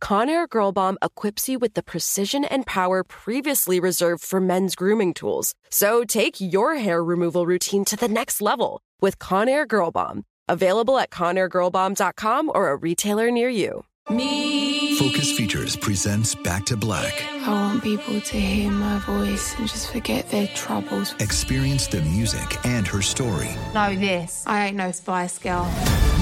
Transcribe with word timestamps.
Conair 0.00 0.48
Girl 0.48 0.72
Bomb 0.72 0.98
equips 1.02 1.48
you 1.48 1.58
with 1.58 1.74
the 1.74 1.82
precision 1.82 2.44
and 2.44 2.66
power 2.66 3.04
previously 3.04 3.78
reserved 3.78 4.22
for 4.22 4.40
men's 4.40 4.74
grooming 4.74 5.14
tools. 5.14 5.54
So 5.70 6.04
take 6.04 6.40
your 6.40 6.76
hair 6.76 7.04
removal 7.04 7.46
routine 7.46 7.84
to 7.86 7.96
the 7.96 8.08
next 8.08 8.40
level 8.40 8.80
with 9.00 9.18
Conair 9.18 9.68
Girl 9.68 9.90
Bomb. 9.90 10.24
Available 10.48 10.98
at 10.98 11.10
ConairGirlBomb.com 11.10 12.50
or 12.54 12.70
a 12.70 12.76
retailer 12.76 13.30
near 13.30 13.48
you. 13.48 13.84
Me. 14.08 14.98
Focus 14.98 15.32
Features 15.32 15.76
presents 15.76 16.34
Back 16.34 16.66
to 16.66 16.76
Black. 16.76 17.22
I 17.46 17.48
want 17.48 17.82
people 17.82 18.20
to 18.20 18.36
hear 18.40 18.70
my 18.70 18.98
voice 18.98 19.54
and 19.58 19.68
just 19.68 19.92
forget 19.92 20.28
their 20.30 20.48
troubles. 20.48 21.14
Experience 21.20 21.86
the 21.86 22.02
music 22.02 22.64
and 22.66 22.86
her 22.88 23.02
story. 23.02 23.50
Know 23.72 23.94
this. 23.94 24.42
I 24.46 24.66
ain't 24.66 24.76
no 24.76 24.90
Spice 24.90 25.38
Girl. 25.38 25.72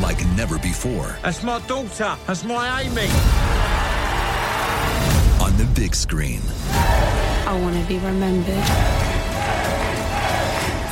Like 0.02 0.24
never 0.36 0.58
before. 0.58 1.16
That's 1.22 1.42
my 1.42 1.60
daughter. 1.66 2.16
That's 2.26 2.44
my 2.44 2.82
Amy. 2.82 3.77
On 5.58 5.66
the 5.66 5.80
big 5.80 5.92
screen. 5.92 6.40
I 6.70 7.58
want 7.60 7.74
to 7.76 7.88
be 7.88 7.98
remembered 7.98 8.64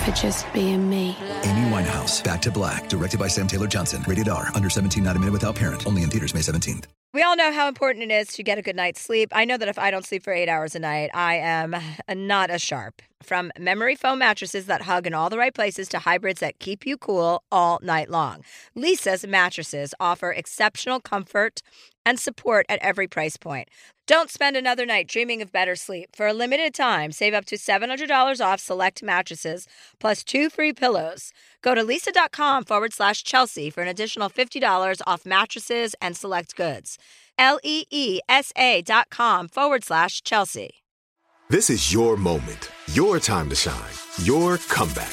for 0.04 0.10
just 0.20 0.52
being 0.52 0.90
me. 0.90 1.16
Amy 1.44 1.70
Winehouse, 1.70 2.24
Back 2.24 2.42
to 2.42 2.50
Black, 2.50 2.88
directed 2.88 3.20
by 3.20 3.28
Sam 3.28 3.46
Taylor 3.46 3.68
Johnson. 3.68 4.02
Rated 4.08 4.28
R, 4.28 4.50
under 4.56 4.68
17, 4.68 5.04
not 5.04 5.14
a 5.14 5.20
minute 5.20 5.30
without 5.30 5.54
parent. 5.54 5.86
Only 5.86 6.02
in 6.02 6.10
theaters 6.10 6.34
May 6.34 6.40
17th. 6.40 6.86
We 7.14 7.22
all 7.22 7.36
know 7.36 7.52
how 7.52 7.68
important 7.68 8.10
it 8.10 8.14
is 8.14 8.28
to 8.34 8.42
get 8.42 8.58
a 8.58 8.62
good 8.62 8.74
night's 8.76 9.00
sleep. 9.00 9.30
I 9.32 9.44
know 9.44 9.56
that 9.56 9.68
if 9.68 9.78
I 9.78 9.90
don't 9.92 10.04
sleep 10.04 10.24
for 10.24 10.32
eight 10.32 10.48
hours 10.48 10.74
a 10.74 10.80
night, 10.80 11.10
I 11.14 11.36
am 11.36 11.76
not 12.08 12.50
as 12.50 12.60
sharp. 12.60 13.00
From 13.22 13.52
memory 13.58 13.94
foam 13.94 14.18
mattresses 14.18 14.66
that 14.66 14.82
hug 14.82 15.06
in 15.06 15.14
all 15.14 15.30
the 15.30 15.38
right 15.38 15.54
places 15.54 15.88
to 15.88 16.00
hybrids 16.00 16.40
that 16.40 16.58
keep 16.58 16.84
you 16.84 16.96
cool 16.96 17.42
all 17.50 17.78
night 17.82 18.10
long, 18.10 18.42
Leesa's 18.76 19.26
mattresses 19.26 19.94
offer 19.98 20.30
exceptional 20.32 21.00
comfort 21.00 21.62
and 22.04 22.20
support 22.20 22.66
at 22.68 22.78
every 22.80 23.08
price 23.08 23.36
point. 23.36 23.68
Don't 24.06 24.30
spend 24.30 24.56
another 24.56 24.86
night 24.86 25.08
dreaming 25.08 25.42
of 25.42 25.50
better 25.50 25.74
sleep. 25.74 26.14
For 26.14 26.28
a 26.28 26.32
limited 26.32 26.72
time, 26.74 27.10
save 27.10 27.34
up 27.34 27.44
to 27.46 27.56
$700 27.56 28.40
off 28.44 28.60
select 28.60 29.02
mattresses 29.02 29.66
plus 29.98 30.22
two 30.22 30.48
free 30.48 30.72
pillows. 30.72 31.32
Go 31.60 31.74
to 31.74 31.82
leesa.com 31.82 32.64
forward 32.64 32.92
slash 32.92 33.24
Chelsea 33.24 33.68
for 33.68 33.82
an 33.82 33.88
additional 33.88 34.30
$50 34.30 35.02
off 35.08 35.26
mattresses 35.26 35.96
and 36.00 36.16
select 36.16 36.54
goods. 36.54 36.98
L 37.36 37.58
E 37.64 37.84
E 37.90 38.20
S 38.28 38.52
A 38.56 38.80
dot 38.80 39.08
com 39.10 39.48
forward 39.48 39.84
slash 39.84 40.22
Chelsea. 40.22 40.82
This 41.50 41.68
is 41.68 41.92
your 41.92 42.16
moment, 42.16 42.70
your 42.92 43.20
time 43.20 43.48
to 43.50 43.54
shine, 43.54 43.92
your 44.22 44.56
comeback. 44.58 45.12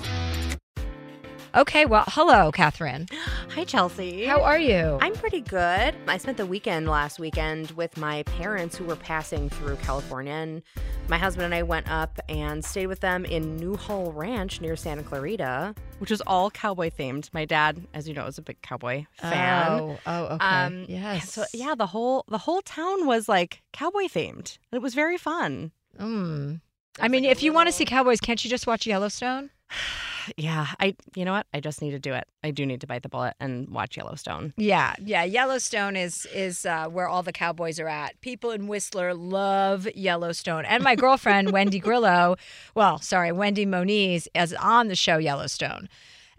Okay, 1.53 1.85
well, 1.85 2.05
hello, 2.07 2.49
Catherine. 2.49 3.07
Hi, 3.49 3.65
Chelsea. 3.65 4.23
How 4.23 4.41
are 4.41 4.57
you? 4.57 4.97
I'm 5.01 5.13
pretty 5.13 5.41
good. 5.41 5.93
I 6.07 6.17
spent 6.17 6.37
the 6.37 6.45
weekend 6.45 6.87
last 6.87 7.19
weekend 7.19 7.71
with 7.71 7.97
my 7.97 8.23
parents 8.23 8.77
who 8.77 8.85
were 8.85 8.95
passing 8.95 9.49
through 9.49 9.75
California, 9.77 10.31
and 10.31 10.61
my 11.09 11.17
husband 11.17 11.43
and 11.43 11.53
I 11.53 11.63
went 11.63 11.91
up 11.91 12.21
and 12.29 12.63
stayed 12.63 12.87
with 12.87 13.01
them 13.01 13.25
in 13.25 13.57
Newhall 13.57 14.13
Ranch 14.13 14.61
near 14.61 14.77
Santa 14.77 15.03
Clarita, 15.03 15.75
which 15.99 16.09
is 16.09 16.21
all 16.25 16.49
cowboy 16.51 16.89
themed. 16.89 17.29
My 17.33 17.43
dad, 17.43 17.85
as 17.93 18.07
you 18.07 18.13
know, 18.13 18.27
is 18.27 18.37
a 18.37 18.41
big 18.41 18.61
cowboy 18.61 19.05
fan. 19.15 19.71
Oh, 19.71 19.99
oh 20.05 20.23
okay. 20.27 20.45
Um, 20.45 20.85
yes. 20.87 21.33
So 21.33 21.43
yeah, 21.53 21.75
the 21.75 21.87
whole 21.87 22.23
the 22.29 22.37
whole 22.37 22.61
town 22.61 23.05
was 23.05 23.27
like 23.27 23.61
cowboy 23.73 24.05
themed. 24.05 24.57
It 24.71 24.81
was 24.81 24.93
very 24.93 25.17
fun. 25.17 25.73
Mm. 25.99 26.61
I 27.01 27.09
mean, 27.09 27.25
if 27.25 27.43
you 27.43 27.51
want 27.51 27.67
to 27.67 27.73
see 27.73 27.83
cowboys, 27.83 28.21
can't 28.21 28.41
you 28.41 28.49
just 28.49 28.67
watch 28.67 28.87
Yellowstone? 28.87 29.49
Yeah, 30.37 30.67
I 30.79 30.95
you 31.15 31.25
know 31.25 31.33
what? 31.33 31.47
I 31.53 31.59
just 31.59 31.81
need 31.81 31.91
to 31.91 31.99
do 31.99 32.13
it. 32.13 32.27
I 32.43 32.51
do 32.51 32.65
need 32.65 32.81
to 32.81 32.87
bite 32.87 33.03
the 33.03 33.09
bullet 33.09 33.35
and 33.39 33.69
watch 33.69 33.97
Yellowstone. 33.97 34.53
Yeah, 34.57 34.95
yeah. 35.03 35.23
Yellowstone 35.23 35.95
is 35.95 36.25
is 36.33 36.65
uh, 36.65 36.87
where 36.87 37.07
all 37.07 37.23
the 37.23 37.31
cowboys 37.33 37.79
are 37.79 37.87
at. 37.87 38.19
People 38.21 38.51
in 38.51 38.67
Whistler 38.67 39.13
love 39.13 39.87
Yellowstone, 39.95 40.65
and 40.65 40.83
my 40.83 40.95
girlfriend 40.95 41.51
Wendy 41.51 41.79
Grillo, 41.79 42.35
well, 42.75 42.99
sorry, 42.99 43.31
Wendy 43.31 43.65
Moniz, 43.65 44.27
is 44.35 44.53
on 44.53 44.87
the 44.87 44.95
show 44.95 45.17
Yellowstone. 45.17 45.89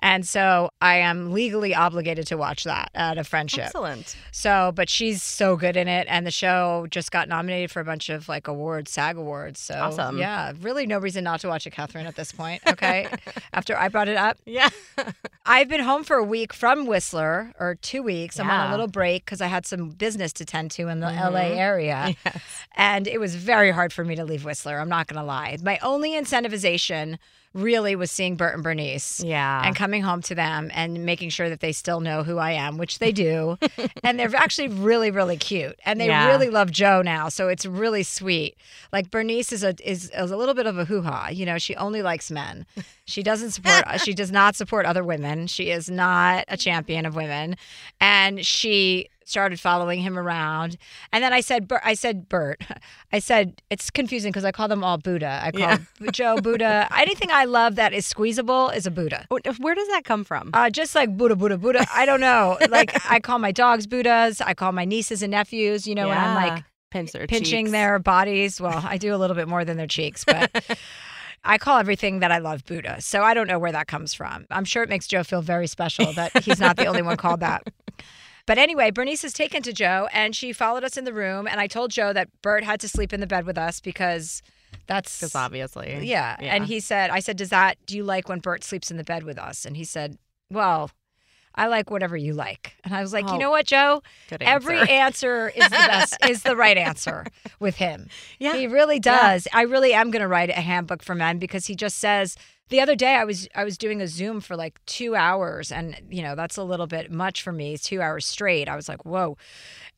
And 0.05 0.27
so 0.27 0.71
I 0.81 0.97
am 0.97 1.33
legally 1.33 1.75
obligated 1.75 2.27
to 2.27 2.37
watch 2.37 2.65
that 2.65 2.91
out 2.97 3.19
of 3.19 3.27
friendship. 3.29 3.67
Excellent. 3.67 4.17
So, 4.33 4.73
but 4.75 4.91
she's 4.91 5.23
so 5.23 5.57
good 5.57 5.77
in 5.77 5.87
it, 5.87 6.07
and 6.11 6.27
the 6.27 6.31
show 6.33 6.89
just 6.91 7.13
got 7.13 7.29
nominated 7.29 7.71
for 7.71 7.79
a 7.81 7.85
bunch 7.85 8.09
of 8.09 8.29
like 8.29 8.49
awards, 8.49 8.91
SAG 8.91 9.17
awards. 9.17 9.61
So, 9.61 9.75
Awesome. 9.75 10.19
yeah, 10.19 10.53
really 10.61 10.87
no 10.87 10.99
reason 10.99 11.23
not 11.23 11.41
to 11.43 11.49
watch 11.49 11.67
it, 11.69 11.71
Catherine, 11.71 12.07
at 12.07 12.17
this 12.17 12.33
point. 12.33 12.63
Okay, 12.67 13.07
after 13.53 13.77
I 13.79 13.89
brought 13.89 14.09
it 14.09 14.17
up, 14.17 14.39
Yeah. 14.45 14.69
I've 15.47 15.69
been 15.69 15.81
home 15.81 16.05
for 16.05 16.17
a 16.17 16.25
week 16.25 16.53
from 16.53 16.87
Whistler, 16.87 17.53
or 17.59 17.77
two 17.77 18.03
weeks. 18.03 18.39
I'm 18.41 18.51
on 18.51 18.69
a 18.69 18.71
little 18.71 18.89
break 18.89 19.25
because 19.25 19.41
I 19.41 19.47
had 19.47 19.67
some 19.67 19.91
business 19.91 20.33
to 20.35 20.45
tend 20.45 20.73
to 20.73 20.89
in 20.89 21.01
the 21.01 21.07
Mhm. 21.09 21.33
LA 21.33 21.57
area. 21.59 22.15
Yes. 22.25 22.41
And 22.77 23.07
it 23.07 23.19
was 23.19 23.35
very 23.37 23.71
hard 23.71 23.93
for 23.93 24.05
me 24.05 24.15
to 24.17 24.25
leave 24.25 24.45
Whistler. 24.45 24.79
I'm 24.79 24.89
not 24.89 25.07
going 25.07 25.19
to 25.21 25.25
lie. 25.27 25.57
My 25.63 25.79
only 25.79 26.13
incentivization 26.13 27.19
really 27.55 27.95
was 27.97 28.11
seeing 28.11 28.37
Bert 28.37 28.55
and 28.55 28.63
Bernice 28.63 29.23
Yeah. 29.23 29.63
and 29.65 29.77
coming 29.77 30.03
home 30.03 30.23
to 30.23 30.35
them 30.35 30.71
and 30.75 31.05
making 31.05 31.31
sure 31.31 31.49
that 31.49 31.61
they 31.61 31.73
still 31.73 32.01
know 32.01 32.23
who 32.23 32.39
I 32.39 32.53
am, 32.53 32.79
which 32.79 32.99
they 32.99 33.13
do. 33.13 33.59
and 34.03 34.19
they're 34.19 34.35
actually 34.35 34.69
really, 34.69 35.11
really 35.11 35.37
cute. 35.37 35.79
And 35.85 36.01
they 36.01 36.07
Yeah. 36.07 36.29
really 36.29 36.49
love 36.49 36.71
Jo 36.71 37.03
now. 37.03 37.29
So 37.29 37.49
it's 37.49 37.67
really 37.67 38.03
sweet. 38.03 38.57
Like 38.93 39.11
Bernice 39.11 39.53
is 39.53 39.63
a 39.63 39.75
is, 39.89 40.11
is 40.11 40.31
a 40.31 40.37
little 40.37 40.55
bit 40.55 40.67
of 40.67 40.79
a 40.79 40.85
hoo 40.85 41.03
ha. 41.03 41.29
You 41.29 41.45
know, 41.47 41.59
she 41.59 41.77
only 41.77 42.03
likes 42.03 42.31
men. 42.31 42.65
She 43.05 43.23
doesn't 43.23 43.51
support 43.51 43.85
she 44.05 44.15
does 44.15 44.33
not 44.33 44.57
support 44.57 44.87
other 44.87 45.05
women. 45.05 45.47
She 45.47 45.71
is 45.71 45.91
not 45.91 46.45
a 46.49 46.57
champion 46.57 47.05
of 47.07 47.15
women. 47.15 47.57
And 48.01 48.45
she 48.47 49.09
started 49.25 49.61
following 49.61 50.01
him 50.01 50.19
around. 50.19 50.77
And 51.13 51.23
then 51.23 51.33
I 51.33 51.41
said, 51.41 51.69
Bert, 51.69 51.81
I 51.85 51.95
said, 51.95 52.29
Bert, 52.29 52.63
I 53.13 53.19
said, 53.19 53.63
it's 53.71 53.91
confusing 53.91 54.31
because 54.33 54.45
I 54.45 54.53
call 54.53 54.69
them 54.69 54.83
all 54.85 54.99
Buddha. 54.99 55.41
I 55.43 55.51
call 55.51 55.61
Yeah. 55.61 55.79
Jo 56.13 56.37
Buddha. 56.37 56.89
Anything 56.97 57.31
I 57.31 57.45
love 57.45 57.77
that 57.77 57.93
is 57.93 58.07
squeezable 58.07 58.71
is 58.71 58.87
a 58.87 58.91
Buddha. 58.91 59.27
Where 59.29 59.75
does 59.75 59.89
that 59.89 60.05
come 60.05 60.25
from? 60.25 60.51
Uh, 60.55 60.71
just 60.71 60.95
like 60.95 61.17
Buddha, 61.17 61.37
Buddha, 61.37 61.59
Buddha. 61.59 61.87
I 61.95 62.07
don't 62.07 62.21
know. 62.21 62.59
Like 62.73 62.95
I 63.11 63.21
call 63.21 63.39
my 63.39 63.53
dogs 63.53 63.87
Buddhas. 63.87 64.41
I 64.41 64.55
call 64.55 64.73
my 64.73 64.85
nieces 64.87 65.23
and 65.23 65.31
nephews. 65.31 65.87
You 65.87 65.95
know, 65.95 66.09
when 66.09 66.17
I'm 66.17 66.35
like 66.35 66.65
pinch 66.91 67.13
their 67.13 67.27
pinching 67.27 67.67
cheeks. 67.67 67.73
their 67.73 67.99
bodies. 67.99 68.61
Well, 68.61 68.83
I 68.87 68.97
do 68.97 69.15
a 69.15 69.19
little 69.19 69.37
bit 69.37 69.47
more 69.47 69.63
than 69.65 69.77
their 69.77 69.87
cheeks, 69.87 70.25
but 70.25 70.51
I 71.45 71.59
call 71.59 71.79
everything 71.79 72.21
that 72.21 72.31
I 72.33 72.39
love 72.39 72.65
Buddha. 72.65 73.01
So 73.01 73.23
I 73.23 73.35
don't 73.35 73.47
know 73.47 73.59
where 73.59 73.73
that 73.73 73.89
comes 73.89 74.15
from. 74.15 74.47
I'm 74.51 74.65
sure 74.65 74.83
it 74.83 74.89
makes 74.89 75.07
Jo 75.07 75.23
feel 75.25 75.43
very 75.43 75.67
special 75.67 76.13
that 76.15 76.45
he's 76.45 76.61
not 76.61 76.77
the 76.77 76.87
only 76.87 77.03
one 77.03 77.17
called 77.17 77.41
that. 77.41 77.63
But 78.47 78.59
anyway, 78.59 78.91
Bernice 78.91 79.25
is 79.25 79.33
taken 79.33 79.63
to 79.63 79.73
Jo 79.73 80.09
and 80.13 80.35
she 80.35 80.53
followed 80.53 80.85
us 80.85 80.97
in 80.97 81.05
the 81.05 81.13
room. 81.13 81.47
And 81.47 81.61
I 81.61 81.67
told 81.67 81.91
Jo 81.91 82.13
that 82.13 82.29
Bert 82.43 82.65
had 82.65 82.81
to 82.81 82.89
sleep 82.89 83.13
in 83.13 83.21
the 83.21 83.27
bed 83.27 83.47
with 83.47 83.57
us 83.59 83.81
because 83.81 84.43
that's 84.87 85.19
because 85.21 85.35
obviously. 85.35 85.99
yeah. 86.03 86.37
And 86.41 86.65
he 86.67 86.81
said, 86.81 87.11
I 87.11 87.21
said, 87.21 87.37
Does 87.37 87.51
that, 87.51 87.77
do 87.87 87.97
you 87.97 88.05
like 88.05 88.29
when 88.29 88.41
Bert 88.41 88.65
sleeps 88.65 88.91
in 88.91 88.97
the 88.97 89.05
bed 89.05 89.23
with 89.23 89.39
us? 89.39 89.65
And 89.65 89.77
he 89.77 89.85
said, 89.85 90.17
Well, 90.51 90.91
I 91.55 91.67
like 91.67 91.91
whatever 91.91 92.17
you 92.17 92.33
like. 92.33 92.75
And 92.83 92.95
I 92.95 93.03
was 93.03 93.13
like, 93.13 93.27
Oh, 93.29 93.35
you 93.35 93.39
know 93.39 93.51
what, 93.51 93.67
Jo? 93.67 94.03
good 94.31 94.43
Every 94.43 94.79
answer. 94.79 94.91
answer 94.93 95.49
is 95.55 95.65
the 95.65 95.71
best, 95.71 96.17
is 96.29 96.43
the 96.43 96.57
right 96.57 96.79
answer 96.79 97.27
with 97.61 97.77
him. 97.77 98.09
Yeah. 98.39 98.57
He 98.57 98.67
really 98.67 98.99
does. 98.99 99.47
I 99.53 99.63
really 99.63 99.93
am 99.95 100.11
going 100.11 100.23
to 100.23 100.27
write 100.29 100.51
a 100.51 100.55
handbook 100.55 101.03
for 101.05 101.15
men 101.15 101.39
because 101.39 101.67
he 101.67 101.77
just 101.77 101.99
says, 101.99 102.35
the 102.69 102.81
other 102.81 102.95
day 102.97 103.17
I 103.17 103.25
was 103.25 103.49
I 103.55 103.65
was 103.65 103.77
doing 103.77 104.01
a 104.01 104.07
Zoom 104.09 104.41
for 104.41 104.57
like 104.57 104.81
two 104.87 105.15
hours, 105.15 105.71
and 105.71 106.01
you 106.11 106.23
know 106.23 106.35
that's 106.35 106.57
a 106.57 106.65
little 106.65 106.87
bit 106.87 107.11
much 107.11 107.43
for 107.43 107.53
me. 107.53 107.77
Two 107.77 108.01
hours 108.01 108.25
straight. 108.25 108.69
I 108.69 108.77
was 108.77 108.89
like, 108.89 109.05
whoa, 109.05 109.37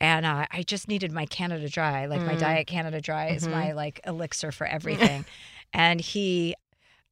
and 0.00 0.26
uh, 0.26 0.46
I 0.50 0.62
just 0.62 0.88
needed 0.88 1.12
my 1.12 1.26
Canada 1.26 1.69
Dry, 1.69 2.06
like 2.06 2.22
my 2.22 2.34
Diet 2.34 2.66
Canada 2.66 3.00
Dry 3.00 3.28
is 3.28 3.46
my 3.46 3.72
like 3.72 4.00
elixir 4.06 4.50
for 4.52 4.66
everything. 4.76 5.25
and 5.72 6.00
he, 6.00 6.55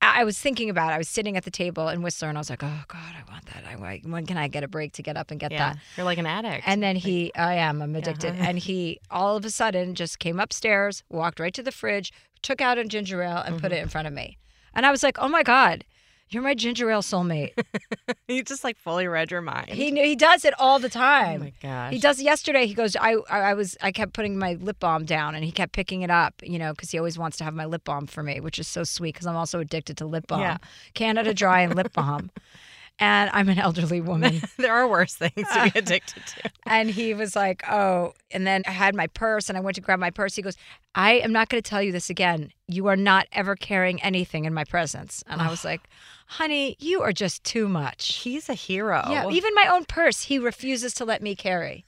I 0.00 0.25
was 0.25 0.37
thinking 0.38 0.69
about. 0.69 0.90
it. 0.90 0.94
I 0.94 0.99
was 0.99 1.08
sitting 1.08 1.37
at 1.37 1.44
the 1.44 1.50
table 1.50 1.88
in 1.88 2.02
Whistler, 2.02 2.28
and 2.28 2.37
I 2.37 2.40
was 2.40 2.50
like, 2.50 2.64
oh 2.64 2.82
God, 2.88 3.14
I 3.16 3.31
want 3.32 3.46
that. 3.46 3.62
I 3.70 3.76
want- 3.76 4.05
when 4.06 4.26
can 4.26 4.37
I 4.37 4.48
get 4.48 4.64
a 4.64 4.69
break 4.69 4.93
to 4.94 5.02
get 5.02 5.16
up 5.16 5.31
and 5.31 5.38
get 5.38 5.52
Yeah. 5.52 5.75
that? 5.75 5.78
You're 5.96 6.05
like 6.06 6.19
an 6.19 6.26
addict. 6.26 6.64
And 6.66 6.82
then 6.82 6.96
he, 6.96 7.32
I 7.37 7.55
am, 7.55 7.81
I'm 7.82 7.94
addicted. 7.94 8.31
Uh-huh. 8.32 8.44
And 8.48 8.58
he 8.58 8.98
all 9.10 9.37
of 9.37 9.44
a 9.44 9.50
sudden 9.50 9.94
just 9.94 10.19
came 10.19 10.40
upstairs, 10.40 11.05
walked 11.08 11.38
right 11.38 11.55
to 11.55 11.62
the 11.62 11.70
fridge, 11.72 12.12
took 12.43 12.60
out 12.60 12.78
a 12.78 12.84
ginger 12.84 13.22
ale 13.22 13.37
and 13.38 13.55
Mm-hmm. 13.55 13.62
put 13.62 13.70
it 13.72 13.81
in 13.82 13.88
front 13.88 14.08
of 14.08 14.12
me. 14.14 14.38
And 14.74 14.86
I 14.86 14.90
was 14.90 15.02
like, 15.02 15.19
oh 15.19 15.28
my 15.28 15.42
God, 15.42 15.84
you're 16.30 16.42
my 16.42 16.54
ginger 16.54 16.90
ale 16.90 17.02
soulmate. 17.02 17.52
he 18.26 18.42
just 18.42 18.64
like 18.64 18.78
fully 18.78 19.06
read 19.06 19.30
your 19.30 19.42
mind. 19.42 19.69
he 19.69 19.90
knew 19.90 20.02
he 20.02 20.16
does 20.16 20.44
it 20.46 20.54
all 20.58 20.78
the 20.78 20.88
time. 20.88 21.40
oh 21.42 21.44
my 21.44 21.52
gosh. 21.60 21.92
He 21.92 21.98
does 21.98 22.22
yesterday. 22.22 22.66
He 22.66 22.72
goes, 22.72 22.96
I, 22.96 23.16
I, 23.28 23.40
I 23.40 23.54
was, 23.54 23.76
I 23.82 23.92
kept 23.92 24.14
putting 24.14 24.38
my 24.38 24.54
lip 24.54 24.78
balm 24.80 25.04
down, 25.04 25.34
and 25.34 25.44
he 25.44 25.52
kept 25.52 25.72
picking 25.72 26.00
it 26.02 26.10
up, 26.10 26.34
you 26.42 26.58
know, 26.58 26.72
because 26.72 26.90
he 26.90 26.96
always 26.98 27.19
wants 27.19 27.36
to 27.38 27.44
have 27.44 27.52
my 27.54 27.66
lip 27.66 27.84
balm 27.84 28.06
for 28.06 28.22
me, 28.22 28.40
which 28.40 28.58
is 28.58 28.66
so 28.66 28.82
sweet 28.82 29.14
because 29.14 29.26
I'm 29.26 29.36
also 29.36 29.60
addicted 29.60 29.98
to 29.98 30.06
lip 30.06 30.26
balm, 30.26 30.40
Yeah. 30.40 30.56
Canada 30.94 31.34
Dry 31.34 31.60
and 31.60 31.74
lip 31.74 31.92
balm, 31.92 32.30
and 32.99 33.31
I'm 33.33 33.49
an 33.49 33.59
elderly 33.59 34.00
woman. 34.00 34.41
there 34.59 34.73
are 34.73 34.87
worse 34.89 35.15
things 35.15 35.33
to 35.35 35.71
be 35.73 35.79
addicted 35.79 36.27
to. 36.27 36.50
And 36.67 36.91
he 36.91 37.15
was 37.15 37.35
like, 37.35 37.62
Oh, 37.69 38.15
and 38.31 38.47
then 38.47 38.62
I 38.67 38.71
had 38.71 38.94
my 38.94 39.06
purse 39.09 39.49
and 39.49 39.59
I 39.59 39.61
went 39.61 39.75
to 39.77 39.81
grab 39.81 39.99
my 39.99 40.11
purse. 40.11 40.35
He 40.35 40.43
goes, 40.43 40.56
I 40.94 41.12
am 41.15 41.33
not 41.33 41.49
going 41.49 41.62
to 41.62 41.69
tell 41.69 41.83
you 41.83 41.93
this 41.93 42.11
again. 42.11 42.53
You 42.69 42.87
are 42.87 42.97
not 42.97 43.27
ever 43.33 43.56
carrying 43.56 44.03
anything 44.03 44.44
in 44.44 44.55
my 44.55 44.65
presence. 44.65 45.23
And 45.27 45.41
I 45.41 45.50
was 45.50 45.65
like, 45.65 45.83
Honey, 46.27 46.77
you 46.79 47.03
are 47.03 47.12
just 47.12 47.44
too 47.44 47.69
much. 47.69 48.15
He's 48.17 48.49
a 48.49 48.55
hero. 48.55 49.03
Yeah, 49.09 49.29
even 49.29 49.55
my 49.55 49.67
own 49.71 49.85
purse, 49.85 50.23
he 50.23 50.39
refuses 50.39 50.94
to 50.94 51.05
let 51.05 51.23
me 51.23 51.35
carry. 51.35 51.85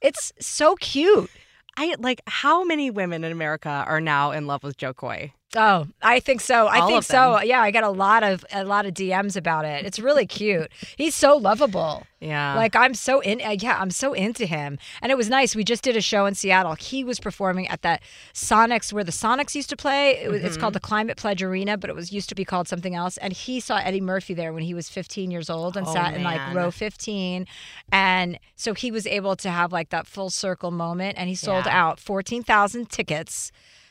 It's 0.00 0.32
so 0.40 0.76
cute. 0.76 1.30
I 1.76 1.94
like 1.98 2.20
how 2.26 2.64
many 2.64 2.90
women 2.90 3.24
in 3.24 3.32
America 3.32 3.84
are 3.86 4.00
now 4.00 4.32
in 4.32 4.46
love 4.46 4.62
with 4.62 4.76
Jo 4.76 4.92
Koy? 4.92 5.32
Oh, 5.56 5.88
I 6.00 6.20
think 6.20 6.40
so. 6.40 6.68
I 6.68 6.78
All 6.78 6.86
think 6.88 7.02
so. 7.02 7.40
Yeah, 7.42 7.60
I 7.60 7.72
got 7.72 7.82
a 7.82 7.90
lot 7.90 8.22
of 8.22 8.44
a 8.52 8.64
lot 8.64 8.86
of 8.86 8.94
DMs 8.94 9.36
about 9.36 9.64
it. 9.64 9.84
It's 9.84 9.98
really 9.98 10.24
cute. 10.24 10.70
He's 10.96 11.14
so 11.16 11.36
lovable. 11.36 12.04
Yeah. 12.20 12.54
Like 12.54 12.76
I'm 12.76 12.94
so 12.94 13.18
in 13.18 13.40
uh, 13.40 13.56
yeah, 13.58 13.76
I'm 13.80 13.90
so 13.90 14.12
into 14.12 14.46
him. 14.46 14.78
And 15.02 15.10
it 15.10 15.16
was 15.16 15.28
nice. 15.28 15.56
We 15.56 15.64
just 15.64 15.82
did 15.82 15.96
a 15.96 16.00
show 16.00 16.26
in 16.26 16.36
Seattle. 16.36 16.74
He 16.76 17.02
was 17.02 17.18
performing 17.18 17.66
at 17.66 17.82
that 17.82 18.00
Sonics 18.32 18.92
where 18.92 19.02
the 19.02 19.10
Sonics 19.10 19.56
used 19.56 19.70
to 19.70 19.76
play. 19.76 20.18
It 20.22 20.30
was, 20.30 20.40
It's 20.42 20.50
Mm-hmm. 20.52 20.60
called 20.60 20.74
the 20.74 20.80
Climate 20.80 21.16
Pledge 21.16 21.42
Arena, 21.42 21.76
but 21.76 21.90
it 21.90 21.96
was 21.96 22.12
used 22.12 22.28
to 22.28 22.36
be 22.36 22.44
called 22.44 22.68
something 22.68 22.94
else. 22.94 23.16
And 23.16 23.32
he 23.32 23.58
saw 23.58 23.78
Eddie 23.78 24.00
Murphy 24.00 24.34
there 24.34 24.52
when 24.52 24.62
he 24.62 24.72
was 24.74 24.88
15 24.88 25.32
years 25.32 25.50
old 25.50 25.76
and 25.76 25.84
Oh, 25.84 25.92
sat 25.92 26.14
in 26.14 26.22
like 26.22 26.54
row 26.54 26.70
15. 26.70 27.44
And 27.90 28.38
so 28.54 28.72
he 28.74 28.92
was 28.92 29.04
able 29.04 29.34
to 29.36 29.50
have 29.50 29.72
like 29.72 29.88
that 29.88 30.06
full 30.06 30.30
circle 30.30 30.70
moment 30.70 31.18
and 31.18 31.28
he 31.28 31.34
sold 31.34 31.64
Yeah. 31.66 31.88
out 31.88 31.98
14,000 31.98 32.88
tickets. 32.88 33.50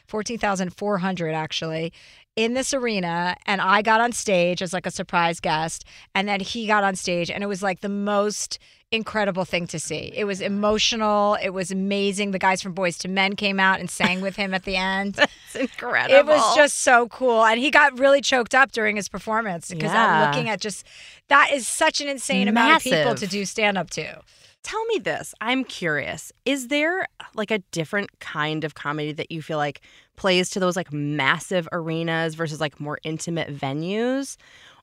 14,400 0.09 1.33
actually 1.33 1.93
in 2.35 2.53
this 2.53 2.73
arena 2.73 3.35
and 3.45 3.59
I 3.61 3.81
got 3.81 4.01
on 4.01 4.11
stage 4.11 4.61
as 4.61 4.71
like 4.73 4.85
a 4.85 4.91
surprise 4.91 5.39
guest 5.39 5.83
and 6.15 6.27
then 6.27 6.39
he 6.39 6.67
got 6.67 6.83
on 6.83 6.95
stage 6.95 7.29
and 7.29 7.43
it 7.43 7.47
was 7.47 7.61
like 7.61 7.81
the 7.81 7.89
most 7.89 8.59
incredible 8.91 9.45
thing 9.45 9.67
to 9.67 9.79
see. 9.79 10.11
It 10.15 10.23
was 10.25 10.41
emotional, 10.41 11.37
it 11.43 11.49
was 11.49 11.69
amazing. 11.69 12.31
The 12.31 12.39
guys 12.39 12.61
from 12.61 12.73
Boyz 12.73 13.05
II 13.05 13.11
Men 13.11 13.35
came 13.35 13.59
out 13.59 13.79
and 13.79 13.89
sang 13.89 14.21
with 14.21 14.35
him 14.35 14.53
at 14.53 14.63
the 14.63 14.75
end. 14.77 15.17
it's 15.19 15.55
incredible. 15.55 16.15
It 16.15 16.25
was 16.25 16.55
just 16.55 16.79
so 16.79 17.07
cool. 17.09 17.45
And 17.45 17.59
he 17.59 17.69
got 17.71 17.99
really 17.99 18.21
choked 18.21 18.55
up 18.55 18.71
during 18.71 18.95
his 18.95 19.07
performance 19.07 19.69
because 19.69 19.91
Yeah. 19.91 20.05
I'm 20.23 20.27
looking 20.31 20.49
at 20.49 20.59
just 20.59 20.85
that 21.27 21.51
is 21.53 21.67
such 21.67 22.01
an 22.01 22.07
insane 22.07 22.47
amount 22.47 22.77
of 22.77 22.83
people 22.83 23.15
to 23.15 23.27
do 23.27 23.45
stand 23.45 23.77
up 23.77 23.89
to. 23.91 24.21
Tell 24.63 24.83
me 24.85 24.99
this. 24.99 25.33
I'm 25.41 25.63
curious. 25.63 26.31
Is 26.45 26.67
there 26.67 27.07
like 27.33 27.49
a 27.49 27.59
different 27.71 28.19
kind 28.19 28.63
of 28.63 28.75
comedy 28.75 29.13
that 29.13 29.31
you 29.31 29.41
feel 29.41 29.57
like 29.57 29.81
plays 30.15 30.49
to 30.51 30.59
those 30.59 30.75
like 30.75 30.91
massive 30.91 31.67
arenas 31.71 32.35
versus 32.35 32.59
like 32.59 32.79
more 32.79 32.99
intimate 33.03 33.55
venues? 33.55 34.35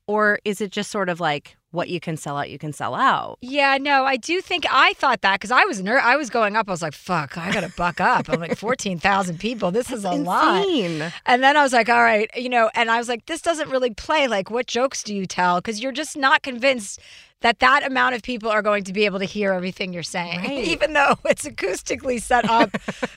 Or 0.08 0.38
is 0.44 0.60
it 0.60 0.70
just 0.70 0.90
sort 0.90 1.08
of 1.08 1.18
like 1.20 1.56
what 1.72 1.88
you 1.88 1.98
can 1.98 2.16
sell 2.16 2.38
out, 2.38 2.48
you 2.48 2.58
can 2.58 2.72
sell 2.72 2.94
out? 2.94 3.38
Yeah, 3.42 3.76
no, 3.78 4.04
I 4.04 4.16
do 4.16 4.40
think 4.40 4.64
I 4.70 4.92
thought 4.94 5.20
that 5.22 5.34
because 5.34 5.50
I 5.50 5.64
was 5.64 5.82
ner- 5.82 5.98
I 5.98 6.14
was 6.16 6.30
going 6.30 6.54
up. 6.56 6.68
I 6.68 6.70
was 6.70 6.80
like, 6.80 6.94
"Fuck, 6.94 7.36
I 7.36 7.52
gotta 7.52 7.72
buck 7.76 8.00
up." 8.00 8.28
I'm 8.28 8.38
like 8.40 8.56
fourteen 8.56 8.98
thousand 9.00 9.40
people. 9.40 9.72
This 9.72 9.90
is 9.90 10.04
a 10.04 10.10
lot. 10.12 10.58
Insane. 10.64 11.12
And 11.26 11.42
then 11.42 11.56
I 11.56 11.62
was 11.62 11.72
like, 11.72 11.88
"All 11.88 12.02
right, 12.02 12.30
you 12.36 12.48
know," 12.48 12.70
and 12.74 12.88
I 12.88 12.98
was 12.98 13.08
like, 13.08 13.26
"This 13.26 13.42
doesn't 13.42 13.68
really 13.68 13.90
play. 13.90 14.28
Like, 14.28 14.48
what 14.48 14.68
jokes 14.68 15.02
do 15.02 15.12
you 15.14 15.26
tell? 15.26 15.56
Because 15.60 15.82
you're 15.82 15.92
just 15.92 16.16
not 16.16 16.42
convinced." 16.42 17.00
That 17.42 17.58
that 17.58 17.86
amount 17.86 18.14
of 18.14 18.22
people 18.22 18.50
are 18.50 18.62
going 18.62 18.84
to 18.84 18.92
be 18.92 19.04
able 19.04 19.18
to 19.18 19.24
hear 19.24 19.52
everything 19.52 19.92
you're 19.92 20.02
saying, 20.02 20.40
Right. 20.44 20.64
even 20.64 20.94
though 20.94 21.16
it's 21.26 21.44
acoustically 21.44 22.20
set 22.20 22.48
up 22.48 22.70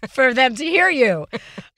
for 0.09 0.33
them 0.33 0.55
to 0.55 0.65
hear 0.65 0.89
you. 0.89 1.25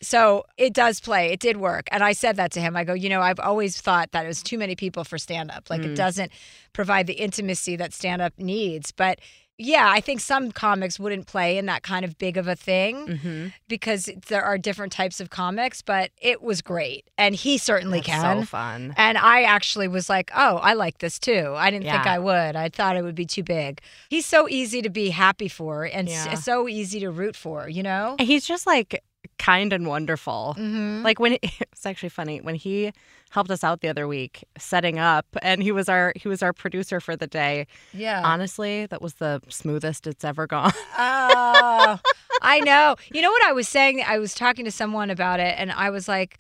So 0.02 0.46
it 0.58 0.74
does 0.74 1.00
play. 1.00 1.32
It 1.32 1.40
did 1.40 1.58
work. 1.58 1.88
And 1.92 2.04
I 2.04 2.14
said 2.14 2.38
that 2.38 2.52
to 2.54 2.60
him. 2.60 2.76
I 2.76 2.84
go, 2.84 2.94
you 2.94 3.10
know, 3.10 3.22
I've 3.22 3.40
always 3.40 3.80
thought 3.80 4.12
that 4.12 4.26
it 4.26 4.28
was 4.28 4.42
too 4.42 4.58
many 4.58 4.76
people 4.76 5.04
for 5.04 5.18
stand 5.18 5.52
up. 5.52 5.70
Like 5.70 5.84
it 5.84 5.92
mm. 5.92 5.96
doesn't 5.96 6.32
provide 6.74 7.06
the 7.06 7.14
intimacy 7.14 7.76
that 7.76 7.94
stand 7.94 8.22
up 8.22 8.34
needs. 8.38 8.92
But 8.92 9.20
yeah, 9.62 9.90
I 9.90 10.02
think 10.02 10.20
some 10.20 10.52
comics 10.52 11.00
wouldn't 11.00 11.28
play 11.28 11.58
in 11.58 11.66
that 11.68 11.84
kind 11.84 12.04
of 12.04 12.18
big 12.18 12.36
of 12.38 12.48
a 12.48 12.56
thing 12.56 13.08
Mm-hmm. 13.08 13.48
because 13.68 14.10
there 14.28 14.44
are 14.44 14.58
different 14.58 14.92
types 14.92 15.20
of 15.22 15.30
comics, 15.30 15.82
but 15.82 16.12
it 16.22 16.42
was 16.42 16.62
great. 16.62 17.10
And 17.18 17.36
he 17.36 17.58
certainly 17.58 18.00
That's 18.00 18.08
can. 18.10 18.40
so 18.42 18.46
fun. 18.46 18.94
And 18.98 19.18
I 19.18 19.44
actually 19.44 19.88
was 19.88 20.10
like, 20.10 20.32
oh, 20.36 20.58
I 20.58 20.74
like 20.74 20.98
this 20.98 21.20
too. 21.20 21.54
I 21.56 21.70
didn't 21.72 21.86
think 21.86 22.06
I 22.08 22.20
would. 22.20 22.56
I 22.56 22.70
thought 22.70 22.98
it 22.98 23.04
would 23.04 23.16
be 23.16 23.26
too 23.26 23.44
big. 23.44 23.82
He's 24.10 24.26
so 24.26 24.50
easy 24.50 24.82
to 24.82 24.90
be 24.90 25.10
happy 25.12 25.48
for 25.48 25.84
and 25.86 26.10
Yeah. 26.10 26.34
so 26.36 26.68
easy 26.68 27.00
to 27.02 27.12
root 27.12 27.36
for, 27.36 27.70
you 27.70 27.84
know? 27.84 28.16
And 28.20 28.28
he's 28.28 28.46
just 28.46 28.66
like 28.68 29.04
kind 29.42 29.74
and 29.74 29.88
wonderful. 29.88 30.56
Mm-hmm. 30.58 31.04
Like 31.04 31.20
when 31.20 31.38
it's 31.42 31.86
actually 31.86 32.10
funny 32.10 32.40
when 32.42 32.56
he 32.56 32.94
helped 33.32 33.50
us 33.50 33.64
out 33.64 33.82
the 33.82 33.88
other 33.88 34.08
week 34.08 34.44
setting 34.58 35.00
up 35.00 35.26
and 35.42 35.64
he 35.64 35.72
was 35.72 35.90
our 35.90 36.14
he 36.16 36.28
was 36.28 36.44
our 36.44 36.54
producer 36.54 37.00
for 37.00 37.16
the 37.16 37.28
day. 37.28 37.66
Yeah. 37.94 38.22
Honestly, 38.24 38.86
that 38.86 39.02
was 39.02 39.16
the 39.16 39.42
smoothest 39.50 40.06
it's 40.08 40.24
ever 40.24 40.48
gone. 40.48 40.72
Oh, 41.04 42.00
I 42.42 42.60
know. 42.60 42.96
You 43.12 43.22
know 43.22 43.32
what 43.32 43.44
I 43.46 43.54
was 43.54 43.68
saying? 43.68 44.04
I 44.06 44.20
was 44.20 44.34
talking 44.34 44.66
to 44.66 44.72
someone 44.72 45.10
about 45.10 45.40
it, 45.40 45.56
and 45.58 45.72
I 45.72 45.90
was 45.90 46.08
like, 46.08 46.40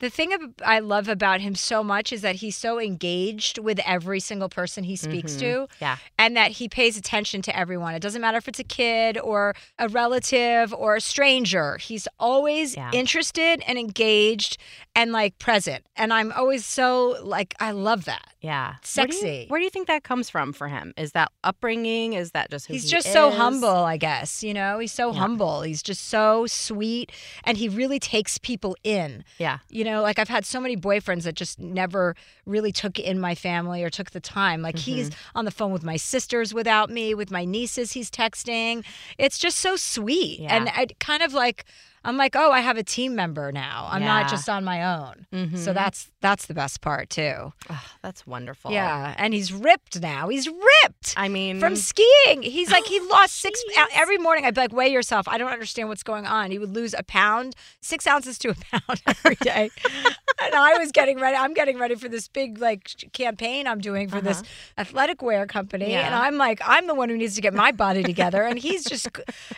the 0.00 0.10
thing 0.10 0.54
I 0.64 0.80
love 0.80 1.08
about 1.08 1.40
him 1.40 1.54
so 1.54 1.82
much 1.84 2.12
is 2.12 2.22
that 2.22 2.36
he's 2.36 2.56
so 2.56 2.80
engaged 2.80 3.58
with 3.58 3.78
every 3.86 4.18
single 4.20 4.48
person 4.48 4.82
he 4.84 4.96
speaks 4.96 5.32
mm-hmm. 5.32 5.64
to. 5.64 5.68
Yeah. 5.80 5.96
And 6.18 6.36
that 6.36 6.52
he 6.52 6.68
pays 6.68 6.96
attention 6.96 7.42
to 7.42 7.56
everyone. 7.56 7.94
It 7.94 8.00
doesn't 8.00 8.20
matter 8.20 8.38
if 8.38 8.48
it's 8.48 8.58
a 8.58 8.64
kid 8.64 9.18
or 9.18 9.54
a 9.78 9.88
relative 9.88 10.72
or 10.74 10.96
a 10.96 11.00
stranger. 11.00 11.76
He's 11.76 12.08
always 12.18 12.76
Yeah. 12.76 12.90
interested 12.92 13.62
and 13.66 13.78
engaged 13.78 14.56
and 14.96 15.12
like 15.12 15.38
present. 15.38 15.84
And 15.96 16.12
I'm 16.12 16.32
always 16.32 16.64
so 16.64 17.16
like, 17.22 17.54
I 17.60 17.70
love 17.72 18.06
that. 18.06 18.26
Yeah. 18.40 18.68
Where 18.68 19.06
do 19.06 19.12
Sexy. 19.12 19.28
you, 19.42 19.46
where 19.48 19.60
do 19.60 19.64
you 19.64 19.70
think 19.70 19.86
that 19.88 20.02
comes 20.02 20.30
from 20.30 20.54
for 20.54 20.66
him? 20.68 20.94
Is 20.96 21.12
that 21.12 21.30
upbringing? 21.44 22.14
Is 22.14 22.30
that 22.30 22.50
just 22.50 22.66
He's 22.66 22.84
he 22.84 22.88
just 22.90 23.12
so 23.12 23.30
humble, 23.30 23.68
I 23.68 23.98
guess. 23.98 24.42
You 24.42 24.54
know, 24.54 24.78
he's 24.78 24.92
so 24.92 25.12
Yeah. 25.12 25.18
humble. 25.20 25.60
He's 25.62 25.82
just 25.82 26.08
so 26.08 26.46
sweet 26.46 27.12
and 27.44 27.58
he 27.58 27.68
really 27.68 27.98
takes 27.98 28.38
people 28.38 28.76
in. 28.82 29.24
Yeah. 29.38 29.58
You 29.68 29.84
know, 29.84 29.89
like 29.98 30.18
I've 30.18 30.28
had 30.28 30.44
so 30.46 30.60
many 30.60 30.76
boyfriends 30.76 31.22
that 31.24 31.34
just 31.34 31.58
never 31.58 32.14
really 32.46 32.72
took 32.72 32.98
in 32.98 33.18
my 33.20 33.34
family 33.34 33.82
or 33.82 33.90
took 33.90 34.10
the 34.10 34.20
time. 34.20 34.62
Like 34.62 34.78
he's 34.78 35.10
Mm-hmm. 35.10 35.38
on 35.38 35.44
the 35.44 35.50
phone 35.50 35.72
with 35.72 35.82
my 35.82 35.96
sisters 35.96 36.52
without 36.54 36.90
me, 36.90 37.14
with 37.14 37.30
my 37.30 37.44
nieces, 37.44 37.92
he's 37.92 38.10
texting. 38.10 38.84
It's 39.18 39.38
just 39.38 39.58
so 39.58 39.76
sweet. 39.76 40.40
Yeah. 40.40 40.54
And 40.56 40.68
I 40.68 40.86
kind 41.00 41.22
of 41.22 41.32
like, 41.34 41.64
I'm 42.04 42.16
like, 42.16 42.34
oh, 42.36 42.50
I 42.50 42.60
have 42.60 42.76
a 42.76 42.82
team 42.82 43.14
member 43.14 43.52
now. 43.52 43.88
I'm 43.90 44.02
Yeah. 44.02 44.08
not 44.20 44.30
just 44.30 44.48
on 44.48 44.64
my 44.64 44.82
own. 44.84 45.26
So 45.56 45.70
Mhm. 45.70 45.74
that's 45.74 46.09
that's 46.20 46.46
the 46.46 46.54
best 46.54 46.80
part 46.80 47.10
too. 47.10 47.52
Oh, 47.70 47.84
that's 48.02 48.26
wonderful. 48.26 48.70
Yeah, 48.72 49.14
and 49.16 49.32
he's 49.34 49.52
ripped 49.52 50.00
now. 50.00 50.28
He's 50.28 50.46
ripped 50.48 51.14
I 51.16 51.28
mean, 51.28 51.60
from 51.60 51.76
skiing. 51.76 52.42
He's 52.42 52.70
like 52.70 52.84
he 52.84 53.00
lost 53.10 53.36
six 53.36 53.62
every 53.94 54.18
morning. 54.18 54.44
I'd 54.44 54.54
be 54.54 54.60
like, 54.60 54.72
weigh 54.72 54.88
yourself. 54.88 55.26
I 55.28 55.38
don't 55.38 55.50
understand 55.52 55.88
what's 55.88 56.02
going 56.02 56.26
on. 56.26 56.50
He 56.50 56.58
would 56.58 56.74
lose 56.74 56.94
a 56.94 57.02
pound, 57.02 57.54
six 57.80 58.06
ounces 58.06 58.38
to 58.40 58.50
a 58.50 58.54
pound 58.70 59.02
every 59.06 59.36
day. 59.36 59.70
and 60.42 60.54
I 60.54 60.76
was 60.78 60.92
getting 60.92 61.18
ready. 61.20 61.36
I'm 61.36 61.54
getting 61.54 61.78
ready 61.78 61.94
for 61.94 62.08
this 62.08 62.28
big 62.28 62.58
like 62.58 62.90
campaign 63.12 63.66
I'm 63.66 63.80
doing 63.80 64.08
for 64.08 64.20
this 64.20 64.42
athletic 64.78 65.22
wear 65.22 65.46
company, 65.46 65.86
Uh-huh. 65.86 65.92
Yeah. 65.94 66.06
and 66.06 66.14
I'm 66.14 66.36
like, 66.36 66.60
I'm 66.64 66.86
the 66.86 66.94
one 66.94 67.08
who 67.08 67.16
needs 67.16 67.34
to 67.36 67.40
get 67.40 67.54
my 67.54 67.72
body 67.72 68.02
together. 68.02 68.42
and 68.42 68.58
he's 68.58 68.84
just 68.84 69.08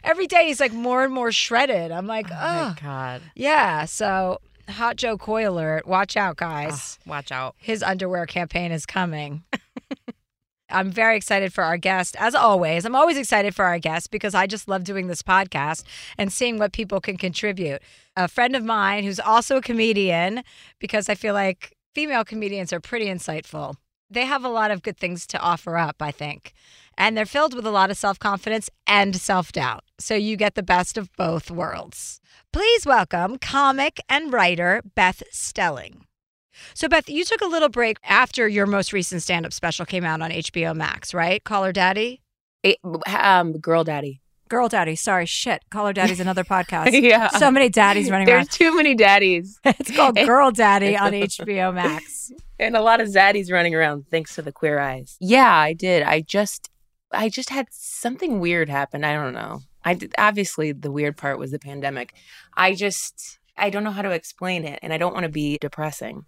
every 0.05 0.27
day 0.27 0.47
he's 0.47 0.61
like 0.61 0.73
more 0.73 1.03
and 1.05 1.13
more 1.13 1.33
shredded. 1.33 1.91
I'm 1.93 2.07
like, 2.07 2.27
oh 2.31 2.35
oh, 2.41 2.69
my 2.69 2.77
god. 2.81 3.23
yeah. 3.35 3.85
So 3.85 4.41
hot 4.69 4.97
Jo 4.97 5.17
Koy 5.19 5.49
alert. 5.49 5.87
Watch 5.87 6.17
out, 6.17 6.37
guys. 6.37 6.99
Oh, 7.07 7.11
watch 7.11 7.33
out. 7.33 7.55
His 7.59 7.83
underwear 7.83 8.27
campaign 8.27 8.73
is 8.73 8.87
coming. 8.87 9.45
I'm 10.71 10.91
very 10.91 11.17
excited 11.17 11.53
for 11.53 11.63
our 11.65 11.77
guest. 11.77 12.17
As 12.19 12.35
always, 12.35 12.85
I'm 12.85 12.97
always 12.97 13.19
excited 13.19 13.55
for 13.55 13.65
our 13.65 13.79
guest 13.79 14.11
because 14.11 14.35
I 14.35 14.47
just 14.47 14.69
love 14.69 14.85
doing 14.85 15.07
this 15.07 15.23
podcast 15.23 15.85
and 16.17 16.33
seeing 16.33 16.59
what 16.59 16.73
people 16.73 17.01
can 17.01 17.19
contribute. 17.19 17.83
A 18.17 18.27
friend 18.27 18.57
of 18.57 18.65
mine 18.65 19.05
who's 19.05 19.21
also 19.21 19.59
a 19.59 19.63
comedian, 19.63 20.43
because 20.79 21.09
I 21.09 21.15
feel 21.15 21.35
like 21.35 21.77
female 21.95 22.25
comedians 22.25 22.73
are 22.73 22.81
pretty 22.81 23.07
insightful. 23.07 23.77
They 24.13 24.27
have 24.27 24.45
a 24.45 24.49
lot 24.49 24.71
of 24.71 24.83
good 24.83 24.99
things 24.99 25.27
to 25.29 25.39
offer 25.39 25.77
up, 25.79 25.97
I 26.01 26.11
think. 26.11 26.53
And 26.99 27.17
they're 27.17 27.27
filled 27.27 27.55
with 27.55 27.67
a 27.67 27.71
lot 27.71 27.91
of 27.91 27.97
self 27.97 28.19
confidence 28.19 28.69
and 28.87 29.17
self 29.17 29.53
doubt. 29.53 29.85
So 29.99 30.15
you 30.15 30.37
get 30.37 30.55
the 30.55 30.63
best 30.63 30.99
of 30.99 31.11
both 31.17 31.51
worlds. 31.51 32.21
Please 32.53 32.85
welcome 32.85 33.39
comic 33.39 34.01
and 34.09 34.33
writer 34.33 34.83
Beth 34.95 35.23
Stelling. 35.31 36.05
So, 36.75 36.89
Beth, 36.89 37.09
you 37.09 37.25
took 37.25 37.41
a 37.41 37.47
little 37.47 37.71
break 37.71 37.97
after 38.05 38.47
your 38.47 38.67
most 38.67 38.93
recent 38.93 39.23
stand 39.23 39.47
up 39.47 39.53
special 39.53 39.87
came 39.87 40.05
out 40.05 40.21
on 40.21 40.31
HBO 40.31 40.77
Max, 40.77 41.15
right? 41.15 41.43
Call 41.43 41.65
Her 41.65 41.73
Daddy? 41.73 42.21
It, 42.63 42.79
um, 43.07 43.53
Girl 43.53 43.85
Daddy. 43.85 44.22
Girl 44.53 44.69
Daddy. 44.69 44.95
Sorry, 44.97 45.25
shit. 45.25 45.63
Call 45.71 45.87
Her 45.87 45.95
Daddy's 45.95 46.21
another 46.21 46.45
podcast. 46.55 47.01
yeah. 47.01 47.29
So 47.29 47.51
many 47.51 47.71
daddies 47.71 48.11
running 48.11 48.27
There's 48.27 48.41
around. 48.47 48.51
too 48.51 48.77
many 48.77 48.95
daddies. 48.95 49.59
it's 49.65 49.91
called 49.97 50.15
Girl 50.15 50.51
Daddy 50.51 50.95
on 51.05 51.13
HBO 51.13 51.73
Max. 51.75 52.31
and 52.61 52.77
a 52.77 52.83
lot 52.83 53.01
of 53.01 53.09
zaddies 53.09 53.51
running 53.51 53.75
around 53.75 54.05
thanks 54.11 54.35
to 54.35 54.43
the 54.43 54.53
queer 54.53 54.79
eyes. 54.79 55.17
Yeah, 55.21 55.51
I 55.51 55.73
did. 55.73 56.03
I 56.03 56.21
just 56.21 56.69
I 57.11 57.31
just 57.31 57.49
had 57.49 57.69
something 57.71 58.41
weird 58.41 58.69
happen. 58.69 59.05
I 59.05 59.15
don't 59.15 59.33
know. 59.33 59.61
I 59.85 59.95
did, 59.95 60.15
obviously 60.19 60.73
the 60.73 60.91
weird 60.93 61.17
part 61.17 61.39
was 61.39 61.51
the 61.51 61.59
pandemic. 61.59 62.13
I 62.55 62.75
just 62.75 63.39
I 63.57 63.71
don't 63.71 63.85
know 63.85 63.91
how 63.91 64.03
to 64.03 64.11
explain 64.11 64.67
it 64.67 64.81
and 64.83 64.93
I 64.93 64.99
don't 64.99 65.15
want 65.15 65.25
to 65.25 65.31
be 65.31 65.57
depressing. 65.63 66.27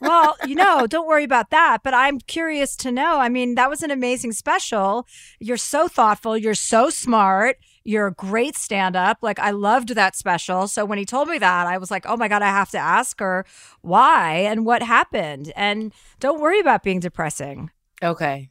well, 0.00 0.34
you 0.46 0.54
know, 0.54 0.86
don't 0.86 1.06
worry 1.06 1.24
about 1.24 1.50
that. 1.50 1.78
But 1.84 1.92
I'm 1.94 2.18
curious 2.20 2.74
to 2.76 2.90
know. 2.90 3.18
I 3.20 3.28
mean, 3.28 3.54
that 3.56 3.68
was 3.68 3.82
an 3.82 3.90
amazing 3.90 4.32
special. 4.32 5.06
You're 5.38 5.58
so 5.58 5.88
thoughtful. 5.88 6.36
You're 6.38 6.54
so 6.54 6.88
smart. 6.90 7.58
You're 7.86 8.08
a 8.08 8.12
great 8.12 8.56
stand 8.56 8.96
up. 8.96 9.18
Like, 9.22 9.38
I 9.38 9.50
loved 9.50 9.90
that 9.90 10.16
special. 10.16 10.66
So 10.66 10.84
when 10.84 10.98
he 10.98 11.04
told 11.04 11.28
me 11.28 11.38
that, 11.38 11.66
I 11.66 11.78
was 11.78 11.90
like, 11.90 12.04
oh 12.06 12.16
my 12.16 12.28
God, 12.28 12.42
I 12.42 12.48
have 12.48 12.70
to 12.70 12.78
ask 12.78 13.20
her 13.20 13.46
why 13.82 14.38
and 14.38 14.66
what 14.66 14.82
happened. 14.82 15.52
And 15.54 15.92
don't 16.18 16.40
worry 16.40 16.58
about 16.58 16.82
being 16.82 17.00
depressing. 17.00 17.70
Okay. 18.02 18.50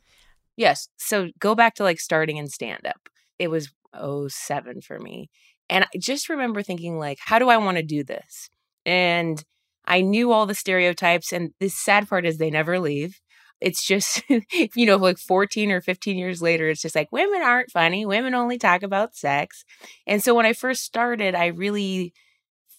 Yes. 0.56 0.88
So 0.98 1.30
go 1.40 1.54
back 1.54 1.76
to 1.76 1.84
like 1.84 2.00
starting 2.00 2.38
in 2.38 2.48
stand 2.48 2.88
up. 2.88 3.10
It 3.38 3.50
was 3.50 3.70
07 3.94 4.82
for 4.82 5.00
me. 5.00 5.30
And 5.70 5.84
I 5.84 5.98
just 5.98 6.30
remember 6.30 6.62
thinking 6.62 6.98
like, 6.98 7.18
how 7.20 7.40
do 7.40 7.50
I 7.50 7.58
want 7.58 7.78
to 7.78 7.84
do 7.84 8.04
this? 8.04 8.50
And 8.86 9.44
I 9.86 10.02
knew 10.02 10.32
all 10.32 10.46
the 10.46 10.56
stereotypes 10.56 11.34
and 11.34 11.52
the 11.60 11.70
sad 11.70 12.08
part 12.08 12.26
is 12.26 12.38
they 12.38 12.50
never 12.50 12.80
leave. 12.80 13.20
It's 13.66 13.84
just, 13.84 14.22
you 14.76 14.86
know, 14.86 14.98
like 14.98 15.18
14 15.18 15.72
or 15.72 15.82
15 15.82 16.18
years 16.18 16.40
later, 16.40 16.70
it's 16.70 16.84
just 16.84 16.96
like 16.96 17.12
women 17.12 17.42
aren't 17.42 17.72
funny. 17.72 18.06
Women 18.06 18.36
only 18.36 18.60
talk 18.60 18.84
about 18.84 19.16
sex. 19.16 19.66
And 20.06 20.24
so 20.24 20.36
when 20.36 20.46
I 20.46 20.54
first 20.54 20.84
started, 20.84 21.34
I 21.34 21.48
really 21.48 22.14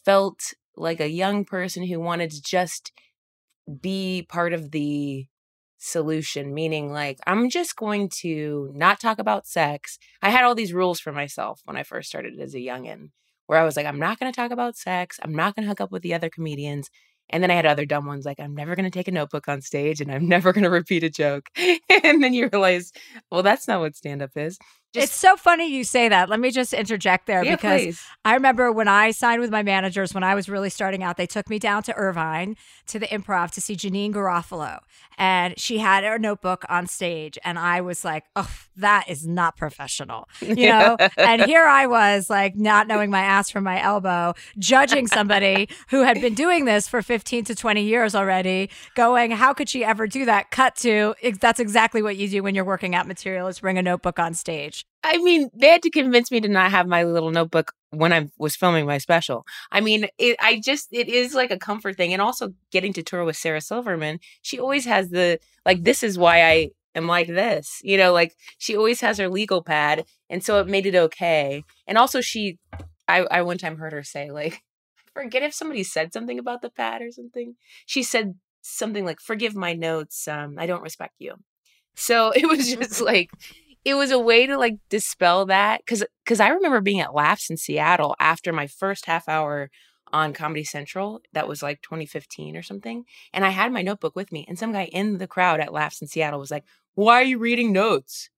felt 0.05 0.55
like 0.77 1.01
a 1.01 1.11
young 1.11 1.45
person 1.45 1.85
who 1.85 1.99
wanted 1.99 2.31
to 2.31 2.41
just 2.41 2.93
be 3.81 4.25
part 4.29 4.53
of 4.53 4.71
the 4.71 5.27
solution, 5.79 6.55
meaning 6.55 6.93
like, 6.93 7.19
I'm 7.27 7.51
just 7.51 7.75
going 7.75 8.09
to 8.21 8.71
not 8.73 9.01
talk 9.01 9.19
about 9.19 9.49
sex. 9.49 9.99
I 10.23 10.31
had 10.31 10.45
all 10.45 10.55
these 10.55 10.73
rules 10.73 11.01
for 11.01 11.13
myself 11.13 11.63
when 11.65 11.77
I 11.77 11.83
first 11.83 12.09
started 12.09 12.39
as 12.39 12.55
a 12.55 12.59
youngin', 12.59 13.11
where 13.47 13.59
I 13.59 13.65
was 13.65 13.77
like, 13.77 13.87
I'm 13.87 13.99
not 13.99 14.21
going 14.21 14.33
to 14.33 14.37
talk 14.37 14.53
about 14.53 14.77
sex. 14.77 15.19
I'm 15.23 15.35
not 15.35 15.57
going 15.57 15.65
to 15.65 15.69
hook 15.69 15.81
up 15.81 15.91
with 15.91 16.03
the 16.03 16.15
other 16.15 16.31
comedians. 16.31 16.91
And 17.31 17.43
then 17.43 17.51
I 17.51 17.55
had 17.55 17.67
other 17.67 17.87
dumb 17.87 18.07
ones 18.07 18.25
like, 18.25 18.41
I'm 18.41 18.55
never 18.55 18.77
going 18.77 18.85
to 18.85 18.91
take 18.91 19.09
a 19.09 19.13
notebook 19.13 19.49
on 19.49 19.61
stage 19.63 20.01
and 20.01 20.11
I'm 20.13 20.29
never 20.29 20.53
going 20.53 20.65
to 20.65 20.71
repeat 20.71 21.05
a 21.05 21.11
joke. 21.11 21.49
and 21.57 22.23
then 22.23 22.35
you 22.35 22.49
realize, 22.53 22.93
well, 23.31 23.43
that's 23.43 23.69
not 23.69 23.81
what 23.81 23.97
stand 23.97 24.23
up 24.23 24.31
is. 24.37 24.59
Just, 24.97 25.13
it's 25.13 25.17
so 25.17 25.37
funny 25.37 25.67
you 25.67 25.85
say 25.85 26.09
that. 26.09 26.29
Let 26.29 26.41
me 26.41 26.51
just 26.51 26.73
interject 26.73 27.27
there 27.27 27.45
yeah, 27.45 27.57
because 27.57 27.83
please. 27.83 28.03
I 28.25 28.35
remember 28.35 28.73
when 28.73 28.89
I 28.89 29.11
signed 29.11 29.41
with 29.41 29.51
my 29.51 29.63
managers 29.63 30.15
when 30.15 30.25
I 30.25 30.35
was 30.35 30.49
really 30.49 30.71
starting 30.71 31.03
out, 31.03 31.17
they 31.17 31.27
took 31.27 31.49
me 31.49 31.59
down 31.59 31.83
to 31.85 31.95
Irvine 31.95 32.57
to 32.89 32.99
the 32.99 33.07
improv 33.07 33.51
to 33.53 33.61
see 33.61 33.77
Janeane 33.77 34.13
Garofalo. 34.13 34.81
And 35.19 35.59
she 35.59 35.79
had 35.79 36.05
her 36.05 36.19
notebook 36.19 36.65
on 36.69 36.87
stage. 36.87 37.39
And 37.45 37.59
I 37.59 37.81
was 37.81 38.05
like, 38.05 38.25
oh, 38.35 38.51
that 38.77 39.09
is 39.09 39.27
not 39.27 39.57
professional. 39.57 40.29
You 40.41 40.55
know? 40.69 40.97
and 41.17 41.43
here 41.43 41.65
I 41.65 41.87
was, 41.87 42.29
like, 42.29 42.57
not 42.57 42.87
knowing 42.87 43.11
my 43.11 43.23
ass 43.23 43.51
from 43.51 43.65
my 43.65 43.81
elbow, 43.81 44.35
judging 44.59 45.07
somebody 45.07 45.69
who 45.89 46.03
had 46.03 46.21
been 46.21 46.35
doing 46.35 46.65
this 46.65 46.89
for 46.89 47.03
15 47.03 47.45
to 47.45 47.55
20 47.55 47.83
years 47.83 48.15
already, 48.15 48.71
going, 48.95 49.31
how 49.31 49.53
could 49.53 49.69
she 49.69 49.85
ever 49.85 50.07
do 50.07 50.25
that? 50.25 50.51
Cut 50.51 50.77
to, 50.77 51.15
that's 51.41 51.61
exactly 51.61 52.03
what 52.03 52.17
you 52.17 52.29
do 52.29 52.43
when 52.43 52.55
you're 52.55 52.65
working 52.65 52.95
out 52.95 53.07
material 53.07 53.47
is 53.49 53.61
bring 53.61 53.79
a 53.79 53.83
notebook 53.83 54.19
on 54.19 54.35
stage. 54.35 54.86
I 55.05 55.19
mean, 55.19 55.51
they 55.55 55.69
had 55.69 55.83
to 55.83 55.91
convince 55.91 56.33
me 56.33 56.41
to 56.41 56.49
not 56.49 56.73
have 56.73 56.89
my 56.89 57.05
little 57.05 57.31
notebook 57.31 57.73
when 57.91 58.13
I 58.13 58.29
was 58.39 58.57
filming 58.57 58.87
my 58.87 58.99
special. 58.99 59.47
I 59.71 59.81
mean, 59.81 60.09
it, 60.19 60.37
I 60.41 60.59
just, 60.59 60.89
it 60.91 61.09
is 61.09 61.33
like 61.33 61.53
a 61.53 61.59
comfort 61.59 61.97
thing. 61.97 62.13
And 62.13 62.21
also 62.21 62.55
getting 62.73 62.93
to 62.95 63.05
tour 63.05 63.25
with 63.25 63.37
Sarah 63.37 63.61
Silverman, 63.61 64.19
she 64.43 64.59
always 64.59 64.85
has 64.87 65.11
the, 65.11 65.39
like, 65.65 65.85
this 65.85 66.03
is 66.03 66.19
why 66.19 66.43
I 66.43 66.71
am 66.97 67.07
like 67.07 67.29
this, 67.29 67.81
you 67.85 67.97
know, 67.97 68.13
like 68.13 68.35
she 68.59 68.77
always 68.77 69.01
has 69.01 69.19
her 69.19 69.29
legal 69.29 69.63
pad. 69.63 70.05
And 70.29 70.43
so 70.43 70.59
it 70.59 70.67
made 70.67 70.87
it 70.87 70.97
okay. 70.97 71.63
And 71.87 71.97
also, 71.99 72.21
she, 72.21 72.59
I, 73.07 73.21
I 73.31 73.43
one 73.43 73.59
time 73.59 73.77
heard 73.77 73.93
her 73.93 74.03
say, 74.03 74.33
like, 74.33 74.63
forget 75.15 75.43
if 75.43 75.55
somebody 75.55 75.85
said 75.85 76.13
something 76.13 76.39
about 76.39 76.63
the 76.63 76.71
pad 76.71 77.01
or 77.01 77.13
something. 77.13 77.55
She 77.87 78.03
said 78.03 78.35
something 78.63 79.05
like, 79.05 79.21
forgive 79.21 79.55
my 79.55 79.73
notes. 79.73 80.27
Um, 80.27 80.57
I 80.59 80.67
don't 80.67 80.83
respect 80.83 81.15
you. 81.19 81.35
So 81.95 82.31
it 82.37 82.47
was 82.47 82.69
just 82.69 83.01
like, 83.01 83.31
it 83.87 83.95
was 83.95 84.11
a 84.11 84.19
way 84.19 84.49
to 84.49 84.59
like 84.59 84.79
dispel 84.91 85.47
that 85.47 85.81
because 85.87 86.05
because 86.25 86.41
I 86.41 86.49
remember 86.49 86.81
being 86.81 87.01
at 87.01 87.15
Laughs 87.15 87.49
in 87.49 87.57
Seattle 87.57 88.17
after 88.19 88.53
my 88.53 88.67
first 88.67 89.07
half 89.07 89.29
hour 89.29 89.71
on 90.13 90.33
Comedy 90.33 90.65
Central. 90.65 91.21
That 91.33 91.47
was 91.47 91.63
like 91.63 91.83
2015 91.83 92.57
or 92.57 92.63
something, 92.63 93.05
and 93.33 93.45
I 93.45 93.51
had 93.51 93.73
my 93.73 93.83
notebook 93.83 94.17
with 94.17 94.33
me, 94.33 94.45
and 94.49 94.59
some 94.59 94.73
guy 94.73 94.87
in 94.87 95.19
the 95.19 95.29
crowd 95.29 95.61
at 95.61 95.73
Laughs 95.73 96.03
in 96.03 96.09
Seattle 96.09 96.41
was 96.41 96.51
like, 96.51 96.65
"Why 96.95 97.21
are 97.21 97.25
you 97.25 97.39
reading 97.39 97.73
notes?" 97.73 98.29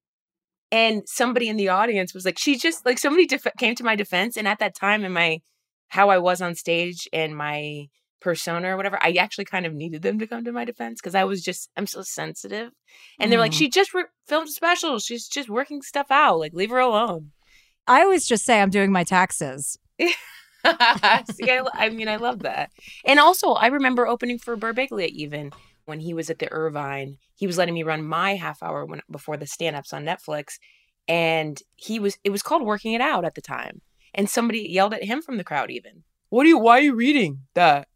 And 0.71 1.05
somebody 1.07 1.49
in 1.49 1.57
the 1.57 1.71
audience 1.71 2.13
was 2.13 2.27
like, 2.27 2.39
"She 2.39 2.59
just 2.59 2.85
like 2.85 2.99
somebody 2.99 3.27
def- 3.27 3.57
came 3.59 3.75
to 3.77 3.85
my 3.85 3.97
defense." 3.97 4.37
And 4.37 4.47
at 4.47 4.59
that 4.59 4.77
time, 4.77 5.03
in 5.03 5.13
my 5.13 5.41
how 5.89 6.11
I 6.11 6.19
was 6.19 6.43
on 6.43 6.57
stage 6.57 7.09
and 7.11 7.35
my 7.35 7.89
persona 8.21 8.69
or 8.69 8.77
whatever, 8.77 8.99
I 9.03 9.13
actually 9.13 9.45
kind 9.45 9.67
of 9.67 9.75
needed 9.75 10.03
them 10.03 10.19
to 10.19 10.27
come 10.27 10.45
to 10.45 10.53
my 10.53 10.65
defense 10.65 11.01
because 11.01 11.15
I 11.15 11.25
was 11.25 11.43
just, 11.43 11.71
I'm 11.77 11.87
so 11.87 12.03
sensitive. 12.03 12.73
And 13.19 13.31
they're 13.31 13.39
like, 13.39 13.53
mm. 13.53 13.59
she 13.59 13.69
just 13.69 13.95
re- 13.95 14.05
filmed 14.27 14.49
a 14.49 14.53
special. 14.53 14.99
She's 14.99 15.29
just 15.29 15.49
working 15.49 15.83
stuff 15.83 16.11
out. 16.11 16.39
Like, 16.39 16.53
leave 16.53 16.71
her 16.71 16.79
alone. 16.79 17.33
I 17.87 18.03
always 18.03 18.27
just 18.27 18.45
say 18.45 18.61
I'm 18.61 18.71
doing 18.71 18.93
my 18.93 19.05
taxes. 19.05 19.79
See, 19.99 21.51
I, 21.51 21.65
I 21.73 21.89
mean, 21.89 22.09
I 22.09 22.17
love 22.17 22.41
that. 22.41 22.71
And 23.05 23.19
also, 23.19 23.53
I 23.53 23.69
remember 23.69 24.07
opening 24.07 24.39
for 24.39 24.57
Birbiglia 24.57 25.09
even 25.09 25.53
when 25.87 26.01
he 26.01 26.13
was 26.13 26.29
at 26.29 26.39
the 26.39 26.53
Irvine. 26.53 27.17
He 27.35 27.47
was 27.47 27.57
letting 27.57 27.75
me 27.75 27.83
run 27.83 28.05
my 28.05 28.35
half 28.35 28.63
hour 28.63 28.85
when, 28.85 29.01
before 29.11 29.37
the 29.37 29.47
stand 29.47 29.77
ups 29.77 29.93
on 29.93 30.05
Netflix. 30.05 30.59
And 31.07 31.61
he 31.77 31.99
was, 31.99 32.19
it 32.25 32.31
was 32.31 32.43
called 32.43 32.63
Working 32.63 32.93
It 32.93 33.01
Out 33.01 33.25
at 33.25 33.35
the 33.35 33.41
time. 33.41 33.81
And 34.15 34.29
somebody 34.29 34.69
yelled 34.69 34.93
at 34.93 35.05
him 35.05 35.23
from 35.23 35.39
the 35.39 35.45
crowd, 35.45 35.71
even. 35.71 36.03
What 36.29 36.45
are 36.45 36.49
you, 36.49 36.59
why 36.59 36.79
are 36.79 36.83
you 36.83 36.95
reading 36.95 37.41
that? 37.55 37.89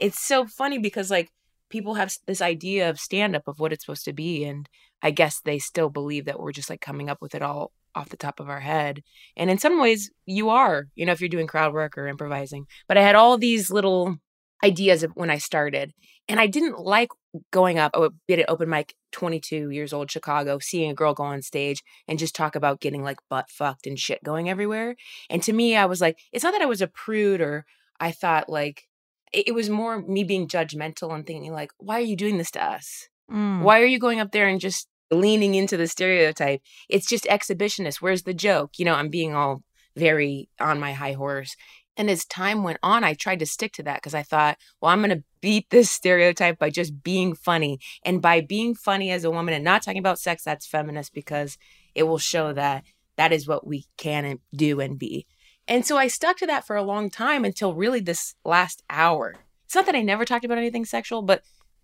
It's 0.00 0.20
so 0.20 0.46
funny 0.46 0.78
because, 0.78 1.10
like, 1.10 1.30
people 1.68 1.94
have 1.94 2.12
this 2.26 2.40
idea 2.40 2.88
of 2.88 2.98
stand 2.98 3.36
up 3.36 3.46
of 3.46 3.60
what 3.60 3.72
it's 3.72 3.84
supposed 3.84 4.04
to 4.06 4.12
be. 4.12 4.44
And 4.44 4.68
I 5.02 5.10
guess 5.10 5.40
they 5.40 5.58
still 5.58 5.90
believe 5.90 6.24
that 6.24 6.40
we're 6.40 6.52
just 6.52 6.70
like 6.70 6.80
coming 6.80 7.08
up 7.08 7.20
with 7.20 7.34
it 7.34 7.42
all 7.42 7.72
off 7.94 8.08
the 8.08 8.16
top 8.16 8.40
of 8.40 8.48
our 8.48 8.60
head. 8.60 9.02
And 9.36 9.50
in 9.50 9.58
some 9.58 9.80
ways, 9.80 10.10
you 10.26 10.48
are, 10.50 10.86
you 10.94 11.06
know, 11.06 11.12
if 11.12 11.20
you're 11.20 11.28
doing 11.28 11.46
crowd 11.46 11.72
work 11.72 11.96
or 11.98 12.06
improvising. 12.06 12.66
But 12.86 12.98
I 12.98 13.02
had 13.02 13.16
all 13.16 13.38
these 13.38 13.70
little 13.70 14.16
ideas 14.62 15.04
when 15.14 15.30
I 15.30 15.38
started. 15.38 15.92
And 16.30 16.38
I 16.38 16.46
didn't 16.46 16.78
like 16.78 17.08
going 17.50 17.78
up, 17.78 17.92
I 17.94 17.98
would 18.00 18.14
be 18.26 18.34
at 18.34 18.50
open 18.50 18.68
mic 18.68 18.94
22 19.12 19.70
years 19.70 19.94
old, 19.94 20.10
Chicago, 20.10 20.58
seeing 20.58 20.90
a 20.90 20.94
girl 20.94 21.14
go 21.14 21.22
on 21.22 21.40
stage 21.40 21.82
and 22.06 22.18
just 22.18 22.34
talk 22.34 22.54
about 22.54 22.80
getting 22.80 23.02
like 23.02 23.18
butt 23.30 23.48
fucked 23.48 23.86
and 23.86 23.98
shit 23.98 24.22
going 24.22 24.50
everywhere. 24.50 24.94
And 25.30 25.42
to 25.44 25.52
me, 25.54 25.74
I 25.74 25.86
was 25.86 26.02
like, 26.02 26.18
it's 26.32 26.44
not 26.44 26.52
that 26.52 26.62
I 26.62 26.66
was 26.66 26.82
a 26.82 26.86
prude 26.86 27.40
or 27.40 27.64
I 27.98 28.12
thought 28.12 28.50
like, 28.50 28.87
it 29.32 29.54
was 29.54 29.70
more 29.70 30.00
me 30.02 30.24
being 30.24 30.48
judgmental 30.48 31.14
and 31.14 31.26
thinking 31.26 31.52
like, 31.52 31.72
why 31.78 31.96
are 31.96 32.04
you 32.04 32.16
doing 32.16 32.38
this 32.38 32.50
to 32.52 32.64
us? 32.64 33.08
Mm. 33.30 33.62
Why 33.62 33.80
are 33.80 33.86
you 33.86 33.98
going 33.98 34.20
up 34.20 34.32
there 34.32 34.48
and 34.48 34.60
just 34.60 34.88
leaning 35.10 35.54
into 35.54 35.76
the 35.76 35.86
stereotype? 35.86 36.60
It's 36.88 37.06
just 37.06 37.24
exhibitionist. 37.24 37.96
Where's 37.96 38.22
the 38.22 38.34
joke? 38.34 38.78
You 38.78 38.84
know, 38.84 38.94
I'm 38.94 39.08
being 39.08 39.34
all 39.34 39.62
very 39.96 40.48
on 40.60 40.80
my 40.80 40.92
high 40.92 41.12
horse. 41.12 41.56
And 41.96 42.08
as 42.08 42.24
time 42.24 42.62
went 42.62 42.78
on, 42.82 43.02
I 43.02 43.14
tried 43.14 43.40
to 43.40 43.46
stick 43.46 43.72
to 43.72 43.82
that 43.82 43.96
because 43.96 44.14
I 44.14 44.22
thought, 44.22 44.56
well, 44.80 44.92
I'm 44.92 45.00
going 45.00 45.10
to 45.10 45.24
beat 45.40 45.68
this 45.70 45.90
stereotype 45.90 46.58
by 46.58 46.70
just 46.70 47.02
being 47.02 47.34
funny. 47.34 47.80
And 48.04 48.22
by 48.22 48.40
being 48.40 48.76
funny 48.76 49.10
as 49.10 49.24
a 49.24 49.30
woman 49.32 49.52
and 49.52 49.64
not 49.64 49.82
talking 49.82 49.98
about 49.98 50.20
sex, 50.20 50.44
that's 50.44 50.66
feminist 50.66 51.12
because 51.12 51.58
it 51.96 52.04
will 52.04 52.18
show 52.18 52.52
that 52.52 52.84
that 53.16 53.32
is 53.32 53.48
what 53.48 53.66
we 53.66 53.86
can 53.96 54.38
do 54.54 54.78
and 54.78 54.96
be. 54.96 55.26
And 55.68 55.84
so 55.84 55.98
I 55.98 56.08
stuck 56.08 56.38
to 56.38 56.46
that 56.46 56.66
for 56.66 56.76
a 56.76 56.82
long 56.82 57.10
time 57.10 57.44
until 57.44 57.74
really 57.74 58.00
this 58.00 58.34
last 58.44 58.82
hour. 58.88 59.36
It's 59.66 59.74
not 59.74 59.84
that 59.84 59.94
I 59.94 60.00
never 60.00 60.24
talked 60.24 60.46
about 60.46 60.56
anything 60.56 60.86
sexual, 60.86 61.20
but 61.20 61.42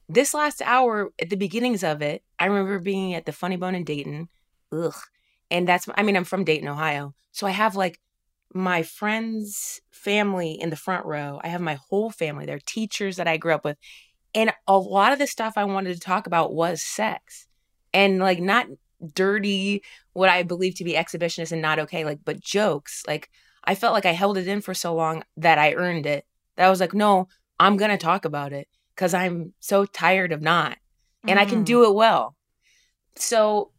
this 0.09 0.33
last 0.33 0.63
hour 0.65 1.11
at 1.21 1.29
the 1.29 1.37
beginnings 1.37 1.85
of 1.85 2.01
it, 2.01 2.23
I 2.39 2.47
remember 2.47 2.79
being 2.79 3.13
at 3.13 3.27
the 3.27 3.33
Funny 3.33 3.57
Bone 3.57 3.75
in 3.75 3.85
Dayton. 3.85 4.29
Ugh. 4.73 4.95
And 5.51 5.69
that's, 5.69 5.87
I 5.95 6.03
mean, 6.03 6.17
I'm 6.17 6.25
from 6.25 6.45
Dayton, 6.45 6.67
Ohio. 6.67 7.15
So 7.31 7.47
I 7.47 7.51
have 7.51 7.77
like 7.77 8.01
my 8.55 8.83
friends' 8.83 9.83
family 9.91 10.53
in 10.53 10.71
the 10.71 10.77
front 10.77 11.05
row. 11.05 11.41
I 11.45 11.49
have 11.49 11.61
my 11.61 11.79
whole 11.91 12.11
family. 12.11 12.47
They're 12.47 12.59
teachers 12.59 13.17
that 13.17 13.29
I 13.29 13.37
grew 13.37 13.53
up 13.53 13.65
with. 13.65 13.77
And 14.35 14.51
a 14.67 14.79
lot 14.79 15.13
of 15.13 15.19
the 15.19 15.27
stuff 15.27 15.55
I 15.57 15.65
wanted 15.65 15.93
to 15.93 16.01
talk 16.01 16.27
about 16.27 16.55
was 16.55 16.83
sex 16.83 17.47
and 17.93 18.19
like 18.19 18.41
not 18.41 18.67
dirty, 19.13 19.83
what 20.15 20.31
I 20.31 20.43
believe 20.43 20.77
to 20.77 20.85
be 20.85 20.95
exhibitionist 20.95 21.53
and 21.53 21.61
not 21.61 21.79
okay, 21.81 22.05
like, 22.05 22.21
but 22.25 22.41
jokes. 22.41 23.03
Like, 23.07 23.29
I 23.65 23.75
felt 23.75 23.95
like 23.95 24.07
I 24.07 24.13
held 24.13 24.39
it 24.39 24.49
in 24.49 24.61
for 24.61 24.75
so 24.75 24.95
long 24.95 25.25
that 25.37 25.59
I 25.59 25.75
earned 25.75 26.07
it. 26.07 26.27
That 26.57 26.67
I 26.67 26.71
was 26.71 26.81
like, 26.81 26.95
no, 26.95 27.29
I'm 27.59 27.77
going 27.77 27.91
to 27.91 27.97
talk 27.97 28.25
about 28.25 28.53
it 28.53 28.69
because 28.95 29.15
I'm 29.15 29.55
so 29.61 29.87
tired 29.87 30.33
of 30.33 30.43
not. 30.43 30.79
And 31.27 31.39
mm. 31.39 31.43
I 31.43 31.47
can 31.47 31.63
mm. 31.63 31.67
do 31.67 31.85
it 31.85 31.95
well. 31.95 32.37
So 33.17 33.71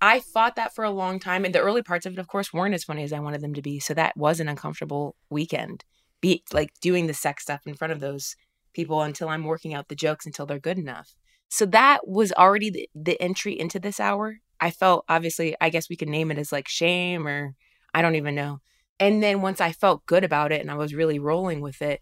I 0.00 0.20
fought 0.20 0.56
that 0.56 0.74
for 0.74 0.84
a 0.84 0.90
long 0.90 1.18
time. 1.18 1.44
And 1.44 1.54
the 1.54 1.60
early 1.60 1.82
parts 1.82 2.06
of 2.06 2.12
it, 2.12 2.18
of 2.18 2.28
course, 2.28 2.52
weren't 2.52 2.74
as 2.74 2.84
funny 2.84 3.02
as 3.02 3.12
I 3.12 3.20
wanted 3.20 3.40
them 3.40 3.54
to 3.54 3.62
be. 3.62 3.80
So 3.80 3.94
that 3.94 4.16
was 4.16 4.40
an 4.40 4.48
uncomfortable 4.48 5.16
weekend. 5.30 5.84
Be 6.20 6.42
like 6.52 6.70
doing 6.80 7.06
the 7.06 7.14
sex 7.14 7.42
stuff 7.42 7.60
in 7.66 7.74
front 7.74 7.92
of 7.92 8.00
those 8.00 8.36
people 8.72 9.02
until 9.02 9.28
I'm 9.28 9.44
working 9.44 9.74
out 9.74 9.88
the 9.88 9.94
jokes 9.94 10.26
until 10.26 10.46
they're 10.46 10.58
good 10.58 10.78
enough. 10.78 11.14
So 11.48 11.66
that 11.66 12.06
was 12.06 12.32
already 12.32 12.70
the, 12.70 12.88
the 12.94 13.20
entry 13.20 13.58
into 13.58 13.78
this 13.78 14.00
hour. 14.00 14.38
I 14.60 14.70
felt 14.70 15.04
obviously, 15.08 15.56
I 15.60 15.70
guess 15.70 15.88
we 15.88 15.96
could 15.96 16.08
name 16.08 16.30
it 16.30 16.38
as 16.38 16.52
like 16.52 16.68
shame 16.68 17.26
or 17.26 17.54
I 17.94 18.02
don't 18.02 18.16
even 18.16 18.34
know. 18.34 18.60
And 18.98 19.22
then 19.22 19.42
once 19.42 19.60
I 19.60 19.72
felt 19.72 20.06
good 20.06 20.24
about 20.24 20.52
it 20.52 20.60
and 20.60 20.70
I 20.70 20.74
was 20.74 20.94
really 20.94 21.18
rolling 21.18 21.60
with 21.60 21.82
it, 21.82 22.00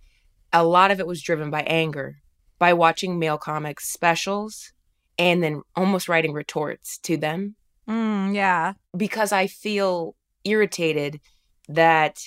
a 0.53 0.65
lot 0.65 0.91
of 0.91 1.01
it 1.01 1.07
was 1.07 1.23
driven 1.23 1.51
by 1.51 1.63
anger, 1.63 2.17
by 2.59 2.73
watching 2.73 3.19
male 3.19 3.39
comics 3.39 3.93
specials 3.93 4.73
and 5.19 5.43
then 5.43 5.63
almost 5.75 6.09
writing 6.09 6.33
retorts 6.33 6.99
to 6.99 7.17
them. 7.17 7.57
Mm, 7.89 8.35
yeah. 8.35 8.75
Because 8.97 9.33
I 9.33 9.47
feel 9.47 10.15
irritated 10.45 11.21
that 11.69 12.19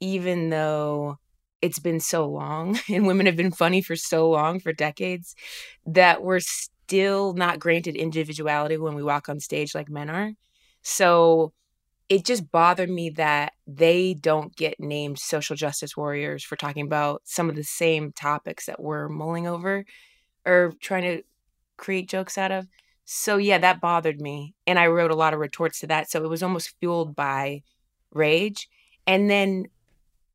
even 0.00 0.50
though 0.50 1.18
it's 1.62 1.78
been 1.78 2.00
so 2.00 2.28
long 2.28 2.78
and 2.88 3.06
women 3.06 3.26
have 3.26 3.36
been 3.36 3.52
funny 3.52 3.82
for 3.82 3.96
so 3.96 4.30
long, 4.30 4.60
for 4.60 4.72
decades, 4.72 5.34
that 5.84 6.22
we're 6.22 6.40
still 6.40 7.34
not 7.34 7.58
granted 7.58 7.96
individuality 7.96 8.76
when 8.76 8.94
we 8.94 9.02
walk 9.02 9.28
on 9.28 9.40
stage 9.40 9.74
like 9.74 9.88
men 9.88 10.10
are. 10.10 10.32
So 10.82 11.52
it 12.08 12.24
just 12.24 12.50
bothered 12.50 12.90
me 12.90 13.10
that 13.10 13.52
they 13.66 14.14
don't 14.14 14.54
get 14.54 14.78
named 14.78 15.18
social 15.18 15.56
justice 15.56 15.96
warriors 15.96 16.44
for 16.44 16.56
talking 16.56 16.86
about 16.86 17.22
some 17.24 17.48
of 17.48 17.56
the 17.56 17.64
same 17.64 18.12
topics 18.12 18.66
that 18.66 18.80
we're 18.80 19.08
mulling 19.08 19.46
over 19.46 19.84
or 20.44 20.72
trying 20.80 21.02
to 21.02 21.22
create 21.76 22.08
jokes 22.08 22.38
out 22.38 22.52
of. 22.52 22.68
So 23.04 23.36
yeah, 23.36 23.58
that 23.58 23.80
bothered 23.80 24.20
me. 24.20 24.54
And 24.66 24.78
I 24.78 24.86
wrote 24.86 25.10
a 25.10 25.16
lot 25.16 25.34
of 25.34 25.40
retorts 25.40 25.80
to 25.80 25.86
that. 25.88 26.10
So 26.10 26.22
it 26.24 26.28
was 26.28 26.42
almost 26.42 26.74
fueled 26.78 27.16
by 27.16 27.62
rage. 28.12 28.68
And 29.06 29.28
then 29.28 29.66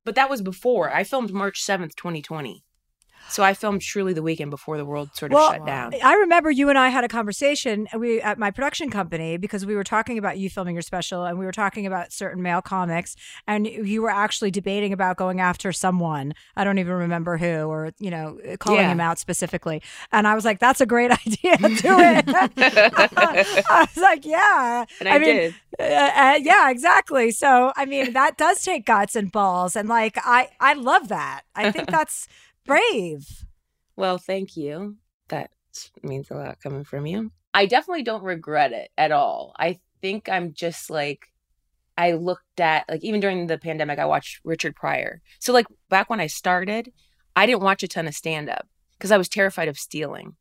but 0.03 0.15
that 0.15 0.29
was 0.29 0.41
before. 0.41 0.93
I 0.93 1.03
filmed 1.03 1.31
March 1.31 1.63
7th, 1.63 1.95
2020. 1.95 2.63
So 3.29 3.43
I 3.43 3.53
filmed 3.53 3.81
truly 3.81 4.13
the 4.13 4.21
weekend 4.21 4.51
before 4.51 4.77
the 4.77 4.85
world 4.85 5.09
sort 5.13 5.31
of 5.31 5.35
well, 5.35 5.51
shut 5.51 5.65
down. 5.65 5.93
I 6.03 6.15
remember 6.15 6.51
you 6.51 6.69
and 6.69 6.77
I 6.77 6.89
had 6.89 7.03
a 7.03 7.07
conversation 7.07 7.87
uh, 7.93 7.99
we 7.99 8.21
at 8.21 8.37
my 8.37 8.51
production 8.51 8.89
company 8.89 9.37
because 9.37 9.65
we 9.65 9.75
were 9.75 9.83
talking 9.83 10.17
about 10.17 10.37
you 10.37 10.49
filming 10.49 10.75
your 10.75 10.81
special 10.81 11.23
and 11.25 11.39
we 11.39 11.45
were 11.45 11.51
talking 11.51 11.85
about 11.85 12.11
certain 12.11 12.41
male 12.41 12.61
comics 12.61 13.15
and 13.47 13.67
you 13.67 14.01
were 14.01 14.09
actually 14.09 14.51
debating 14.51 14.91
about 14.91 15.17
going 15.17 15.39
after 15.39 15.71
someone. 15.71 16.33
I 16.55 16.63
don't 16.63 16.77
even 16.77 16.93
remember 16.93 17.37
who 17.37 17.65
or 17.65 17.91
you 17.99 18.11
know 18.11 18.37
calling 18.59 18.81
yeah. 18.81 18.91
him 18.91 18.99
out 18.99 19.19
specifically. 19.19 19.81
And 20.11 20.27
I 20.27 20.35
was 20.35 20.45
like 20.45 20.59
that's 20.59 20.81
a 20.81 20.85
great 20.85 21.11
idea. 21.27 21.57
Do 21.57 21.69
it. 21.99 22.25
I 22.27 23.87
was 23.87 23.97
like 23.97 24.25
yeah. 24.25 24.85
And 24.99 25.09
I, 25.09 25.15
I 25.15 25.19
mean, 25.19 25.35
did. 25.35 25.55
Uh, 25.79 25.83
uh, 25.83 26.39
yeah, 26.41 26.69
exactly. 26.69 27.31
So 27.31 27.71
I 27.75 27.85
mean 27.85 28.13
that 28.13 28.37
does 28.37 28.63
take 28.63 28.85
guts 28.85 29.15
and 29.15 29.31
balls 29.31 29.75
and 29.75 29.87
like 29.87 30.17
I 30.17 30.49
I 30.59 30.73
love 30.73 31.07
that. 31.07 31.41
I 31.55 31.71
think 31.71 31.89
that's 31.89 32.27
brave. 32.65 33.45
Well, 33.95 34.17
thank 34.17 34.58
you. 34.58 34.97
That 35.28 35.52
means 36.04 36.32
a 36.32 36.36
lot 36.36 36.62
coming 36.62 36.84
from 36.84 37.06
you. 37.06 37.32
I 37.54 37.65
definitely 37.65 38.04
don't 38.04 38.24
regret 38.24 38.71
it 38.71 38.89
at 38.97 39.12
all. 39.12 39.54
I 39.60 39.80
think 40.02 40.30
I'm 40.30 40.54
just 40.54 40.89
like, 40.89 41.28
I 41.97 42.13
looked 42.13 42.60
at, 42.60 42.86
like, 42.89 43.04
even 43.04 43.19
during 43.19 43.47
the 43.47 43.58
pandemic, 43.58 44.00
I 44.00 44.06
watched 44.06 44.39
Richard 44.43 44.76
Pryor. 44.76 45.21
So, 45.39 45.54
like, 45.54 45.67
back 45.89 46.10
when 46.10 46.21
I 46.21 46.28
started, 46.28 46.91
I 47.36 47.45
didn't 47.45 47.62
watch 47.62 47.84
a 47.84 47.88
ton 47.88 48.08
of 48.08 48.15
stand 48.15 48.50
up 48.50 48.67
because 48.93 49.12
I 49.12 49.17
was 49.17 49.30
terrified 49.30 49.67
of 49.67 49.78
stealing 49.78 50.36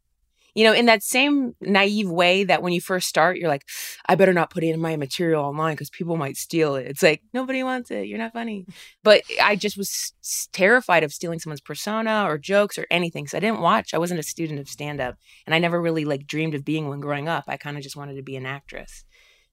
you 0.55 0.65
know, 0.65 0.73
in 0.73 0.87
that 0.87 1.03
same 1.03 1.55
naive 1.61 2.11
way 2.11 2.45
that 2.45 2.63
when 2.63 2.73
you 2.73 2.81
first 2.81 3.09
start, 3.09 3.37
you're 3.37 3.49
like, 3.49 3.65
I 4.09 4.15
better 4.15 4.33
not 4.33 4.51
put 4.51 4.65
in 4.65 4.81
my 4.81 4.97
material 4.97 5.45
online 5.45 5.75
because 5.75 5.91
people 5.91 6.17
might 6.17 6.37
steal 6.37 6.75
it. 6.77 6.87
It's 6.87 7.03
like, 7.03 7.23
nobody 7.33 7.63
wants 7.63 7.91
it. 7.91 8.07
You're 8.07 8.19
not 8.19 8.33
funny. 8.33 8.67
But 9.03 9.23
I 9.43 9.57
just 9.57 9.79
was 9.79 10.13
terrified 10.53 11.05
of 11.05 11.13
stealing 11.13 11.39
someone's 11.39 11.63
persona 11.63 12.25
or 12.27 12.37
jokes 12.37 12.77
or 12.77 12.87
anything. 12.91 13.27
So 13.27 13.39
I 13.39 13.41
didn't 13.41 13.61
watch. 13.61 13.95
I 13.95 13.99
wasn't 13.99 14.21
a 14.21 14.25
student 14.25 14.61
of 14.61 14.69
stand 14.69 15.01
up. 15.01 15.17
And 15.47 15.55
I 15.55 15.59
never 15.59 15.81
really 15.81 16.05
like 16.05 16.27
dreamed 16.27 16.55
of 16.55 16.65
being 16.65 16.89
one 16.89 17.01
growing 17.01 17.27
up. 17.27 17.45
I 17.49 17.57
kind 17.57 17.79
of 17.79 17.83
just 17.83 17.97
wanted 17.97 18.17
to 18.17 18.23
be 18.23 18.37
an 18.37 18.45
actress. 18.45 19.05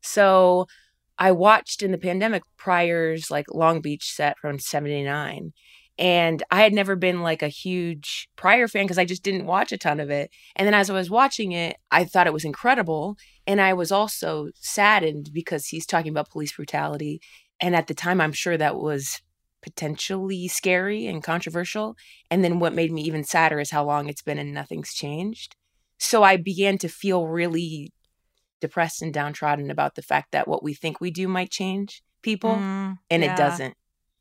So 0.02 0.68
I 1.18 1.32
watched 1.32 1.82
in 1.82 1.92
the 1.92 1.98
pandemic 1.98 2.44
Pryor's 2.58 3.32
like 3.32 3.46
Long 3.54 3.82
Beach 3.82 4.12
set 4.12 4.38
from 4.38 4.60
79 4.60 5.54
and 5.98 6.44
I 6.52 6.62
had 6.62 6.74
never 6.74 6.96
been 6.96 7.22
like 7.22 7.42
a 7.42 7.48
huge 7.48 8.30
Pryor 8.36 8.68
fan 8.68 8.84
because 8.84 9.00
I 9.00 9.06
just 9.06 9.24
didn't 9.24 9.48
watch 9.48 9.72
a 9.72 9.78
ton 9.78 10.00
of 10.00 10.10
it. 10.10 10.30
And 10.56 10.68
then 10.68 10.74
as 10.74 10.90
I 10.90 10.94
was 10.94 11.10
watching 11.10 11.54
it, 11.54 11.78
I 11.92 12.04
thought 12.04 12.28
it 12.28 12.34
was 12.34 12.46
incredible. 12.46 13.18
And 13.48 13.60
I 13.60 13.74
was 13.74 13.92
also 13.92 14.50
saddened 14.56 15.32
because 15.34 15.68
he's 15.68 15.88
talking 15.88 16.12
about 16.12 16.30
police 16.30 16.56
brutality. 16.56 17.20
And 17.60 17.76
at 17.76 17.88
the 17.88 17.96
time, 17.96 18.22
I'm 18.22 18.34
sure 18.34 18.58
that 18.58 18.78
was 18.78 19.22
potentially 19.64 20.48
scary 20.48 21.08
and 21.08 21.24
controversial. 21.24 21.96
And 22.30 22.44
then 22.44 22.60
what 22.60 22.74
made 22.74 22.92
me 22.92 23.02
even 23.02 23.24
sadder 23.24 23.60
is 23.60 23.72
how 23.72 23.84
long 23.84 24.08
it's 24.08 24.22
been 24.22 24.38
and 24.38 24.54
nothing's 24.54 24.94
changed. 24.94 25.56
So 25.98 26.22
I 26.22 26.38
began 26.38 26.78
to 26.80 26.88
feel 26.88 27.26
really 27.26 27.92
depressed 28.62 29.02
and 29.02 29.14
downtrodden 29.14 29.72
about 29.72 29.96
the 29.96 30.04
fact 30.04 30.32
that 30.32 30.48
what 30.48 30.64
we 30.64 30.76
think 30.76 31.02
we 31.02 31.10
do 31.10 31.28
might 31.28 31.50
change 31.50 32.04
people 32.22 32.52
mm, 32.52 32.98
and 33.10 33.24
yeah. 33.24 33.34
it 33.34 33.38
doesn't. 33.38 33.76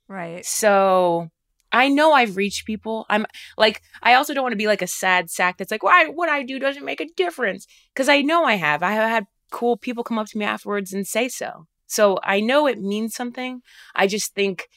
Right. 0.09 0.45
So 0.45 1.31
I 1.77 1.89
know 1.89 2.13
I've 2.13 2.37
reached 2.37 2.67
people. 2.67 3.07
I'm 3.09 3.27
like, 3.57 3.83
I 4.03 4.15
also 4.15 4.35
don't 4.35 4.43
want 4.43 4.53
to 4.53 4.57
be 4.57 4.67
like 4.67 4.83
a 4.83 4.87
sad 4.87 5.31
sack 5.31 5.59
that's 5.59 5.71
like, 5.71 5.83
why 5.83 6.07
what 6.07 6.29
I 6.29 6.43
do 6.43 6.59
doesn't 6.59 6.85
make 6.85 7.01
a 7.01 7.09
difference. 7.17 7.67
Cause 7.95 8.09
I 8.09 8.23
know 8.23 8.45
I 8.45 8.55
have. 8.55 8.83
I 8.83 8.93
have 8.93 9.09
had 9.09 9.27
cool 9.51 9.77
people 9.77 10.05
come 10.05 10.19
up 10.19 10.27
to 10.29 10.39
me 10.39 10.45
afterwards 10.45 10.93
and 10.93 11.07
say 11.07 11.29
so. 11.29 11.67
So 11.87 12.19
I 12.23 12.41
know 12.41 12.67
it 12.67 12.81
means 12.81 13.15
something. 13.15 13.63
I 13.95 14.07
just 14.07 14.35
think 14.35 14.69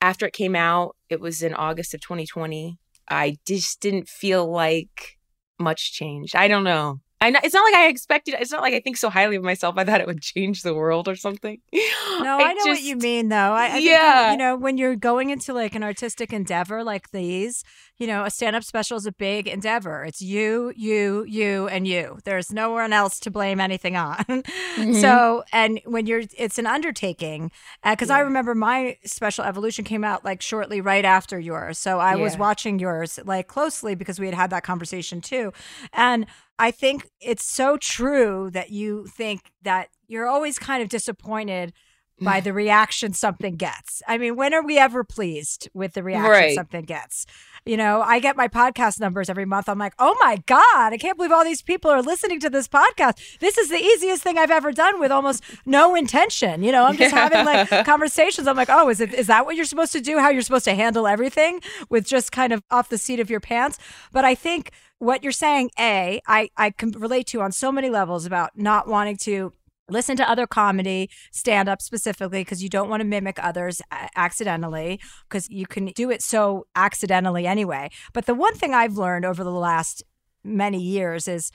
after 0.00 0.26
it 0.26 0.32
came 0.32 0.56
out, 0.56 0.96
it 1.08 1.20
was 1.20 1.42
in 1.42 1.54
August 1.54 1.94
of 1.94 2.00
2020. 2.00 2.78
I 3.08 3.36
just 3.46 3.80
didn't 3.80 4.08
feel 4.08 4.50
like 4.50 5.18
much 5.58 5.92
changed. 5.92 6.34
I 6.34 6.48
don't 6.48 6.64
know. 6.64 7.00
I 7.22 7.30
know, 7.30 7.40
it's 7.44 7.54
not 7.54 7.64
like 7.64 7.74
I 7.74 7.88
expected. 7.88 8.34
It's 8.40 8.50
not 8.50 8.62
like 8.62 8.72
I 8.72 8.80
think 8.80 8.96
so 8.96 9.10
highly 9.10 9.36
of 9.36 9.42
myself. 9.42 9.74
I 9.76 9.84
thought 9.84 10.00
it 10.00 10.06
would 10.06 10.22
change 10.22 10.62
the 10.62 10.74
world 10.74 11.08
or 11.08 11.16
something. 11.16 11.58
No, 12.20 12.38
I, 12.38 12.50
I 12.50 12.52
know 12.52 12.64
just, 12.66 12.80
what 12.80 12.82
you 12.82 12.96
mean, 12.96 13.28
though. 13.28 13.52
I, 13.52 13.68
I 13.68 13.76
yeah, 13.78 14.28
think, 14.28 14.32
you 14.32 14.44
know, 14.44 14.56
when 14.56 14.76
you're 14.76 14.96
going 14.96 15.30
into 15.30 15.54
like 15.54 15.74
an 15.74 15.82
artistic 15.82 16.34
endeavor 16.34 16.84
like 16.84 17.12
these, 17.12 17.64
you 17.96 18.06
know, 18.06 18.24
a 18.24 18.30
stand-up 18.30 18.62
special 18.62 18.98
is 18.98 19.06
a 19.06 19.12
big 19.12 19.46
endeavor. 19.46 20.04
It's 20.04 20.20
you, 20.20 20.72
you, 20.76 21.24
you, 21.26 21.68
and 21.68 21.86
you. 21.86 22.18
There's 22.24 22.52
no 22.52 22.72
one 22.72 22.92
else 22.92 23.18
to 23.20 23.30
blame 23.30 23.60
anything 23.60 23.96
on. 23.96 24.24
Mm-hmm. 24.70 25.00
So, 25.00 25.42
and 25.52 25.80
when 25.84 26.06
you're, 26.06 26.22
it's 26.38 26.58
an 26.58 26.66
undertaking. 26.66 27.50
Because 27.84 28.08
uh, 28.08 28.14
yeah. 28.14 28.18
I 28.18 28.22
remember 28.22 28.54
my 28.54 28.96
special 29.04 29.44
evolution 29.44 29.84
came 29.84 30.04
out 30.04 30.24
like 30.24 30.40
shortly 30.40 30.80
right 30.80 31.04
after 31.04 31.40
yours. 31.40 31.76
So 31.76 31.98
I 31.98 32.14
yeah. 32.14 32.22
was 32.22 32.38
watching 32.38 32.78
yours 32.78 33.18
like 33.24 33.48
closely 33.48 33.94
because 33.94 34.20
we 34.20 34.26
had 34.26 34.34
had 34.34 34.50
that 34.50 34.62
conversation 34.62 35.20
too, 35.20 35.52
and. 35.92 36.26
I 36.60 36.70
think 36.70 37.08
it's 37.22 37.44
so 37.44 37.78
true 37.78 38.50
that 38.52 38.68
you 38.68 39.06
think 39.06 39.50
that 39.62 39.88
you're 40.08 40.26
always 40.26 40.58
kind 40.58 40.82
of 40.82 40.90
disappointed 40.90 41.72
by 42.20 42.40
mm. 42.40 42.44
the 42.44 42.52
reaction 42.52 43.14
something 43.14 43.56
gets. 43.56 44.02
I 44.06 44.18
mean, 44.18 44.36
when 44.36 44.52
are 44.52 44.62
we 44.62 44.78
ever 44.78 45.02
pleased 45.02 45.70
with 45.72 45.94
the 45.94 46.02
reaction 46.02 46.30
right. 46.30 46.54
something 46.54 46.84
gets? 46.84 47.24
You 47.64 47.76
know, 47.76 48.02
I 48.02 48.20
get 48.20 48.36
my 48.36 48.48
podcast 48.48 49.00
numbers 49.00 49.28
every 49.28 49.44
month. 49.44 49.68
I'm 49.68 49.78
like, 49.78 49.94
oh 49.98 50.16
my 50.20 50.38
God, 50.46 50.92
I 50.92 50.96
can't 50.98 51.16
believe 51.16 51.32
all 51.32 51.44
these 51.44 51.62
people 51.62 51.90
are 51.90 52.02
listening 52.02 52.40
to 52.40 52.50
this 52.50 52.68
podcast. 52.68 53.38
This 53.38 53.58
is 53.58 53.68
the 53.68 53.78
easiest 53.78 54.22
thing 54.22 54.38
I've 54.38 54.50
ever 54.50 54.72
done 54.72 55.00
with 55.00 55.10
almost 55.10 55.42
no 55.66 55.94
intention. 55.94 56.62
You 56.62 56.72
know, 56.72 56.84
I'm 56.84 56.96
just 56.96 57.14
yeah. 57.14 57.28
having 57.28 57.44
like 57.44 57.84
conversations. 57.86 58.46
I'm 58.46 58.56
like, 58.56 58.70
oh, 58.70 58.88
is 58.88 59.00
it 59.00 59.12
is 59.14 59.26
that 59.26 59.44
what 59.44 59.56
you're 59.56 59.64
supposed 59.64 59.92
to 59.92 60.00
do? 60.00 60.18
How 60.18 60.30
you're 60.30 60.42
supposed 60.42 60.64
to 60.64 60.74
handle 60.74 61.06
everything 61.06 61.60
with 61.88 62.06
just 62.06 62.32
kind 62.32 62.52
of 62.52 62.62
off 62.70 62.88
the 62.88 62.98
seat 62.98 63.20
of 63.20 63.30
your 63.30 63.40
pants? 63.40 63.78
But 64.12 64.24
I 64.24 64.34
think 64.34 64.70
what 65.00 65.22
you're 65.22 65.32
saying, 65.32 65.70
A, 65.78 66.20
I, 66.26 66.50
I 66.58 66.70
can 66.70 66.90
relate 66.90 67.26
to 67.28 67.40
on 67.40 67.52
so 67.52 67.72
many 67.72 67.88
levels 67.88 68.26
about 68.26 68.56
not 68.56 68.86
wanting 68.86 69.16
to 69.18 69.52
listen 69.90 70.16
to 70.16 70.28
other 70.28 70.46
comedy 70.46 71.10
stand 71.32 71.68
up 71.68 71.82
specifically 71.82 72.42
because 72.42 72.62
you 72.62 72.68
don't 72.68 72.88
want 72.88 73.00
to 73.00 73.06
mimic 73.06 73.38
others 73.42 73.82
accidentally 74.16 75.00
because 75.28 75.48
you 75.50 75.66
can 75.66 75.86
do 75.86 76.10
it 76.10 76.22
so 76.22 76.66
accidentally 76.74 77.46
anyway 77.46 77.90
but 78.12 78.26
the 78.26 78.34
one 78.34 78.54
thing 78.54 78.74
i've 78.74 78.96
learned 78.96 79.24
over 79.24 79.44
the 79.44 79.50
last 79.50 80.02
many 80.44 80.80
years 80.80 81.28
is 81.28 81.50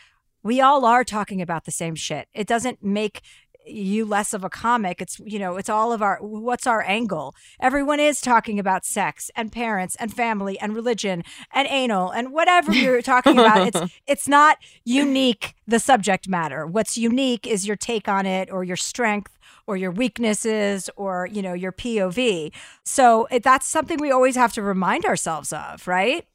we 0.45 0.62
all 0.62 0.86
are 0.86 1.04
talking 1.04 1.41
about 1.41 1.65
the 1.65 1.71
same 1.71 1.95
shit. 1.95 2.28
It 2.32 2.45
doesn't 2.45 2.84
make 2.84 3.24
you 3.65 4.06
less 4.06 4.34
of 4.34 4.43
a 4.43 4.49
comic. 4.49 5.01
It's, 5.01 5.19
you 5.19 5.39
know, 5.39 5.58
it's 5.58 5.69
all 5.69 5.91
of 5.91 6.01
our, 6.01 6.17
what's 6.21 6.67
our 6.67 6.82
angle? 6.84 7.36
Everyone 7.60 7.99
is 7.99 8.21
talking 8.21 8.60
about 8.60 8.86
sex 8.86 9.32
and 9.36 9.51
parents 9.51 9.95
and 9.99 10.13
family 10.13 10.60
and 10.60 10.75
religion 10.75 11.23
and 11.54 11.67
anal 11.69 12.12
and 12.12 12.32
whatever 12.32 12.73
you're 12.73 13.01
talking 13.01 13.39
about. 13.39 13.67
It's, 13.67 13.93
it's 14.08 14.28
not 14.28 14.58
unique, 14.84 15.56
the 15.67 15.80
subject 15.80 16.28
matter. 16.28 16.65
What's 16.65 16.97
unique 16.97 17.47
is 17.47 17.67
your 17.67 17.75
take 17.75 18.08
on 18.08 18.25
it 18.25 18.51
or 18.51 18.63
your 18.63 18.78
strength 18.78 19.38
or 19.67 19.78
your 19.78 19.91
weaknesses 19.91 20.89
or, 20.95 21.28
you 21.32 21.41
know, 21.41 21.54
your 21.54 21.71
POV. 21.71 22.51
So 22.84 23.28
it, 23.32 23.43
that's 23.43 23.67
something 23.67 23.97
we 23.99 24.12
always 24.12 24.36
have 24.36 24.54
to 24.54 24.62
remind 24.62 25.06
ourselves 25.06 25.51
of, 25.51 25.88
right? 25.88 26.25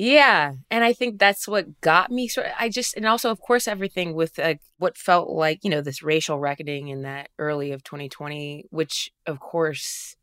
Yeah, 0.00 0.52
and 0.70 0.84
I 0.84 0.92
think 0.92 1.18
that's 1.18 1.48
what 1.48 1.80
got 1.80 2.12
me. 2.12 2.28
So 2.28 2.44
I 2.56 2.68
just, 2.68 2.96
and 2.96 3.04
also, 3.04 3.32
of 3.32 3.40
course, 3.40 3.66
everything 3.66 4.14
with 4.14 4.38
uh, 4.38 4.54
what 4.78 4.96
felt 4.96 5.28
like 5.28 5.64
you 5.64 5.70
know 5.70 5.80
this 5.80 6.04
racial 6.04 6.38
reckoning 6.38 6.86
in 6.86 7.02
that 7.02 7.30
early 7.36 7.72
of 7.72 7.82
2020, 7.82 8.66
which 8.70 9.10
of 9.26 9.40
course, 9.40 10.16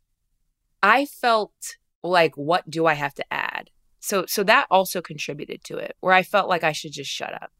I 0.82 1.06
felt 1.06 1.52
like, 2.04 2.38
what 2.38 2.70
do 2.70 2.86
I 2.86 2.94
have 2.94 3.14
to 3.16 3.26
add? 3.34 3.70
So, 4.00 4.26
so 4.28 4.44
that 4.44 4.68
also 4.72 5.02
contributed 5.02 5.64
to 5.66 5.78
it, 5.78 5.98
where 6.00 6.14
I 6.14 6.24
felt 6.24 6.48
like 6.48 6.64
I 6.64 6.72
should 6.72 6.94
just 6.94 7.12
shut 7.12 7.34
up, 7.34 7.52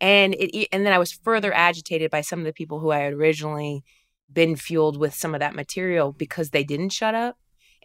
and 0.00 0.34
it, 0.34 0.68
and 0.72 0.86
then 0.86 0.94
I 0.94 0.98
was 0.98 1.12
further 1.12 1.52
agitated 1.52 2.10
by 2.10 2.22
some 2.22 2.38
of 2.38 2.46
the 2.46 2.54
people 2.54 2.80
who 2.80 2.90
I 2.90 3.00
had 3.00 3.12
originally 3.12 3.84
been 4.32 4.56
fueled 4.56 4.96
with 4.96 5.14
some 5.14 5.34
of 5.34 5.40
that 5.40 5.54
material 5.54 6.12
because 6.12 6.50
they 6.50 6.64
didn't 6.64 6.92
shut 6.92 7.14
up 7.14 7.36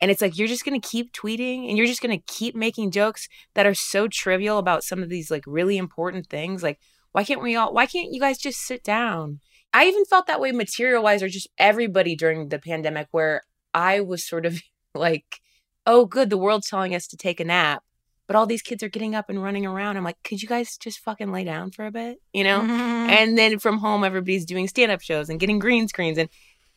and 0.01 0.11
it's 0.11 0.21
like 0.21 0.37
you're 0.37 0.47
just 0.47 0.65
going 0.65 0.79
to 0.79 0.87
keep 0.87 1.13
tweeting 1.13 1.69
and 1.69 1.77
you're 1.77 1.87
just 1.87 2.01
going 2.01 2.17
to 2.17 2.25
keep 2.27 2.55
making 2.55 2.91
jokes 2.91 3.27
that 3.53 3.65
are 3.65 3.73
so 3.73 4.07
trivial 4.07 4.57
about 4.57 4.83
some 4.83 5.01
of 5.01 5.09
these 5.09 5.31
like 5.31 5.43
really 5.47 5.77
important 5.77 6.27
things. 6.27 6.63
Like, 6.63 6.79
why 7.11 7.23
can't 7.23 7.41
we 7.41 7.55
all, 7.55 7.73
why 7.73 7.85
can't 7.85 8.11
you 8.11 8.19
guys 8.19 8.37
just 8.37 8.59
sit 8.59 8.83
down? 8.83 9.39
I 9.73 9.85
even 9.85 10.05
felt 10.05 10.27
that 10.27 10.39
way 10.39 10.51
material 10.51 11.03
wise 11.03 11.23
or 11.23 11.29
just 11.29 11.47
everybody 11.57 12.15
during 12.15 12.49
the 12.49 12.59
pandemic 12.59 13.07
where 13.11 13.43
I 13.73 14.01
was 14.01 14.27
sort 14.27 14.45
of 14.45 14.61
like, 14.95 15.39
oh, 15.85 16.05
good, 16.05 16.29
the 16.29 16.37
world's 16.37 16.69
telling 16.69 16.93
us 16.95 17.07
to 17.07 17.17
take 17.17 17.39
a 17.39 17.45
nap. 17.45 17.83
But 18.27 18.35
all 18.35 18.47
these 18.47 18.63
kids 18.63 18.81
are 18.81 18.89
getting 18.89 19.13
up 19.13 19.29
and 19.29 19.41
running 19.41 19.67
around. 19.67 19.97
I'm 19.97 20.03
like, 20.03 20.21
could 20.23 20.41
you 20.41 20.47
guys 20.47 20.77
just 20.77 20.99
fucking 20.99 21.31
lay 21.31 21.43
down 21.43 21.69
for 21.69 21.85
a 21.85 21.91
bit? 21.91 22.17
You 22.33 22.43
know? 22.43 22.59
Mm-hmm. 22.59 22.71
And 22.71 23.37
then 23.37 23.59
from 23.59 23.77
home, 23.77 24.03
everybody's 24.03 24.45
doing 24.45 24.67
stand 24.67 24.91
up 24.91 25.01
shows 25.01 25.29
and 25.29 25.39
getting 25.39 25.59
green 25.59 25.87
screens. 25.87 26.17
And 26.17 26.27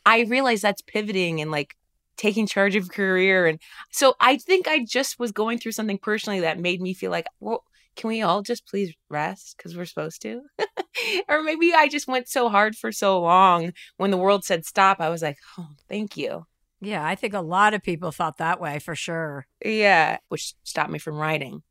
I 0.04 0.20
realize 0.22 0.60
that's 0.60 0.82
pivoting 0.82 1.40
and 1.40 1.50
like 1.50 1.74
taking 2.18 2.46
charge 2.46 2.76
of 2.76 2.90
career. 2.90 3.46
And 3.46 3.58
so 3.90 4.14
I 4.20 4.36
think 4.36 4.68
I 4.68 4.84
just 4.84 5.18
was 5.18 5.32
going 5.32 5.58
through 5.58 5.72
something 5.72 5.98
personally 5.98 6.40
that 6.40 6.58
made 6.58 6.82
me 6.82 6.92
feel 6.92 7.10
like, 7.10 7.26
well, 7.40 7.64
can 7.96 8.08
we 8.08 8.22
all 8.22 8.42
just 8.42 8.66
please 8.66 8.92
rest 9.08 9.56
because 9.56 9.76
we're 9.76 9.86
supposed 9.86 10.20
to? 10.22 10.42
or 11.28 11.42
maybe 11.42 11.72
I 11.74 11.88
just 11.88 12.06
went 12.06 12.28
so 12.28 12.48
hard 12.48 12.76
for 12.76 12.92
so 12.92 13.20
long 13.20 13.72
when 13.96 14.10
the 14.10 14.16
world 14.16 14.44
said 14.44 14.66
stop. 14.66 15.00
I 15.00 15.08
was 15.08 15.22
like, 15.22 15.38
oh, 15.58 15.68
thank 15.88 16.16
you. 16.16 16.44
Yeah, 16.80 17.04
I 17.04 17.14
think 17.14 17.34
a 17.34 17.40
lot 17.40 17.74
of 17.74 17.82
people 17.82 18.12
thought 18.12 18.38
that 18.38 18.60
way 18.60 18.78
for 18.78 18.94
sure. 18.94 19.46
Yeah, 19.64 20.18
which 20.28 20.54
stopped 20.62 20.90
me 20.90 20.98
from 20.98 21.16
writing. 21.16 21.62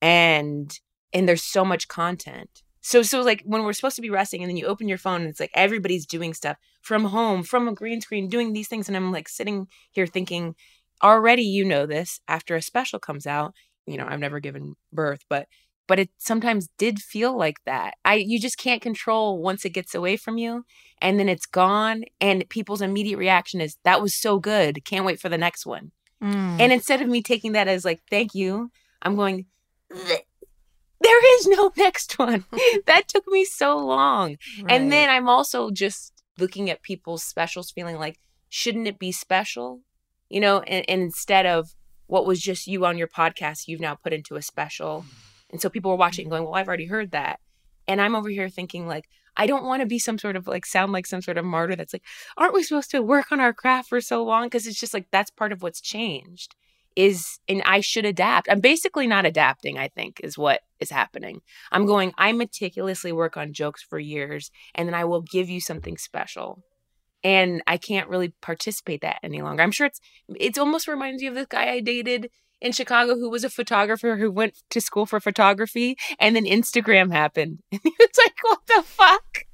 And 0.00 0.76
and 1.12 1.28
there's 1.28 1.42
so 1.42 1.64
much 1.64 1.88
content 1.88 2.63
so 2.84 3.00
so 3.00 3.22
like 3.22 3.42
when 3.46 3.64
we're 3.64 3.72
supposed 3.72 3.96
to 3.96 4.02
be 4.02 4.10
resting 4.10 4.42
and 4.42 4.50
then 4.50 4.58
you 4.58 4.66
open 4.66 4.88
your 4.88 4.98
phone 4.98 5.22
and 5.22 5.30
it's 5.30 5.40
like 5.40 5.50
everybody's 5.54 6.04
doing 6.04 6.34
stuff 6.34 6.58
from 6.82 7.06
home, 7.06 7.42
from 7.42 7.66
a 7.66 7.72
green 7.72 8.02
screen, 8.02 8.28
doing 8.28 8.52
these 8.52 8.68
things 8.68 8.88
and 8.88 8.96
I'm 8.96 9.10
like 9.10 9.26
sitting 9.26 9.68
here 9.90 10.06
thinking 10.06 10.54
already 11.02 11.42
you 11.42 11.64
know 11.64 11.86
this 11.86 12.20
after 12.28 12.54
a 12.54 12.60
special 12.60 12.98
comes 12.98 13.26
out, 13.26 13.54
you 13.86 13.96
know, 13.96 14.06
I've 14.06 14.20
never 14.20 14.38
given 14.38 14.76
birth, 14.92 15.24
but 15.30 15.48
but 15.86 15.98
it 15.98 16.10
sometimes 16.18 16.68
did 16.76 16.98
feel 16.98 17.34
like 17.34 17.56
that. 17.64 17.94
I 18.04 18.16
you 18.16 18.38
just 18.38 18.58
can't 18.58 18.82
control 18.82 19.40
once 19.40 19.64
it 19.64 19.70
gets 19.70 19.94
away 19.94 20.18
from 20.18 20.36
you 20.36 20.66
and 21.00 21.18
then 21.18 21.30
it's 21.30 21.46
gone 21.46 22.04
and 22.20 22.46
people's 22.50 22.82
immediate 22.82 23.16
reaction 23.16 23.62
is 23.62 23.78
that 23.84 24.02
was 24.02 24.12
so 24.12 24.38
good. 24.38 24.84
Can't 24.84 25.06
wait 25.06 25.20
for 25.20 25.30
the 25.30 25.38
next 25.38 25.64
one. 25.64 25.90
Mm. 26.22 26.60
And 26.60 26.70
instead 26.70 27.00
of 27.00 27.08
me 27.08 27.22
taking 27.22 27.52
that 27.52 27.66
as 27.66 27.82
like 27.82 28.02
thank 28.10 28.34
you, 28.34 28.70
I'm 29.00 29.16
going 29.16 29.46
there 31.00 31.38
is 31.38 31.46
no 31.46 31.72
next 31.76 32.18
one. 32.18 32.44
that 32.86 33.08
took 33.08 33.26
me 33.28 33.44
so 33.44 33.76
long. 33.76 34.36
Right. 34.62 34.72
And 34.72 34.92
then 34.92 35.10
I'm 35.10 35.28
also 35.28 35.70
just 35.70 36.12
looking 36.38 36.70
at 36.70 36.82
people's 36.82 37.22
specials, 37.22 37.70
feeling 37.70 37.96
like, 37.98 38.18
shouldn't 38.48 38.88
it 38.88 38.98
be 38.98 39.12
special? 39.12 39.80
You 40.28 40.40
know, 40.40 40.60
and, 40.60 40.84
and 40.88 41.02
instead 41.02 41.46
of 41.46 41.74
what 42.06 42.26
was 42.26 42.40
just 42.40 42.66
you 42.66 42.84
on 42.84 42.98
your 42.98 43.08
podcast, 43.08 43.66
you've 43.68 43.80
now 43.80 43.94
put 43.94 44.12
into 44.12 44.36
a 44.36 44.42
special. 44.42 45.04
And 45.50 45.60
so 45.60 45.68
people 45.68 45.90
were 45.90 45.96
watching 45.96 46.24
and 46.24 46.30
going, 46.30 46.44
well, 46.44 46.54
I've 46.54 46.68
already 46.68 46.86
heard 46.86 47.12
that. 47.12 47.40
And 47.86 48.00
I'm 48.00 48.16
over 48.16 48.28
here 48.28 48.48
thinking, 48.48 48.86
like, 48.86 49.04
I 49.36 49.46
don't 49.46 49.64
want 49.64 49.80
to 49.80 49.86
be 49.86 49.98
some 49.98 50.18
sort 50.18 50.36
of 50.36 50.46
like 50.46 50.64
sound 50.64 50.92
like 50.92 51.06
some 51.06 51.20
sort 51.20 51.38
of 51.38 51.44
martyr 51.44 51.76
that's 51.76 51.92
like, 51.92 52.04
aren't 52.36 52.54
we 52.54 52.62
supposed 52.62 52.90
to 52.92 53.02
work 53.02 53.32
on 53.32 53.40
our 53.40 53.52
craft 53.52 53.88
for 53.88 54.00
so 54.00 54.24
long? 54.24 54.46
Because 54.46 54.66
it's 54.66 54.78
just 54.78 54.94
like 54.94 55.06
that's 55.10 55.30
part 55.30 55.52
of 55.52 55.62
what's 55.62 55.80
changed 55.80 56.54
is 56.96 57.38
and 57.48 57.62
I 57.64 57.80
should 57.80 58.04
adapt. 58.04 58.48
I'm 58.50 58.60
basically 58.60 59.06
not 59.06 59.26
adapting, 59.26 59.78
I 59.78 59.88
think, 59.88 60.20
is 60.22 60.38
what 60.38 60.60
is 60.80 60.90
happening. 60.90 61.40
I'm 61.72 61.86
going, 61.86 62.12
I 62.18 62.32
meticulously 62.32 63.12
work 63.12 63.36
on 63.36 63.52
jokes 63.52 63.82
for 63.82 63.98
years 63.98 64.50
and 64.74 64.88
then 64.88 64.94
I 64.94 65.04
will 65.04 65.22
give 65.22 65.48
you 65.48 65.60
something 65.60 65.96
special. 65.96 66.62
And 67.22 67.62
I 67.66 67.78
can't 67.78 68.08
really 68.08 68.34
participate 68.42 69.00
that 69.00 69.18
any 69.22 69.40
longer. 69.40 69.62
I'm 69.62 69.72
sure 69.72 69.86
it's 69.86 70.00
it's 70.36 70.58
almost 70.58 70.88
reminds 70.88 71.22
you 71.22 71.30
of 71.30 71.34
this 71.34 71.46
guy 71.46 71.70
I 71.70 71.80
dated 71.80 72.30
in 72.60 72.72
Chicago 72.72 73.14
who 73.14 73.30
was 73.30 73.44
a 73.44 73.50
photographer 73.50 74.16
who 74.16 74.30
went 74.30 74.54
to 74.70 74.80
school 74.80 75.06
for 75.06 75.20
photography 75.20 75.96
and 76.18 76.36
then 76.36 76.44
Instagram 76.44 77.12
happened. 77.12 77.60
And 77.72 77.80
like, 78.18 78.36
what 78.42 78.66
the 78.66 78.82
fuck? 78.82 79.44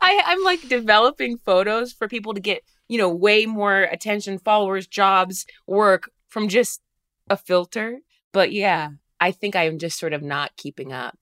I, 0.00 0.22
I'm 0.24 0.42
like 0.44 0.68
developing 0.68 1.38
photos 1.38 1.92
for 1.92 2.08
people 2.08 2.34
to 2.34 2.40
get, 2.40 2.62
you 2.88 2.98
know, 2.98 3.10
way 3.10 3.46
more 3.46 3.82
attention, 3.82 4.38
followers, 4.38 4.86
jobs, 4.86 5.44
work 5.66 6.10
from 6.32 6.48
just 6.48 6.80
a 7.28 7.36
filter. 7.36 8.00
But 8.32 8.52
yeah, 8.52 8.92
I 9.20 9.30
think 9.30 9.54
I'm 9.54 9.78
just 9.78 9.98
sort 9.98 10.14
of 10.14 10.22
not 10.22 10.56
keeping 10.56 10.92
up. 10.92 11.18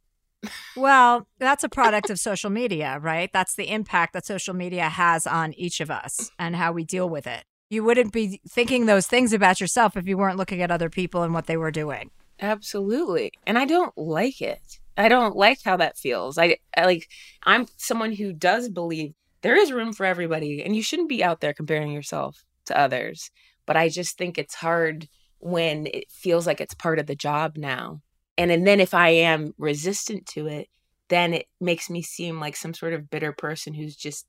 well, 0.77 1.27
that's 1.38 1.64
a 1.64 1.68
product 1.81 2.09
of 2.11 2.20
social 2.20 2.49
media, 2.49 2.99
right? 3.03 3.31
That's 3.33 3.57
the 3.57 3.70
impact 3.70 4.12
that 4.12 4.25
social 4.25 4.55
media 4.55 4.88
has 4.88 5.27
on 5.27 5.53
each 5.55 5.81
of 5.81 5.90
us 5.90 6.31
and 6.38 6.57
how 6.57 6.73
we 6.73 6.85
deal 6.85 7.09
with 7.09 7.27
it. 7.27 7.44
You 7.68 7.85
wouldn't 7.85 8.12
be 8.12 8.40
thinking 8.49 8.87
those 8.87 9.07
things 9.07 9.33
about 9.33 9.61
yourself 9.61 9.96
if 9.96 10.07
you 10.07 10.16
weren't 10.16 10.38
looking 10.38 10.62
at 10.62 10.70
other 10.70 10.88
people 10.88 11.23
and 11.23 11.35
what 11.35 11.46
they 11.46 11.57
were 11.57 11.70
doing. 11.70 12.11
Absolutely. 12.40 13.33
And 13.46 13.59
I 13.59 13.64
don't 13.64 13.96
like 13.99 14.40
it. 14.40 14.79
I 14.96 15.09
don't 15.09 15.37
like 15.37 15.59
how 15.64 15.77
that 15.77 15.99
feels. 15.99 16.38
I, 16.38 16.59
I 16.77 16.87
like 16.87 17.09
I'm 17.44 17.66
someone 17.77 18.12
who 18.12 18.33
does 18.33 18.68
believe 18.68 19.12
there 19.42 19.57
is 19.57 19.73
room 19.73 19.92
for 19.92 20.07
everybody 20.07 20.62
and 20.62 20.75
you 20.75 20.83
shouldn't 20.83 21.09
be 21.09 21.23
out 21.23 21.40
there 21.40 21.55
comparing 21.55 21.92
yourself 21.92 22.44
to 22.66 22.79
others 22.79 23.31
but 23.66 23.77
I 23.77 23.88
just 23.88 24.16
think 24.16 24.38
it's 24.38 24.55
hard 24.55 25.09
when 25.38 25.87
it 25.87 26.11
feels 26.11 26.46
like 26.46 26.61
it's 26.61 26.75
part 26.75 26.99
of 26.99 27.07
the 27.07 27.14
job 27.14 27.57
now. 27.57 28.03
And, 28.37 28.51
and 28.51 28.66
then 28.66 28.81
if 28.81 28.94
I 28.94 29.11
am 29.11 29.53
resistant 29.59 30.27
to 30.29 30.46
it, 30.46 30.68
then 31.09 31.35
it 31.35 31.46
makes 31.61 31.90
me 31.90 32.03
seem 32.03 32.40
like 32.40 32.57
some 32.57 32.73
sort 32.73 32.92
of 32.92 33.11
bitter 33.11 33.33
person 33.33 33.75
who's 33.75 33.96
just 33.96 34.27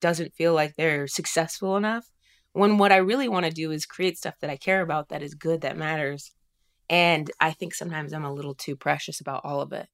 doesn't 0.00 0.34
feel 0.34 0.54
like 0.54 0.74
they're 0.76 1.06
successful 1.06 1.76
enough. 1.76 2.10
When 2.52 2.78
what 2.78 2.92
I 2.92 2.96
really 2.96 3.28
want 3.28 3.46
to 3.46 3.52
do 3.52 3.70
is 3.70 3.86
create 3.86 4.18
stuff 4.18 4.34
that 4.40 4.50
I 4.50 4.56
care 4.56 4.80
about, 4.80 5.10
that 5.10 5.22
is 5.22 5.34
good, 5.34 5.60
that 5.60 5.76
matters. 5.76 6.32
And 6.88 7.30
I 7.40 7.52
think 7.52 7.74
sometimes 7.74 8.12
I'm 8.12 8.24
a 8.24 8.32
little 8.32 8.54
too 8.54 8.76
precious 8.76 9.20
about 9.20 9.44
all 9.44 9.60
of 9.60 9.72
it. 9.72 9.88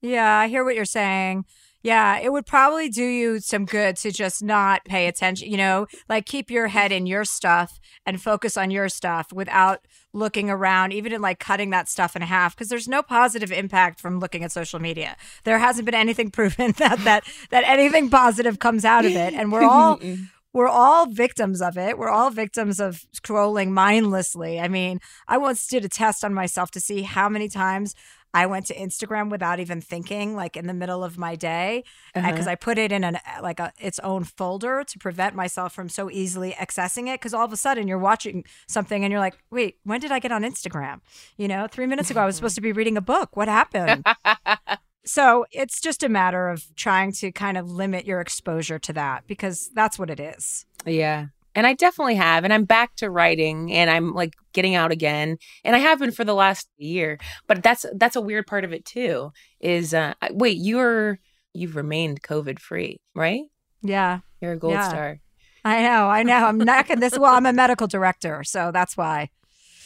Yeah, 0.00 0.38
I 0.38 0.48
hear 0.48 0.64
what 0.64 0.74
you're 0.74 0.84
saying. 0.84 1.44
Yeah, 1.82 2.18
it 2.18 2.30
would 2.32 2.46
probably 2.46 2.88
do 2.88 3.04
you 3.04 3.40
some 3.40 3.64
good 3.64 3.96
to 3.98 4.12
just 4.12 4.42
not 4.42 4.84
pay 4.84 5.08
attention, 5.08 5.50
you 5.50 5.56
know, 5.56 5.88
like 6.08 6.26
keep 6.26 6.50
your 6.50 6.68
head 6.68 6.92
in 6.92 7.06
your 7.06 7.24
stuff 7.24 7.80
and 8.06 8.22
focus 8.22 8.56
on 8.56 8.70
your 8.70 8.88
stuff 8.88 9.32
without 9.32 9.80
looking 10.12 10.48
around, 10.48 10.92
even 10.92 11.12
in 11.12 11.20
like 11.20 11.40
cutting 11.40 11.70
that 11.70 11.88
stuff 11.88 12.14
in 12.14 12.22
half, 12.22 12.54
because 12.54 12.68
there's 12.68 12.86
no 12.86 13.02
positive 13.02 13.50
impact 13.50 14.00
from 14.00 14.20
looking 14.20 14.44
at 14.44 14.52
social 14.52 14.78
media. 14.78 15.16
There 15.44 15.58
hasn't 15.58 15.86
been 15.86 15.94
anything 15.94 16.30
proven 16.32 16.72
that 16.78 17.00
that 17.00 17.24
that 17.50 17.64
anything 17.66 18.10
positive 18.10 18.58
comes 18.58 18.84
out 18.84 19.04
of 19.04 19.12
it. 19.12 19.34
And 19.34 19.50
we're 19.50 19.64
all 19.64 20.00
we're 20.52 20.68
all 20.68 21.06
victims 21.06 21.62
of 21.62 21.78
it. 21.78 21.98
We're 21.98 22.10
all 22.10 22.30
victims 22.30 22.78
of 22.78 23.06
scrolling 23.14 23.70
mindlessly. 23.70 24.60
I 24.60 24.68
mean, 24.68 25.00
I 25.26 25.38
once 25.38 25.66
did 25.66 25.84
a 25.84 25.88
test 25.88 26.24
on 26.24 26.34
myself 26.34 26.70
to 26.72 26.80
see 26.80 27.02
how 27.02 27.28
many 27.28 27.48
times 27.48 27.94
I 28.34 28.46
went 28.46 28.66
to 28.66 28.74
Instagram 28.74 29.30
without 29.30 29.60
even 29.60 29.80
thinking, 29.80 30.34
like 30.34 30.56
in 30.56 30.66
the 30.66 30.74
middle 30.74 31.04
of 31.04 31.18
my 31.18 31.36
day, 31.36 31.84
because 32.14 32.40
uh-huh. 32.40 32.50
I 32.50 32.54
put 32.54 32.78
it 32.78 32.90
in 32.90 33.04
an 33.04 33.18
like 33.42 33.60
a 33.60 33.72
its 33.78 33.98
own 34.00 34.24
folder 34.24 34.84
to 34.84 34.98
prevent 34.98 35.34
myself 35.34 35.72
from 35.74 35.88
so 35.88 36.10
easily 36.10 36.52
accessing 36.52 37.08
it. 37.08 37.20
Because 37.20 37.34
all 37.34 37.44
of 37.44 37.52
a 37.52 37.56
sudden 37.56 37.88
you're 37.88 37.98
watching 37.98 38.44
something 38.68 39.04
and 39.04 39.10
you're 39.10 39.20
like, 39.20 39.38
wait, 39.50 39.78
when 39.84 40.00
did 40.00 40.12
I 40.12 40.18
get 40.18 40.32
on 40.32 40.42
Instagram? 40.42 41.00
You 41.36 41.48
know, 41.48 41.66
three 41.70 41.86
minutes 41.86 42.10
ago 42.10 42.20
I 42.20 42.26
was 42.26 42.36
supposed 42.36 42.54
to 42.54 42.60
be 42.60 42.72
reading 42.72 42.96
a 42.96 43.02
book. 43.02 43.36
What 43.36 43.48
happened? 43.48 44.06
so 45.04 45.44
it's 45.50 45.80
just 45.80 46.02
a 46.02 46.08
matter 46.08 46.48
of 46.48 46.64
trying 46.76 47.12
to 47.12 47.32
kind 47.32 47.58
of 47.58 47.70
limit 47.70 48.06
your 48.06 48.20
exposure 48.20 48.78
to 48.78 48.92
that 48.94 49.26
because 49.26 49.70
that's 49.74 49.98
what 49.98 50.10
it 50.10 50.20
is. 50.20 50.64
Yeah. 50.86 51.26
And 51.54 51.66
I 51.66 51.74
definitely 51.74 52.14
have. 52.16 52.44
And 52.44 52.52
I'm 52.52 52.64
back 52.64 52.96
to 52.96 53.10
writing 53.10 53.72
and 53.72 53.90
I'm 53.90 54.14
like 54.14 54.34
getting 54.52 54.74
out 54.74 54.92
again. 54.92 55.36
And 55.64 55.76
I 55.76 55.78
have 55.78 55.98
been 55.98 56.10
for 56.10 56.24
the 56.24 56.34
last 56.34 56.68
year. 56.78 57.18
But 57.46 57.62
that's 57.62 57.84
that's 57.94 58.16
a 58.16 58.20
weird 58.20 58.46
part 58.46 58.64
of 58.64 58.72
it 58.72 58.84
too. 58.84 59.32
Is 59.60 59.94
uh 59.94 60.14
wait, 60.30 60.58
you're 60.58 61.18
you've 61.52 61.76
remained 61.76 62.22
COVID 62.22 62.58
free, 62.58 63.00
right? 63.14 63.42
Yeah. 63.82 64.20
You're 64.40 64.52
a 64.52 64.58
gold 64.58 64.74
yeah. 64.74 64.88
star. 64.88 65.20
I 65.64 65.82
know, 65.82 66.08
I 66.08 66.22
know. 66.24 66.46
I'm 66.46 66.58
not 66.58 66.88
this 66.88 67.18
well, 67.18 67.34
I'm 67.34 67.46
a 67.46 67.52
medical 67.52 67.86
director, 67.86 68.42
so 68.42 68.70
that's 68.72 68.96
why. 68.96 69.30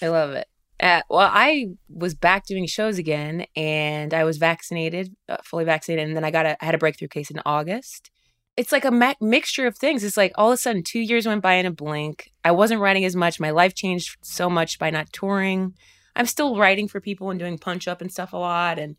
I 0.01 0.09
love 0.09 0.31
it. 0.31 0.49
Uh, 0.79 1.03
well, 1.09 1.31
I 1.33 1.69
was 1.89 2.15
back 2.15 2.47
doing 2.47 2.67
shows 2.67 2.99
again, 2.99 3.47
and 3.57 4.13
I 4.13 4.25
was 4.25 4.37
vaccinated, 4.37 5.15
uh, 5.29 5.39
fully 5.43 5.65
vaccinated, 5.65 6.07
and 6.07 6.17
then 6.17 6.25
I 6.25 6.31
got 6.31 6.47
a 6.47 6.63
I 6.63 6.67
had 6.67 6.75
a 6.75 6.79
breakthrough 6.79 7.09
case 7.09 7.31
in 7.31 7.41
August. 7.47 8.11
It's 8.57 8.73
like 8.73 8.85
a 8.85 8.91
ma- 8.91 9.15
mixture 9.21 9.67
of 9.67 9.77
things. 9.77 10.03
It's 10.03 10.17
like 10.17 10.33
all 10.37 10.51
of 10.51 10.55
a 10.55 10.57
sudden, 10.57 10.83
two 10.83 11.01
years 11.01 11.27
went 11.27 11.43
by 11.43 11.55
in 11.55 11.67
a 11.67 11.71
blink. 11.71 12.33
I 12.45 12.53
wasn't 12.53 12.81
writing 12.81 13.05
as 13.05 13.15
much. 13.15 13.39
My 13.39 13.51
life 13.51 13.75
changed 13.75 14.17
so 14.23 14.49
much 14.49 14.79
by 14.79 14.91
not 14.91 15.13
touring. 15.13 15.75
I'm 16.15 16.27
still 16.27 16.57
writing 16.57 16.89
for 16.89 17.01
people 17.01 17.31
and 17.31 17.39
doing 17.39 17.59
punch 17.59 17.87
up 17.87 18.01
and 18.01 18.11
stuff 18.11 18.33
a 18.33 18.39
lot, 18.39 18.79
and 18.79 18.97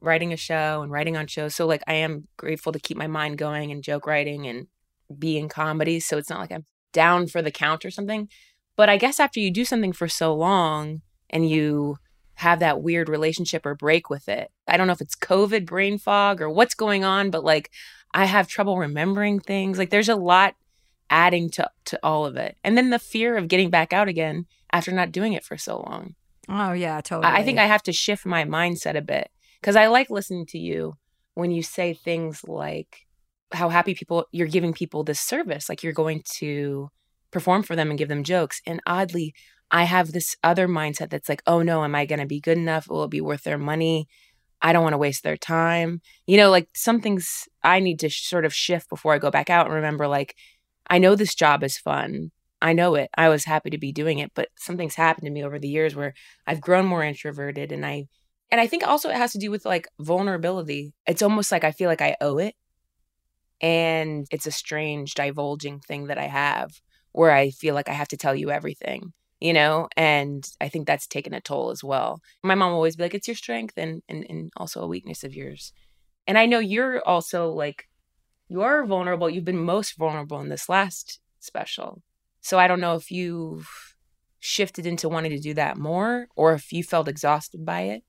writing 0.00 0.32
a 0.32 0.36
show 0.36 0.82
and 0.82 0.92
writing 0.92 1.16
on 1.16 1.26
shows. 1.26 1.54
So 1.54 1.66
like, 1.66 1.82
I 1.86 1.94
am 1.94 2.28
grateful 2.36 2.72
to 2.72 2.80
keep 2.80 2.96
my 2.96 3.06
mind 3.06 3.38
going 3.38 3.70
and 3.70 3.82
joke 3.82 4.06
writing 4.06 4.46
and 4.46 4.66
be 5.18 5.38
in 5.38 5.48
comedy. 5.48 6.00
So 6.00 6.18
it's 6.18 6.30
not 6.30 6.40
like 6.40 6.52
I'm 6.52 6.66
down 6.92 7.26
for 7.26 7.42
the 7.42 7.50
count 7.50 7.84
or 7.84 7.90
something. 7.90 8.28
But 8.76 8.88
I 8.88 8.96
guess 8.96 9.20
after 9.20 9.40
you 9.40 9.50
do 9.50 9.64
something 9.64 9.92
for 9.92 10.08
so 10.08 10.34
long 10.34 11.02
and 11.28 11.48
you 11.48 11.96
have 12.34 12.60
that 12.60 12.82
weird 12.82 13.08
relationship 13.08 13.66
or 13.66 13.74
break 13.74 14.08
with 14.08 14.26
it. 14.26 14.50
I 14.66 14.78
don't 14.78 14.86
know 14.86 14.94
if 14.94 15.02
it's 15.02 15.14
COVID 15.14 15.66
brain 15.66 15.98
fog 15.98 16.40
or 16.40 16.48
what's 16.48 16.74
going 16.74 17.04
on, 17.04 17.30
but 17.30 17.44
like 17.44 17.70
I 18.12 18.24
have 18.24 18.48
trouble 18.48 18.78
remembering 18.78 19.40
things. 19.40 19.78
Like 19.78 19.90
there's 19.90 20.08
a 20.08 20.16
lot 20.16 20.54
adding 21.08 21.50
to 21.50 21.70
to 21.86 21.98
all 22.02 22.26
of 22.26 22.36
it. 22.36 22.56
And 22.64 22.76
then 22.76 22.90
the 22.90 22.98
fear 22.98 23.36
of 23.36 23.48
getting 23.48 23.70
back 23.70 23.92
out 23.92 24.08
again 24.08 24.46
after 24.72 24.92
not 24.92 25.12
doing 25.12 25.32
it 25.32 25.44
for 25.44 25.56
so 25.56 25.78
long. 25.78 26.14
Oh 26.48 26.72
yeah, 26.72 27.00
totally. 27.00 27.32
I 27.32 27.42
think 27.42 27.58
I 27.58 27.66
have 27.66 27.82
to 27.84 27.92
shift 27.92 28.26
my 28.26 28.44
mindset 28.44 28.96
a 28.96 29.02
bit 29.02 29.30
cuz 29.62 29.76
I 29.76 29.86
like 29.86 30.10
listening 30.10 30.46
to 30.46 30.58
you 30.58 30.94
when 31.34 31.50
you 31.50 31.62
say 31.62 31.94
things 31.94 32.42
like 32.44 33.06
how 33.52 33.68
happy 33.68 33.94
people 33.94 34.26
you're 34.32 34.46
giving 34.46 34.72
people 34.72 35.02
this 35.02 35.20
service 35.20 35.68
like 35.68 35.82
you're 35.82 35.92
going 35.92 36.22
to 36.38 36.90
perform 37.32 37.62
for 37.62 37.74
them 37.74 37.90
and 37.90 37.98
give 37.98 38.08
them 38.08 38.22
jokes 38.22 38.60
and 38.66 38.80
oddly 38.86 39.34
I 39.70 39.84
have 39.84 40.12
this 40.12 40.36
other 40.42 40.66
mindset 40.66 41.10
that's 41.10 41.28
like, 41.28 41.42
oh 41.46 41.62
no, 41.62 41.84
am 41.84 41.94
I 41.94 42.04
going 42.06 42.18
to 42.18 42.26
be 42.26 42.40
good 42.40 42.58
enough? 42.58 42.88
Will 42.88 43.04
it 43.04 43.10
be 43.10 43.20
worth 43.20 43.44
their 43.44 43.58
money? 43.58 44.08
I 44.62 44.72
don't 44.72 44.82
want 44.82 44.94
to 44.94 44.98
waste 44.98 45.22
their 45.22 45.36
time. 45.36 46.00
You 46.26 46.36
know, 46.36 46.50
like 46.50 46.68
some 46.74 47.00
things 47.00 47.48
I 47.62 47.80
need 47.80 47.98
to 48.00 48.08
sh- 48.08 48.28
sort 48.28 48.44
of 48.44 48.54
shift 48.54 48.88
before 48.88 49.14
I 49.14 49.18
go 49.18 49.30
back 49.30 49.50
out 49.50 49.66
and 49.66 49.74
remember, 49.74 50.06
like, 50.06 50.34
I 50.88 50.98
know 50.98 51.14
this 51.14 51.34
job 51.34 51.62
is 51.62 51.78
fun. 51.78 52.30
I 52.62 52.72
know 52.72 52.94
it. 52.94 53.08
I 53.16 53.28
was 53.28 53.44
happy 53.44 53.70
to 53.70 53.78
be 53.78 53.92
doing 53.92 54.18
it, 54.18 54.32
but 54.34 54.48
something's 54.58 54.94
happened 54.96 55.26
to 55.26 55.32
me 55.32 55.42
over 55.44 55.58
the 55.58 55.68
years 55.68 55.94
where 55.94 56.14
I've 56.46 56.60
grown 56.60 56.86
more 56.86 57.02
introverted 57.02 57.72
and 57.72 57.86
I 57.86 58.06
and 58.50 58.60
I 58.60 58.66
think 58.66 58.86
also 58.86 59.08
it 59.08 59.16
has 59.16 59.32
to 59.32 59.38
do 59.38 59.50
with 59.50 59.64
like 59.64 59.86
vulnerability. 60.00 60.92
It's 61.06 61.22
almost 61.22 61.52
like 61.52 61.64
I 61.64 61.72
feel 61.72 61.88
like 61.88 62.02
I 62.02 62.16
owe 62.20 62.38
it. 62.38 62.54
And 63.60 64.26
it's 64.30 64.46
a 64.46 64.50
strange 64.50 65.14
divulging 65.14 65.80
thing 65.80 66.06
that 66.06 66.18
I 66.18 66.26
have 66.26 66.72
where 67.12 67.30
I 67.30 67.50
feel 67.50 67.74
like 67.74 67.88
I 67.88 67.92
have 67.92 68.08
to 68.08 68.16
tell 68.16 68.34
you 68.34 68.50
everything 68.50 69.12
you 69.40 69.52
know 69.52 69.88
and 69.96 70.48
i 70.60 70.68
think 70.68 70.86
that's 70.86 71.06
taken 71.06 71.34
a 71.34 71.40
toll 71.40 71.70
as 71.70 71.82
well. 71.82 72.20
My 72.42 72.54
mom 72.54 72.72
always 72.72 72.96
be 72.96 73.04
like 73.04 73.14
it's 73.14 73.28
your 73.28 73.36
strength 73.36 73.74
and 73.76 74.02
and, 74.08 74.24
and 74.28 74.52
also 74.56 74.82
a 74.82 74.88
weakness 74.88 75.24
of 75.24 75.34
yours. 75.34 75.72
And 76.26 76.38
i 76.38 76.46
know 76.46 76.58
you're 76.58 77.02
also 77.06 77.50
like 77.50 77.88
you're 78.48 78.84
vulnerable. 78.84 79.30
You've 79.30 79.44
been 79.44 79.64
most 79.64 79.96
vulnerable 79.96 80.40
in 80.40 80.48
this 80.48 80.68
last 80.68 81.20
special. 81.40 82.02
So 82.40 82.58
i 82.58 82.68
don't 82.68 82.80
know 82.80 82.94
if 82.94 83.10
you've 83.10 83.68
shifted 84.40 84.86
into 84.86 85.08
wanting 85.08 85.30
to 85.32 85.38
do 85.38 85.54
that 85.54 85.76
more 85.76 86.26
or 86.34 86.54
if 86.54 86.72
you 86.72 86.82
felt 86.82 87.08
exhausted 87.08 87.64
by 87.64 87.82
it. 87.82 88.02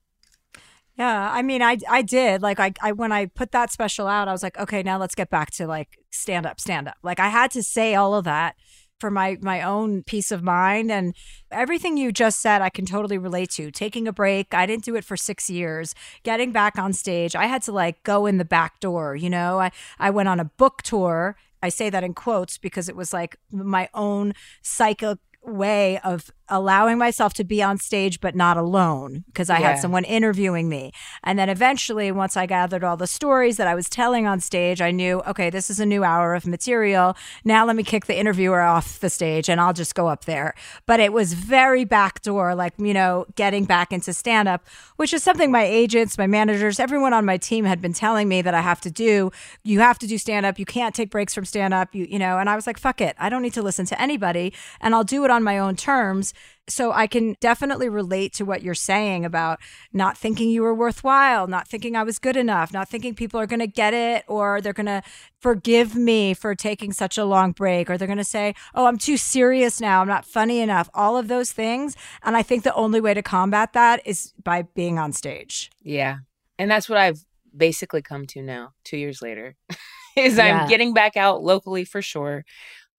Yeah, 0.96 1.30
I 1.32 1.40
mean, 1.42 1.62
I 1.62 1.78
I 1.88 2.02
did. 2.02 2.42
Like 2.42 2.60
I 2.60 2.72
I 2.82 2.92
when 2.92 3.12
I 3.12 3.26
put 3.26 3.52
that 3.52 3.72
special 3.72 4.06
out, 4.06 4.28
I 4.28 4.32
was 4.32 4.42
like, 4.42 4.58
okay, 4.58 4.82
now 4.82 4.98
let's 4.98 5.14
get 5.14 5.30
back 5.30 5.50
to 5.52 5.66
like 5.66 5.98
stand 6.10 6.44
up, 6.44 6.60
stand 6.60 6.88
up. 6.88 6.96
Like 7.02 7.18
I 7.18 7.28
had 7.28 7.50
to 7.52 7.62
say 7.62 7.94
all 7.94 8.14
of 8.14 8.24
that 8.24 8.56
for 9.02 9.10
my 9.10 9.36
my 9.42 9.60
own 9.60 10.04
peace 10.04 10.30
of 10.30 10.44
mind 10.44 10.92
and 10.92 11.12
everything 11.50 11.96
you 11.96 12.12
just 12.12 12.40
said 12.40 12.62
I 12.62 12.70
can 12.70 12.86
totally 12.86 13.18
relate 13.18 13.50
to. 13.58 13.72
Taking 13.72 14.06
a 14.06 14.12
break, 14.12 14.54
I 14.54 14.64
didn't 14.64 14.84
do 14.84 14.94
it 14.94 15.04
for 15.04 15.16
6 15.16 15.50
years. 15.50 15.94
Getting 16.22 16.52
back 16.52 16.78
on 16.78 16.92
stage, 16.92 17.34
I 17.34 17.46
had 17.46 17.62
to 17.62 17.72
like 17.72 18.00
go 18.04 18.26
in 18.26 18.38
the 18.38 18.44
back 18.44 18.78
door, 18.78 19.16
you 19.16 19.28
know. 19.28 19.58
I 19.58 19.72
I 19.98 20.10
went 20.10 20.28
on 20.28 20.38
a 20.38 20.44
book 20.44 20.82
tour. 20.82 21.36
I 21.64 21.68
say 21.68 21.90
that 21.90 22.04
in 22.04 22.14
quotes 22.14 22.58
because 22.58 22.88
it 22.88 22.96
was 22.96 23.12
like 23.12 23.36
my 23.50 23.88
own 23.92 24.34
psychic 24.62 25.18
way 25.42 25.98
of 26.04 26.30
allowing 26.48 26.98
myself 26.98 27.32
to 27.34 27.44
be 27.44 27.62
on 27.62 27.78
stage 27.78 28.20
but 28.20 28.34
not 28.34 28.56
alone 28.56 29.24
because 29.26 29.48
I 29.48 29.58
yeah. 29.58 29.70
had 29.70 29.78
someone 29.78 30.04
interviewing 30.04 30.68
me. 30.68 30.92
And 31.22 31.38
then 31.38 31.48
eventually, 31.48 32.12
once 32.12 32.36
I 32.36 32.46
gathered 32.46 32.84
all 32.84 32.96
the 32.96 33.06
stories 33.06 33.56
that 33.56 33.66
I 33.66 33.74
was 33.74 33.88
telling 33.88 34.26
on 34.26 34.40
stage, 34.40 34.80
I 34.80 34.90
knew, 34.90 35.22
okay, 35.26 35.50
this 35.50 35.70
is 35.70 35.80
a 35.80 35.86
new 35.86 36.04
hour 36.04 36.34
of 36.34 36.46
material. 36.46 37.16
Now 37.44 37.64
let 37.64 37.76
me 37.76 37.82
kick 37.82 38.06
the 38.06 38.18
interviewer 38.18 38.60
off 38.60 39.00
the 39.00 39.10
stage 39.10 39.48
and 39.48 39.60
I'll 39.60 39.72
just 39.72 39.94
go 39.94 40.08
up 40.08 40.24
there. 40.24 40.54
But 40.86 41.00
it 41.00 41.12
was 41.12 41.32
very 41.32 41.84
backdoor, 41.84 42.54
like, 42.54 42.74
you 42.78 42.94
know, 42.94 43.26
getting 43.34 43.64
back 43.64 43.92
into 43.92 44.12
stand 44.12 44.48
up, 44.48 44.66
which 44.96 45.12
is 45.12 45.22
something 45.22 45.50
my 45.50 45.64
agents, 45.64 46.18
my 46.18 46.26
managers, 46.26 46.78
everyone 46.80 47.12
on 47.12 47.24
my 47.24 47.36
team 47.36 47.64
had 47.64 47.80
been 47.80 47.92
telling 47.92 48.28
me 48.28 48.42
that 48.42 48.54
I 48.54 48.60
have 48.60 48.80
to 48.82 48.90
do. 48.90 49.30
You 49.62 49.80
have 49.80 49.98
to 50.00 50.06
do 50.06 50.18
stand 50.18 50.46
up. 50.46 50.58
You 50.58 50.66
can't 50.66 50.94
take 50.94 51.10
breaks 51.10 51.34
from 51.34 51.44
stand 51.44 51.72
up. 51.72 51.94
You, 51.94 52.06
you 52.08 52.18
know, 52.18 52.38
and 52.38 52.50
I 52.50 52.56
was 52.56 52.66
like, 52.66 52.78
fuck 52.78 53.00
it. 53.00 53.16
I 53.18 53.28
don't 53.28 53.42
need 53.42 53.54
to 53.54 53.62
listen 53.62 53.86
to 53.86 54.00
anybody 54.00 54.52
and 54.80 54.94
I'll 54.94 55.04
do 55.04 55.24
it 55.24 55.30
on 55.30 55.42
my 55.42 55.58
own 55.58 55.76
terms 55.76 56.31
so 56.68 56.92
I 56.92 57.06
can 57.06 57.36
definitely 57.40 57.88
relate 57.88 58.32
to 58.34 58.44
what 58.44 58.62
you're 58.62 58.74
saying 58.74 59.24
about 59.24 59.58
not 59.92 60.16
thinking 60.16 60.48
you 60.48 60.62
were 60.62 60.74
worthwhile, 60.74 61.46
not 61.46 61.66
thinking 61.66 61.96
I 61.96 62.02
was 62.02 62.18
good 62.18 62.36
enough, 62.36 62.72
not 62.72 62.88
thinking 62.88 63.14
people 63.14 63.40
are 63.40 63.46
going 63.46 63.60
to 63.60 63.66
get 63.66 63.94
it 63.94 64.24
or 64.28 64.60
they're 64.60 64.72
going 64.72 64.86
to 64.86 65.02
forgive 65.40 65.96
me 65.96 66.34
for 66.34 66.54
taking 66.54 66.92
such 66.92 67.18
a 67.18 67.24
long 67.24 67.52
break 67.52 67.90
or 67.90 67.98
they're 67.98 68.06
going 68.06 68.18
to 68.18 68.24
say, 68.24 68.54
"Oh, 68.74 68.86
I'm 68.86 68.98
too 68.98 69.16
serious 69.16 69.80
now. 69.80 70.00
I'm 70.00 70.08
not 70.08 70.24
funny 70.24 70.60
enough." 70.60 70.88
All 70.94 71.16
of 71.16 71.28
those 71.28 71.52
things, 71.52 71.96
and 72.22 72.36
I 72.36 72.42
think 72.42 72.62
the 72.62 72.74
only 72.74 73.00
way 73.00 73.14
to 73.14 73.22
combat 73.22 73.72
that 73.72 74.00
is 74.06 74.32
by 74.42 74.62
being 74.62 74.98
on 74.98 75.12
stage. 75.12 75.70
Yeah. 75.82 76.18
And 76.58 76.70
that's 76.70 76.88
what 76.88 76.98
I've 76.98 77.24
basically 77.56 78.02
come 78.02 78.26
to 78.26 78.42
now, 78.42 78.72
2 78.84 78.96
years 78.96 79.20
later. 79.20 79.56
is 80.16 80.36
yeah. 80.36 80.62
I'm 80.62 80.68
getting 80.68 80.92
back 80.92 81.16
out 81.16 81.42
locally 81.42 81.84
for 81.84 82.02
sure 82.02 82.44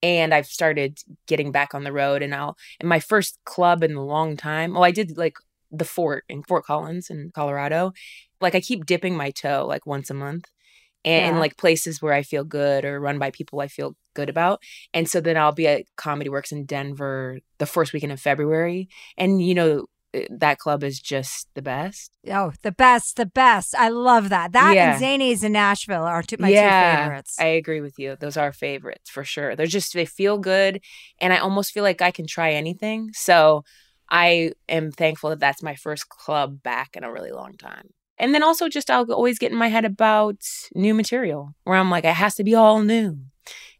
and 0.03 0.33
I've 0.33 0.45
started 0.45 0.99
getting 1.25 1.51
back 1.51 1.73
on 1.73 1.85
the 1.85 1.93
road 1.93 2.21
and 2.21 2.35
I'll 2.35 2.57
in 2.79 2.87
my 2.87 2.99
first 2.99 3.39
club 3.45 3.83
in 3.83 3.95
a 3.95 4.05
long 4.05 4.35
time. 4.37 4.73
Well, 4.73 4.83
I 4.83 4.91
did 4.91 5.17
like 5.17 5.37
the 5.71 5.85
fort 5.85 6.25
in 6.29 6.43
Fort 6.43 6.65
Collins 6.65 7.09
in 7.09 7.31
Colorado. 7.33 7.93
Like 8.41 8.53
I 8.53 8.59
keep 8.59 8.85
dipping 8.85 9.15
my 9.15 9.31
toe 9.31 9.65
like 9.65 9.87
once 9.87 10.09
a 10.09 10.13
month 10.13 10.51
and 11.05 11.35
yeah. 11.35 11.39
like 11.39 11.57
places 11.57 12.01
where 12.01 12.13
I 12.13 12.21
feel 12.21 12.43
good 12.43 12.85
or 12.85 12.99
run 12.99 13.17
by 13.17 13.31
people 13.31 13.61
I 13.61 13.69
feel 13.69 13.95
good 14.13 14.29
about. 14.29 14.61
And 14.93 15.09
so 15.09 15.21
then 15.21 15.37
I'll 15.37 15.53
be 15.53 15.67
at 15.67 15.85
Comedy 15.95 16.29
Works 16.29 16.51
in 16.51 16.65
Denver 16.65 17.39
the 17.57 17.65
first 17.65 17.93
weekend 17.93 18.11
of 18.11 18.19
February. 18.19 18.89
And 19.17 19.41
you 19.41 19.55
know, 19.55 19.85
Eh, 20.13 20.27
that 20.29 20.59
club 20.59 20.83
is 20.83 20.99
just 20.99 21.47
the 21.55 21.61
best. 21.61 22.11
Oh, 22.29 22.51
the 22.61 22.71
best, 22.71 23.17
the 23.17 23.25
best. 23.25 23.75
I 23.77 23.89
love 23.89 24.29
that. 24.29 24.51
That 24.51 24.75
yeah. 24.75 24.93
and 24.93 25.03
Zanies 25.03 25.43
in 25.43 25.53
Nashville 25.53 26.03
are 26.03 26.21
two, 26.21 26.37
my 26.39 26.49
yeah, 26.49 26.95
two 26.95 27.03
favorites. 27.03 27.35
I 27.39 27.45
agree 27.45 27.81
with 27.81 27.97
you. 27.97 28.15
Those 28.19 28.37
are 28.37 28.53
favorites 28.53 29.09
for 29.09 29.23
sure. 29.23 29.55
They're 29.55 29.65
just 29.65 29.93
they 29.93 30.05
feel 30.05 30.37
good, 30.37 30.81
and 31.19 31.33
I 31.33 31.37
almost 31.37 31.71
feel 31.71 31.83
like 31.83 32.01
I 32.01 32.11
can 32.11 32.27
try 32.27 32.51
anything. 32.51 33.11
So 33.13 33.63
I 34.09 34.51
am 34.69 34.91
thankful 34.91 35.31
that 35.31 35.39
that's 35.39 35.63
my 35.63 35.75
first 35.75 36.09
club 36.09 36.61
back 36.61 36.95
in 36.95 37.03
a 37.03 37.11
really 37.11 37.31
long 37.31 37.53
time. 37.53 37.89
And 38.19 38.33
then 38.33 38.43
also 38.43 38.69
just 38.69 38.91
I'll 38.91 39.11
always 39.11 39.39
get 39.39 39.51
in 39.51 39.57
my 39.57 39.69
head 39.69 39.85
about 39.85 40.37
new 40.75 40.93
material 40.93 41.55
where 41.63 41.77
I'm 41.77 41.89
like, 41.89 42.05
it 42.05 42.13
has 42.13 42.35
to 42.35 42.43
be 42.43 42.53
all 42.53 42.81
new. 42.81 43.17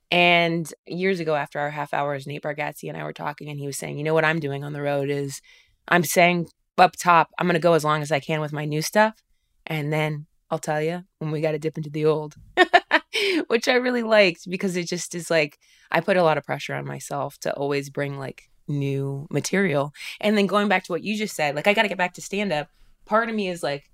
And 0.10 0.72
years 0.86 1.20
ago, 1.20 1.34
after 1.34 1.60
our 1.60 1.72
half 1.72 1.94
hours, 1.94 2.28
Nate 2.28 2.44
Bargatze 2.44 2.88
and 2.88 2.96
I 2.96 3.04
were 3.04 3.14
talking, 3.14 3.50
and 3.50 3.60
he 3.60 3.66
was 3.66 3.78
saying, 3.78 3.98
you 3.98 4.04
know 4.04 4.14
what 4.14 4.26
I'm 4.26 4.40
doing 4.40 4.64
on 4.64 4.74
the 4.74 4.82
road 4.82 5.10
is 5.10 5.42
I'm 5.88 6.04
saying 6.04 6.48
up 6.78 6.96
top, 6.96 7.30
I'm 7.38 7.48
going 7.48 7.56
to 7.56 7.60
go 7.60 7.74
as 7.74 7.84
long 7.84 8.02
as 8.02 8.12
I 8.12 8.20
can 8.20 8.42
with 8.42 8.54
my 8.54 8.66
new 8.66 8.82
stuff. 8.82 9.22
And 9.66 9.92
then 9.92 10.26
I'll 10.50 10.60
tell 10.60 10.82
you 10.82 11.04
when 11.20 11.32
we 11.32 11.42
got 11.42 11.52
to 11.52 11.60
dip 11.60 11.78
into 11.78 11.90
the 11.90 12.06
old, 12.06 12.36
which 13.48 13.68
I 13.68 13.74
really 13.76 14.04
liked 14.04 14.50
because 14.50 14.76
it 14.76 14.88
just 14.88 15.16
is 15.16 15.30
like, 15.30 15.60
I 15.92 16.02
put 16.02 16.18
a 16.18 16.24
lot 16.24 16.38
of 16.38 16.44
pressure 16.44 16.74
on 16.74 16.86
myself 16.86 17.38
to 17.40 17.54
always 17.54 17.90
bring 17.90 18.18
like 18.18 18.50
new 18.68 19.28
material. 19.30 19.94
And 20.20 20.38
then 20.38 20.48
going 20.48 20.68
back 20.68 20.84
to 20.86 20.92
what 20.92 21.04
you 21.04 21.18
just 21.18 21.36
said, 21.36 21.56
like, 21.56 21.68
I 21.68 21.74
got 21.74 21.84
to 21.84 21.88
get 21.88 21.98
back 21.98 22.14
to 22.16 22.22
stand 22.22 22.52
up. 22.52 22.70
Part 23.06 23.30
of 23.30 23.36
me 23.36 23.50
is 23.50 23.64
like, 23.64 23.90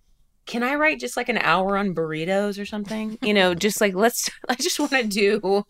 can 0.46 0.64
I 0.64 0.76
write 0.76 1.00
just 1.00 1.16
like 1.16 1.30
an 1.30 1.38
hour 1.38 1.78
on 1.78 1.94
burritos 1.94 2.60
or 2.60 2.66
something? 2.66 3.20
You 3.22 3.36
know, 3.36 3.54
just 3.54 3.80
like 3.80 3.94
let's. 3.94 4.32
I 4.50 4.56
just 4.56 4.80
want 4.80 4.94
to 4.94 5.04
do 5.04 5.64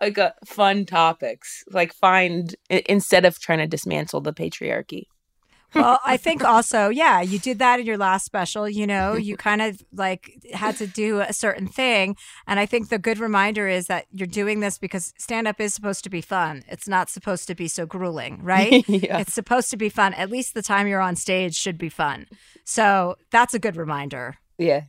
like 0.00 0.16
a 0.16 0.34
fun 0.46 0.86
topics, 0.86 1.62
like 1.70 1.92
find 1.92 2.54
instead 2.70 3.26
of 3.26 3.38
trying 3.38 3.58
to 3.58 3.66
dismantle 3.66 4.22
the 4.22 4.32
patriarchy. 4.32 5.04
Well, 5.74 6.00
I 6.04 6.16
think 6.16 6.44
also, 6.44 6.88
yeah, 6.88 7.20
you 7.20 7.38
did 7.38 7.58
that 7.58 7.80
in 7.80 7.86
your 7.86 7.96
last 7.96 8.24
special. 8.24 8.68
You 8.68 8.86
know, 8.86 9.14
you 9.14 9.36
kind 9.36 9.62
of 9.62 9.82
like 9.92 10.38
had 10.52 10.76
to 10.76 10.86
do 10.86 11.20
a 11.20 11.32
certain 11.32 11.66
thing. 11.66 12.16
And 12.46 12.60
I 12.60 12.66
think 12.66 12.88
the 12.88 12.98
good 12.98 13.18
reminder 13.18 13.68
is 13.68 13.86
that 13.86 14.06
you're 14.12 14.26
doing 14.26 14.60
this 14.60 14.78
because 14.78 15.12
stand 15.18 15.48
up 15.48 15.60
is 15.60 15.74
supposed 15.74 16.04
to 16.04 16.10
be 16.10 16.20
fun. 16.20 16.62
It's 16.68 16.88
not 16.88 17.10
supposed 17.10 17.46
to 17.48 17.54
be 17.54 17.68
so 17.68 17.86
grueling, 17.86 18.40
right? 18.42 18.86
yeah. 18.88 19.18
It's 19.18 19.34
supposed 19.34 19.70
to 19.70 19.76
be 19.76 19.88
fun. 19.88 20.14
At 20.14 20.30
least 20.30 20.54
the 20.54 20.62
time 20.62 20.86
you're 20.86 21.00
on 21.00 21.16
stage 21.16 21.54
should 21.54 21.78
be 21.78 21.88
fun. 21.88 22.26
So 22.64 23.16
that's 23.30 23.54
a 23.54 23.58
good 23.58 23.76
reminder. 23.76 24.36
Yeah. 24.58 24.82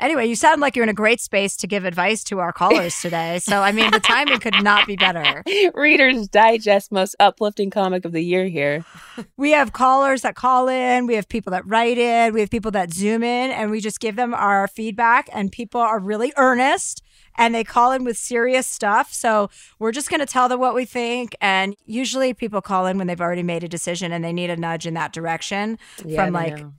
Anyway, 0.00 0.26
you 0.26 0.34
sound 0.34 0.60
like 0.60 0.74
you're 0.74 0.82
in 0.82 0.88
a 0.88 0.94
great 0.94 1.20
space 1.20 1.56
to 1.56 1.68
give 1.68 1.84
advice 1.84 2.24
to 2.24 2.40
our 2.40 2.52
callers 2.52 2.96
today. 3.00 3.38
So, 3.38 3.60
I 3.60 3.70
mean, 3.70 3.90
the 3.92 4.00
timing 4.00 4.40
could 4.40 4.62
not 4.62 4.86
be 4.86 4.96
better. 4.96 5.44
Reader's 5.74 6.26
Digest 6.28 6.90
most 6.90 7.14
uplifting 7.20 7.70
comic 7.70 8.04
of 8.04 8.12
the 8.12 8.22
year 8.22 8.46
here. 8.46 8.84
We 9.36 9.50
have 9.50 9.72
callers 9.72 10.22
that 10.22 10.34
call 10.36 10.68
in, 10.68 11.06
we 11.06 11.14
have 11.14 11.28
people 11.28 11.50
that 11.52 11.66
write 11.66 11.98
in, 11.98 12.32
we 12.32 12.40
have 12.40 12.50
people 12.50 12.70
that 12.72 12.92
zoom 12.92 13.22
in, 13.22 13.50
and 13.50 13.70
we 13.70 13.80
just 13.80 14.00
give 14.00 14.16
them 14.16 14.32
our 14.32 14.68
feedback. 14.68 15.28
And 15.32 15.52
people 15.52 15.80
are 15.80 15.98
really 15.98 16.32
earnest 16.36 17.02
and 17.36 17.54
they 17.54 17.64
call 17.64 17.92
in 17.92 18.04
with 18.04 18.16
serious 18.16 18.66
stuff. 18.66 19.12
So, 19.12 19.50
we're 19.78 19.92
just 19.92 20.08
going 20.08 20.20
to 20.20 20.26
tell 20.26 20.48
them 20.48 20.60
what 20.60 20.74
we 20.74 20.84
think. 20.84 21.36
And 21.40 21.76
usually, 21.84 22.32
people 22.32 22.60
call 22.60 22.86
in 22.86 22.96
when 22.96 23.06
they've 23.06 23.20
already 23.20 23.42
made 23.42 23.64
a 23.64 23.68
decision 23.68 24.12
and 24.12 24.24
they 24.24 24.32
need 24.32 24.50
a 24.50 24.56
nudge 24.56 24.86
in 24.86 24.94
that 24.94 25.12
direction 25.12 25.78
yeah, 26.04 26.24
from 26.24 26.32
like, 26.32 26.58
know 26.58 26.72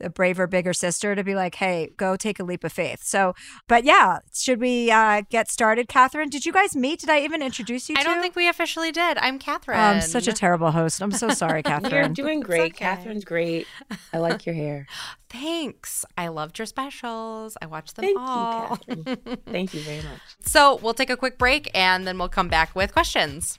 a 0.00 0.08
braver, 0.10 0.46
bigger 0.46 0.72
sister 0.72 1.14
to 1.14 1.24
be 1.24 1.34
like, 1.34 1.56
hey, 1.56 1.90
go 1.96 2.16
take 2.16 2.38
a 2.38 2.44
leap 2.44 2.64
of 2.64 2.72
faith. 2.72 3.02
So, 3.02 3.34
but 3.66 3.84
yeah, 3.84 4.18
should 4.34 4.60
we 4.60 4.90
uh, 4.90 5.22
get 5.30 5.50
started, 5.50 5.88
Catherine? 5.88 6.28
Did 6.28 6.44
you 6.46 6.52
guys 6.52 6.76
meet? 6.76 7.00
Did 7.00 7.10
I 7.10 7.20
even 7.20 7.42
introduce 7.42 7.88
you 7.88 7.96
I 7.98 8.02
to? 8.02 8.08
don't 8.08 8.20
think 8.20 8.36
we 8.36 8.48
officially 8.48 8.92
did. 8.92 9.18
I'm 9.18 9.38
Catherine. 9.38 9.78
I'm 9.78 10.00
such 10.00 10.28
a 10.28 10.32
terrible 10.32 10.70
host. 10.70 11.00
I'm 11.02 11.12
so 11.12 11.30
sorry, 11.30 11.62
Catherine. 11.64 11.92
You're 11.92 12.08
doing 12.08 12.40
great. 12.40 12.72
Okay. 12.74 12.84
Catherine's 12.84 13.24
great. 13.24 13.66
I 14.12 14.18
like 14.18 14.46
your 14.46 14.54
hair. 14.54 14.86
Thanks. 15.30 16.04
I 16.16 16.28
loved 16.28 16.58
your 16.58 16.64
specials. 16.66 17.56
I 17.60 17.66
watched 17.66 17.96
them 17.96 18.04
Thank 18.04 18.18
all. 18.18 18.78
You, 18.88 18.96
Catherine. 19.04 19.38
Thank 19.46 19.74
you 19.74 19.80
very 19.80 19.96
much. 20.02 20.20
So 20.40 20.76
we'll 20.76 20.94
take 20.94 21.10
a 21.10 21.16
quick 21.16 21.36
break 21.38 21.70
and 21.74 22.06
then 22.06 22.18
we'll 22.18 22.28
come 22.30 22.48
back 22.48 22.74
with 22.74 22.92
questions. 22.92 23.58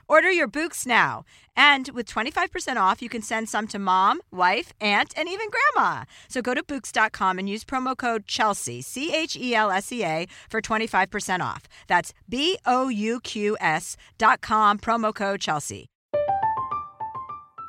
Order 0.11 0.29
your 0.29 0.49
Bouqs 0.49 0.85
now. 0.85 1.23
And 1.55 1.89
with 1.93 2.05
25% 2.05 2.75
off, 2.75 3.01
you 3.01 3.07
can 3.07 3.21
send 3.21 3.47
some 3.47 3.65
to 3.69 3.79
mom, 3.79 4.19
wife, 4.29 4.73
aunt, 4.81 5.13
and 5.15 5.29
even 5.29 5.47
grandma. 5.49 6.03
So 6.27 6.41
go 6.41 6.53
to 6.53 6.61
Bouqs.com 6.61 7.39
and 7.39 7.47
use 7.47 7.63
promo 7.63 7.95
code 7.95 8.27
Chelsea, 8.27 8.81
C 8.81 9.15
H 9.15 9.37
E 9.37 9.55
L 9.55 9.71
S 9.71 9.89
E 9.93 10.03
A, 10.03 10.27
for 10.49 10.61
25% 10.61 11.39
off. 11.39 11.63
That's 11.87 12.11
B 12.27 12.57
O 12.65 12.89
U 12.89 13.21
Q 13.21 13.55
S.com, 13.61 14.79
promo 14.79 15.15
code 15.15 15.39
Chelsea. 15.39 15.87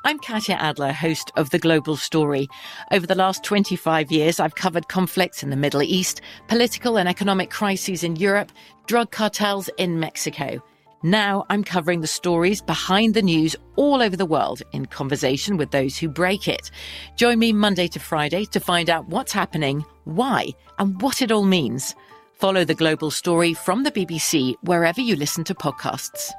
I'm 0.03 0.19
Katya 0.19 0.55
Adler, 0.55 0.91
host 0.91 1.31
of 1.37 1.49
The 1.51 1.59
Global 1.59 1.95
Story. 1.95 2.49
Over 2.91 3.07
the 3.07 3.15
last 3.15 3.45
25 3.45 4.11
years, 4.11 4.41
I've 4.41 4.55
covered 4.55 4.89
conflicts 4.89 5.43
in 5.43 5.49
the 5.49 5.55
Middle 5.55 5.81
East, 5.81 6.19
political 6.49 6.97
and 6.97 7.07
economic 7.07 7.51
crises 7.51 8.03
in 8.03 8.17
Europe, 8.17 8.51
drug 8.85 9.11
cartels 9.11 9.69
in 9.77 10.01
Mexico. 10.01 10.61
Now 11.05 11.45
I'm 11.49 11.65
covering 11.65 11.99
the 11.99 12.07
stories 12.07 12.61
behind 12.61 13.13
the 13.13 13.21
news 13.21 13.57
all 13.75 14.01
over 14.01 14.15
the 14.15 14.25
world 14.25 14.61
in 14.71 14.85
conversation 14.85 15.57
with 15.57 15.71
those 15.71 15.97
who 15.97 16.07
break 16.07 16.47
it. 16.47 16.71
Join 17.17 17.39
me 17.39 17.51
Monday 17.51 17.89
to 17.89 17.99
Friday 17.99 18.45
to 18.45 18.61
find 18.61 18.89
out 18.89 19.09
what's 19.09 19.33
happening, 19.33 19.83
why, 20.05 20.47
and 20.79 21.01
what 21.01 21.21
it 21.21 21.29
all 21.29 21.43
means. 21.43 21.93
Follow 22.31 22.63
the 22.63 22.73
global 22.73 23.11
story 23.11 23.53
from 23.53 23.83
the 23.83 23.91
BBC 23.91 24.55
wherever 24.63 25.01
you 25.01 25.17
listen 25.17 25.43
to 25.43 25.53
podcasts. 25.53 26.31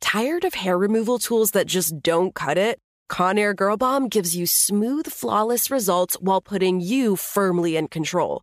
Tired 0.00 0.44
of 0.44 0.54
hair 0.54 0.76
removal 0.76 1.20
tools 1.20 1.52
that 1.52 1.68
just 1.68 2.02
don't 2.02 2.34
cut 2.34 2.58
it? 2.58 2.80
Conair 3.08 3.54
Girl 3.54 3.76
Bomb 3.76 4.08
gives 4.08 4.34
you 4.34 4.44
smooth, 4.44 5.06
flawless 5.06 5.70
results 5.70 6.16
while 6.20 6.40
putting 6.40 6.80
you 6.80 7.14
firmly 7.14 7.76
in 7.76 7.86
control. 7.86 8.42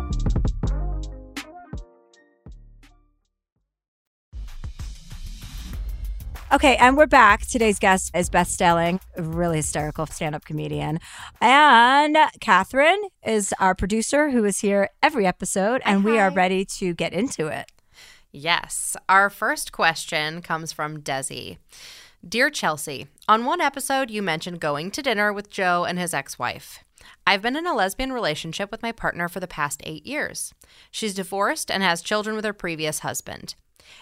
Okay, 6.53 6.75
and 6.75 6.97
we're 6.97 7.07
back. 7.07 7.47
Today's 7.47 7.79
guest 7.79 8.11
is 8.13 8.29
Beth 8.29 8.49
Stelling, 8.49 8.99
a 9.15 9.23
really 9.23 9.57
hysterical 9.57 10.05
stand 10.05 10.35
up 10.35 10.43
comedian. 10.43 10.99
And 11.39 12.17
Catherine 12.41 13.01
is 13.25 13.53
our 13.57 13.73
producer 13.73 14.31
who 14.31 14.43
is 14.43 14.59
here 14.59 14.89
every 15.01 15.25
episode, 15.25 15.81
and 15.85 16.03
we 16.03 16.19
are 16.19 16.29
ready 16.29 16.65
to 16.65 16.93
get 16.93 17.13
into 17.13 17.47
it. 17.47 17.71
Yes. 18.33 18.97
Our 19.07 19.29
first 19.29 19.71
question 19.71 20.41
comes 20.41 20.73
from 20.73 21.01
Desi. 21.01 21.57
Dear 22.27 22.49
Chelsea, 22.49 23.07
on 23.29 23.45
one 23.45 23.61
episode 23.61 24.09
you 24.09 24.21
mentioned 24.21 24.59
going 24.59 24.91
to 24.91 25.01
dinner 25.01 25.31
with 25.31 25.49
Jo 25.49 25.85
and 25.85 25.97
his 25.97 26.13
ex 26.13 26.37
wife. 26.37 26.83
I've 27.25 27.41
been 27.41 27.55
in 27.55 27.65
a 27.65 27.73
lesbian 27.73 28.11
relationship 28.11 28.71
with 28.71 28.83
my 28.83 28.91
partner 28.91 29.29
for 29.29 29.39
the 29.39 29.47
past 29.47 29.79
eight 29.85 30.05
years. 30.05 30.53
She's 30.91 31.13
divorced 31.13 31.71
and 31.71 31.81
has 31.81 32.01
children 32.01 32.35
with 32.35 32.43
her 32.43 32.51
previous 32.51 32.99
husband. 32.99 33.55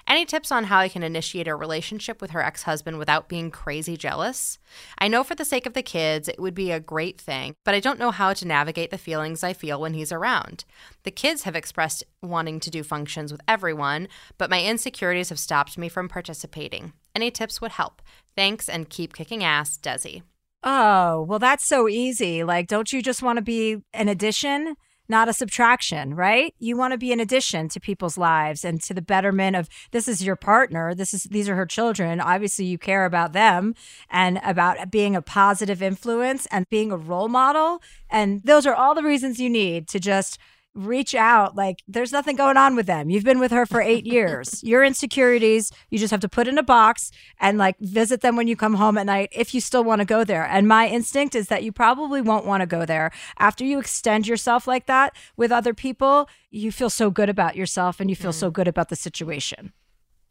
Any 0.08 0.26
tips 0.26 0.52
on 0.52 0.66
how 0.66 0.80
I 0.80 0.90
can 0.90 1.04
initiate 1.04 1.48
a 1.48 1.56
relationship 1.56 2.22
with 2.22 2.32
her 2.32 2.44
ex 2.44 2.64
husband 2.64 2.98
without 2.98 3.30
being 3.30 3.52
crazy 3.52 3.98
jealous? 3.98 4.58
I 4.98 5.08
know 5.08 5.24
for 5.24 5.36
the 5.36 5.46
sake 5.46 5.66
of 5.66 5.74
the 5.74 5.84
kids, 5.84 6.28
it 6.28 6.40
would 6.40 6.54
be 6.54 6.72
a 6.72 6.80
great 6.80 7.20
thing, 7.20 7.56
but 7.66 7.76
I 7.76 7.80
don't 7.80 8.00
know 8.00 8.12
how 8.12 8.34
to 8.34 8.48
navigate 8.48 8.92
the 8.92 8.98
feelings 8.98 9.44
I 9.44 9.54
feel 9.54 9.80
when 9.80 9.94
he's 9.94 10.12
around. 10.12 10.66
The 11.04 11.12
kids 11.12 11.44
have 11.44 11.56
expressed 11.56 12.04
wanting 12.22 12.60
to 12.62 12.70
do 12.70 12.84
functions 12.84 13.32
with 13.32 13.42
everyone, 13.48 14.08
but 14.38 14.50
my 14.50 14.64
insecurities 14.64 15.30
have 15.30 15.40
stopped 15.40 15.78
me 15.78 15.90
from 15.90 16.10
participating. 16.10 16.94
Any 17.16 17.32
tips 17.32 17.62
would 17.62 17.72
help. 17.72 18.02
Thanks 18.36 18.70
and 18.70 18.90
keep 18.90 19.14
kicking 19.14 19.44
ass, 19.44 19.78
Desi. 19.78 20.24
Oh, 20.64 21.22
well, 21.24 21.40
that's 21.40 21.68
so 21.68 21.88
easy. 21.88 22.44
Like, 22.44 22.68
don't 22.68 22.92
you 22.92 23.02
just 23.02 23.24
want 23.24 23.38
to 23.38 23.42
be 23.42 23.78
an 23.94 24.10
addition? 24.10 24.76
Not 25.10 25.28
a 25.28 25.34
subtraction, 25.34 26.14
right? 26.16 26.54
You 26.60 26.78
want 26.78 26.94
to 26.94 26.98
be 26.98 27.12
an 27.12 27.20
addition 27.20 27.68
to 27.70 27.80
people's 27.80 28.18
lives 28.18 28.64
and 28.64 28.82
to 28.84 28.94
the 28.94 29.02
betterment 29.02 29.56
of 29.56 29.68
this 29.92 30.08
is 30.08 30.24
your 30.24 30.36
partner, 30.36 30.94
this 30.94 31.14
is 31.14 31.24
these 31.24 31.50
are 31.50 31.56
her 31.56 31.66
children. 31.66 32.22
Obviously, 32.22 32.66
you 32.66 32.78
care 32.78 33.06
about 33.06 33.34
them 33.34 33.76
and 34.10 34.40
about 34.44 34.92
being 34.92 35.16
a 35.16 35.22
positive 35.22 35.82
influence 35.82 36.46
and 36.52 36.70
being 36.70 36.92
a 36.92 36.98
role 36.98 37.28
model, 37.28 37.82
and 38.10 38.44
those 38.44 38.66
are 38.66 38.76
all 38.76 38.96
the 38.96 39.04
reasons 39.04 39.40
you 39.40 39.50
need 39.50 39.88
to 39.88 40.00
just 40.00 40.38
reach 40.86 41.14
out. 41.14 41.56
Like, 41.56 41.84
there's 41.88 42.12
nothing 42.12 42.36
going 42.36 42.58
on 42.58 42.76
with 42.76 42.86
them. 42.86 43.10
You've 43.10 43.24
been 43.24 43.40
with 43.40 43.52
her 43.52 43.66
for 43.66 43.82
eight 43.82 44.06
years. 44.06 44.64
Your 44.70 44.84
insecurities, 44.84 45.72
you 45.90 46.00
just 46.00 46.12
have 46.12 46.20
to 46.22 46.30
put 46.30 46.48
in 46.48 46.58
a 46.58 46.64
box 46.64 47.12
and 47.40 47.58
like 47.58 47.78
visit 47.80 48.22
them 48.22 48.36
when 48.36 48.48
you 48.48 48.56
come 48.56 48.76
home 48.76 48.98
at 48.98 49.06
night 49.06 49.30
if 49.32 49.54
you 49.54 49.62
still 49.62 49.84
want 49.84 50.00
to 50.00 50.06
go 50.06 50.24
there. 50.24 50.46
And 50.46 50.68
my 50.68 50.88
instinct 50.88 51.36
is 51.36 51.48
that 51.48 51.64
you 51.64 51.72
probably 51.72 52.22
won't 52.22 52.46
want 52.46 52.62
to 52.62 52.68
go 52.68 52.86
there. 52.86 53.12
After 53.38 53.64
you 53.64 53.80
extend 53.80 54.28
yourself 54.28 54.68
like 54.68 54.86
that 54.86 55.16
with 55.36 55.52
other 55.52 55.74
people, 55.74 56.30
you 56.52 56.72
feel 56.72 56.90
so 56.90 57.10
good 57.10 57.30
about 57.30 57.56
yourself 57.56 58.00
and 58.00 58.10
you 58.10 58.16
feel 58.16 58.32
mm. 58.32 58.40
so 58.40 58.50
good 58.52 58.68
about 58.68 58.90
the 58.90 58.96
situation. 58.96 59.74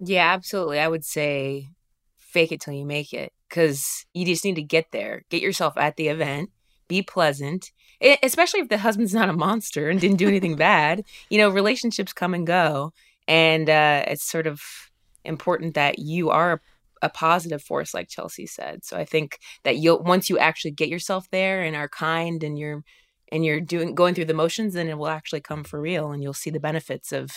Yeah, 0.00 0.32
absolutely. 0.32 0.78
I 0.78 0.88
would 0.88 1.04
say 1.04 1.70
fake 2.16 2.52
it 2.52 2.60
till 2.60 2.74
you 2.74 2.84
make 2.84 3.12
it 3.12 3.32
because 3.48 4.06
you 4.12 4.24
just 4.24 4.44
need 4.44 4.56
to 4.56 4.62
get 4.62 4.92
there, 4.92 5.24
get 5.30 5.42
yourself 5.42 5.76
at 5.76 5.96
the 5.96 6.08
event, 6.08 6.50
be 6.88 7.02
pleasant 7.02 7.70
it, 8.00 8.18
especially 8.22 8.60
if 8.60 8.68
the 8.68 8.78
husband's 8.78 9.14
not 9.20 9.28
a 9.28 9.32
monster 9.32 9.88
and 9.88 10.00
didn't 10.00 10.18
do 10.18 10.28
anything 10.28 10.56
bad. 10.70 11.04
You 11.30 11.38
know, 11.38 11.48
relationships 11.48 12.12
come 12.12 12.34
and 12.34 12.46
go, 12.46 12.92
and 13.26 13.68
uh, 13.68 14.04
it's 14.06 14.24
sort 14.24 14.46
of 14.46 14.60
important 15.24 15.74
that 15.74 15.98
you 15.98 16.30
are 16.30 16.54
a, 16.54 16.60
a 17.06 17.08
positive 17.08 17.62
force, 17.62 17.92
like 17.94 18.08
Chelsea 18.08 18.46
said. 18.46 18.84
So 18.84 18.96
I 18.96 19.04
think 19.04 19.38
that 19.64 19.76
you'll 19.76 20.02
once 20.02 20.30
you 20.30 20.38
actually 20.38 20.72
get 20.72 20.88
yourself 20.88 21.28
there 21.30 21.62
and 21.62 21.76
are 21.76 21.88
kind 21.88 22.42
and 22.42 22.58
you're 22.58 22.82
and 23.30 23.44
you're 23.44 23.60
doing 23.60 23.94
going 23.94 24.14
through 24.14 24.24
the 24.26 24.34
motions, 24.34 24.74
then 24.74 24.88
it 24.88 24.98
will 24.98 25.08
actually 25.08 25.40
come 25.40 25.64
for 25.64 25.80
real, 25.80 26.12
and 26.12 26.22
you'll 26.22 26.34
see 26.34 26.50
the 26.50 26.60
benefits 26.60 27.12
of 27.12 27.30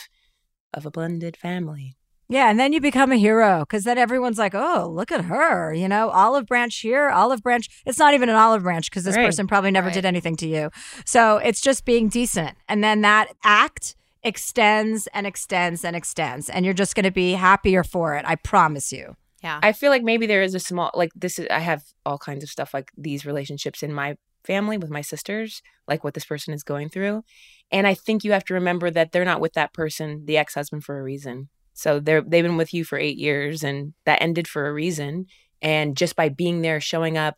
of 0.74 0.86
a 0.86 0.90
blended 0.90 1.36
family. 1.36 1.96
Yeah, 2.32 2.48
and 2.48 2.58
then 2.58 2.72
you 2.72 2.80
become 2.80 3.12
a 3.12 3.16
hero 3.16 3.60
because 3.60 3.84
then 3.84 3.98
everyone's 3.98 4.38
like, 4.38 4.54
"Oh, 4.54 4.90
look 4.90 5.12
at 5.12 5.26
her!" 5.26 5.74
You 5.74 5.86
know, 5.86 6.08
olive 6.08 6.46
branch 6.46 6.78
here, 6.78 7.10
olive 7.10 7.42
branch. 7.42 7.68
It's 7.84 7.98
not 7.98 8.14
even 8.14 8.30
an 8.30 8.36
olive 8.36 8.62
branch 8.62 8.90
because 8.90 9.04
this 9.04 9.16
right. 9.16 9.26
person 9.26 9.46
probably 9.46 9.70
never 9.70 9.88
right. 9.88 9.94
did 9.94 10.06
anything 10.06 10.36
to 10.36 10.48
you. 10.48 10.70
So 11.04 11.36
it's 11.36 11.60
just 11.60 11.84
being 11.84 12.08
decent, 12.08 12.56
and 12.70 12.82
then 12.82 13.02
that 13.02 13.28
act 13.44 13.96
extends 14.22 15.08
and 15.08 15.26
extends 15.26 15.84
and 15.84 15.94
extends, 15.94 16.48
and 16.48 16.64
you're 16.64 16.72
just 16.72 16.94
going 16.94 17.04
to 17.04 17.10
be 17.10 17.32
happier 17.32 17.84
for 17.84 18.16
it. 18.16 18.24
I 18.26 18.36
promise 18.36 18.92
you. 18.92 19.14
Yeah, 19.42 19.60
I 19.62 19.72
feel 19.72 19.90
like 19.90 20.02
maybe 20.02 20.24
there 20.24 20.42
is 20.42 20.54
a 20.54 20.60
small 20.60 20.90
like 20.94 21.10
this. 21.14 21.38
Is 21.38 21.46
I 21.50 21.58
have 21.58 21.84
all 22.06 22.16
kinds 22.16 22.42
of 22.42 22.48
stuff 22.48 22.72
like 22.72 22.92
these 22.96 23.26
relationships 23.26 23.82
in 23.82 23.92
my 23.92 24.16
family 24.42 24.78
with 24.78 24.88
my 24.88 25.02
sisters, 25.02 25.60
like 25.86 26.02
what 26.02 26.14
this 26.14 26.24
person 26.24 26.54
is 26.54 26.62
going 26.62 26.88
through, 26.88 27.24
and 27.70 27.86
I 27.86 27.92
think 27.92 28.24
you 28.24 28.32
have 28.32 28.46
to 28.46 28.54
remember 28.54 28.90
that 28.90 29.12
they're 29.12 29.26
not 29.26 29.42
with 29.42 29.52
that 29.52 29.74
person, 29.74 30.24
the 30.24 30.38
ex 30.38 30.54
husband, 30.54 30.82
for 30.82 30.98
a 30.98 31.02
reason 31.02 31.50
so 31.74 32.00
they're 32.00 32.22
they've 32.22 32.44
been 32.44 32.56
with 32.56 32.74
you 32.74 32.84
for 32.84 32.98
eight 32.98 33.18
years, 33.18 33.62
and 33.62 33.94
that 34.04 34.22
ended 34.22 34.48
for 34.48 34.66
a 34.66 34.72
reason. 34.72 35.26
And 35.60 35.96
just 35.96 36.16
by 36.16 36.28
being 36.28 36.62
there, 36.62 36.80
showing 36.80 37.16
up, 37.16 37.36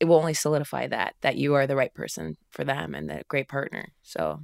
it 0.00 0.04
will 0.06 0.16
only 0.16 0.34
solidify 0.34 0.88
that 0.88 1.14
that 1.22 1.36
you 1.36 1.54
are 1.54 1.66
the 1.66 1.76
right 1.76 1.94
person 1.94 2.36
for 2.50 2.64
them 2.64 2.94
and 2.94 3.08
the 3.08 3.22
great 3.28 3.48
partner. 3.48 3.92
So 4.02 4.40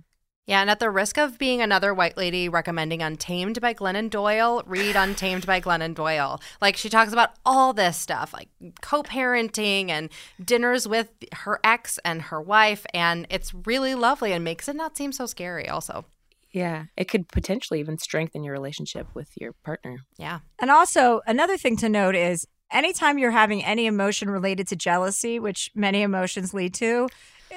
yeah, 0.48 0.62
and 0.62 0.70
at 0.70 0.80
the 0.80 0.88
risk 0.88 1.18
of 1.18 1.36
being 1.36 1.60
another 1.60 1.92
white 1.92 2.16
lady 2.16 2.48
recommending 2.48 3.02
Untamed 3.02 3.60
by 3.60 3.74
Glennon 3.74 4.08
Doyle, 4.08 4.62
read 4.64 4.96
Untamed 4.96 5.44
by 5.44 5.60
Glennon 5.60 5.94
Doyle. 5.94 6.40
Like 6.62 6.74
she 6.74 6.88
talks 6.88 7.12
about 7.12 7.32
all 7.44 7.74
this 7.74 7.98
stuff, 7.98 8.32
like 8.32 8.48
co-parenting 8.80 9.90
and 9.90 10.08
dinners 10.42 10.88
with 10.88 11.10
her 11.34 11.60
ex 11.62 11.98
and 12.02 12.22
her 12.22 12.40
wife, 12.40 12.86
and 12.94 13.26
it's 13.28 13.52
really 13.52 13.94
lovely 13.94 14.32
and 14.32 14.42
makes 14.42 14.68
it 14.68 14.76
not 14.76 14.96
seem 14.96 15.12
so 15.12 15.26
scary 15.26 15.68
also. 15.68 16.06
Yeah, 16.52 16.84
it 16.96 17.06
could 17.06 17.28
potentially 17.28 17.80
even 17.80 17.98
strengthen 17.98 18.42
your 18.42 18.52
relationship 18.52 19.06
with 19.14 19.30
your 19.36 19.52
partner. 19.64 19.98
Yeah. 20.16 20.40
And 20.58 20.70
also, 20.70 21.20
another 21.26 21.56
thing 21.56 21.76
to 21.78 21.88
note 21.88 22.14
is 22.14 22.46
anytime 22.72 23.18
you're 23.18 23.30
having 23.30 23.64
any 23.64 23.86
emotion 23.86 24.30
related 24.30 24.66
to 24.68 24.76
jealousy, 24.76 25.38
which 25.38 25.70
many 25.74 26.02
emotions 26.02 26.54
lead 26.54 26.74
to, 26.74 27.08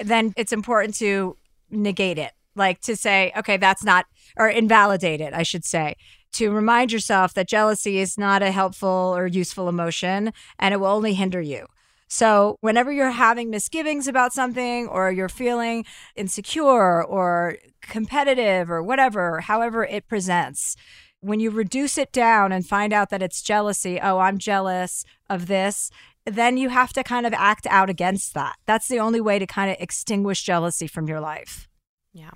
then 0.04 0.34
it's 0.36 0.52
important 0.52 0.96
to 0.96 1.38
negate 1.70 2.18
it. 2.18 2.34
Like 2.54 2.82
to 2.82 2.98
say, 2.98 3.32
okay, 3.38 3.56
that's 3.56 3.84
not, 3.84 4.08
or 4.36 4.50
invalidate 4.50 5.22
it, 5.22 5.34
I 5.34 5.44
should 5.44 5.64
say 5.64 5.96
to 6.34 6.52
remind 6.52 6.92
yourself 6.92 7.34
that 7.34 7.48
jealousy 7.48 7.98
is 7.98 8.18
not 8.18 8.42
a 8.42 8.52
helpful 8.52 9.14
or 9.16 9.28
useful 9.28 9.68
emotion 9.68 10.32
and 10.60 10.74
it 10.74 10.78
will 10.78 10.88
only 10.88 11.14
hinder 11.14 11.42
you. 11.42 11.66
So, 12.14 12.58
whenever 12.60 12.92
you're 12.92 13.12
having 13.12 13.50
misgivings 13.50 14.06
about 14.06 14.34
something 14.34 14.86
or 14.90 15.14
you're 15.14 15.30
feeling 15.30 15.86
insecure 16.18 17.02
or 17.02 17.56
competitive 17.82 18.70
or 18.70 18.84
whatever, 18.84 19.40
however 19.40 19.86
it 19.86 20.10
presents, 20.10 20.76
when 21.22 21.40
you 21.40 21.50
reduce 21.50 21.98
it 21.98 22.12
down 22.12 22.52
and 22.52 22.68
find 22.68 22.92
out 22.92 23.12
that 23.12 23.24
it's 23.24 23.42
jealousy, 23.42 23.98
oh, 23.98 24.20
I'm 24.20 24.40
jealous 24.40 25.06
of 25.30 25.48
this, 25.48 25.90
then 26.26 26.58
you 26.58 26.68
have 26.68 26.92
to 26.94 27.04
kind 27.06 27.26
of 27.26 27.32
act 27.34 27.66
out 27.68 27.90
against 27.90 28.34
that. 28.34 28.58
That's 28.66 28.90
the 28.90 29.00
only 29.00 29.22
way 29.22 29.40
to 29.40 29.48
kind 29.48 29.72
of 29.72 29.78
extinguish 29.80 30.44
jealousy 30.44 30.88
from 30.88 31.08
your 31.08 31.22
life. 31.22 31.70
Yeah. 32.12 32.32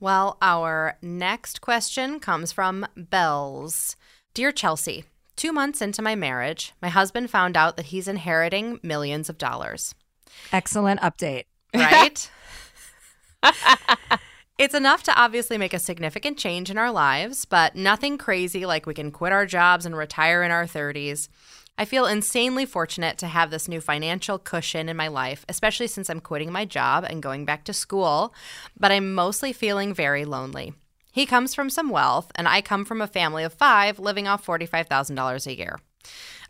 Well, 0.00 0.38
our 0.40 0.96
next 1.02 1.60
question 1.60 2.18
comes 2.18 2.50
from 2.50 2.86
Bells. 2.96 3.96
Dear 4.32 4.52
Chelsea, 4.52 5.04
Two 5.40 5.54
months 5.54 5.80
into 5.80 6.02
my 6.02 6.14
marriage, 6.14 6.74
my 6.82 6.90
husband 6.90 7.30
found 7.30 7.56
out 7.56 7.78
that 7.78 7.86
he's 7.86 8.06
inheriting 8.06 8.78
millions 8.82 9.30
of 9.30 9.38
dollars. 9.38 9.94
Excellent 10.52 11.00
update. 11.00 11.44
Right? 11.74 12.30
it's 14.58 14.74
enough 14.74 15.02
to 15.04 15.18
obviously 15.18 15.56
make 15.56 15.72
a 15.72 15.78
significant 15.78 16.36
change 16.36 16.70
in 16.70 16.76
our 16.76 16.90
lives, 16.92 17.46
but 17.46 17.74
nothing 17.74 18.18
crazy 18.18 18.66
like 18.66 18.84
we 18.84 18.92
can 18.92 19.10
quit 19.10 19.32
our 19.32 19.46
jobs 19.46 19.86
and 19.86 19.96
retire 19.96 20.42
in 20.42 20.50
our 20.50 20.66
30s. 20.66 21.28
I 21.78 21.86
feel 21.86 22.04
insanely 22.04 22.66
fortunate 22.66 23.16
to 23.16 23.26
have 23.26 23.50
this 23.50 23.66
new 23.66 23.80
financial 23.80 24.38
cushion 24.38 24.90
in 24.90 24.96
my 24.98 25.08
life, 25.08 25.46
especially 25.48 25.86
since 25.86 26.10
I'm 26.10 26.20
quitting 26.20 26.52
my 26.52 26.66
job 26.66 27.06
and 27.08 27.22
going 27.22 27.46
back 27.46 27.64
to 27.64 27.72
school, 27.72 28.34
but 28.78 28.92
I'm 28.92 29.14
mostly 29.14 29.54
feeling 29.54 29.94
very 29.94 30.26
lonely. 30.26 30.74
He 31.12 31.26
comes 31.26 31.54
from 31.54 31.70
some 31.70 31.90
wealth, 31.90 32.30
and 32.34 32.46
I 32.46 32.60
come 32.60 32.84
from 32.84 33.00
a 33.00 33.06
family 33.06 33.44
of 33.44 33.52
five 33.52 33.98
living 33.98 34.28
off 34.28 34.46
$45,000 34.46 35.46
a 35.46 35.56
year. 35.56 35.78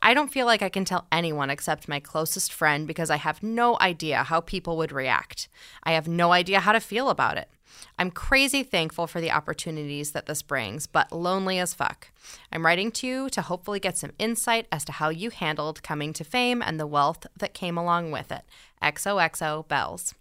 I 0.02 0.14
don't 0.14 0.32
feel 0.32 0.46
like 0.46 0.62
I 0.62 0.68
can 0.68 0.84
tell 0.84 1.06
anyone 1.12 1.50
except 1.50 1.88
my 1.88 2.00
closest 2.00 2.52
friend 2.52 2.86
because 2.86 3.10
I 3.10 3.16
have 3.16 3.42
no 3.42 3.76
idea 3.80 4.24
how 4.24 4.40
people 4.40 4.76
would 4.78 4.92
react. 4.92 5.48
I 5.82 5.92
have 5.92 6.08
no 6.08 6.32
idea 6.32 6.60
how 6.60 6.72
to 6.72 6.80
feel 6.80 7.10
about 7.10 7.36
it. 7.36 7.50
I'm 7.98 8.10
crazy 8.10 8.62
thankful 8.62 9.06
for 9.06 9.20
the 9.20 9.30
opportunities 9.30 10.12
that 10.12 10.26
this 10.26 10.42
brings, 10.42 10.86
but 10.86 11.12
lonely 11.12 11.58
as 11.58 11.74
fuck. 11.74 12.08
I'm 12.50 12.64
writing 12.64 12.90
to 12.92 13.06
you 13.06 13.30
to 13.30 13.42
hopefully 13.42 13.80
get 13.80 13.98
some 13.98 14.12
insight 14.18 14.66
as 14.72 14.84
to 14.86 14.92
how 14.92 15.10
you 15.10 15.30
handled 15.30 15.82
coming 15.82 16.12
to 16.14 16.24
fame 16.24 16.62
and 16.62 16.80
the 16.80 16.86
wealth 16.86 17.26
that 17.36 17.54
came 17.54 17.76
along 17.76 18.10
with 18.10 18.32
it. 18.32 18.42
XOXO 18.82 19.68
Bells. 19.68 20.14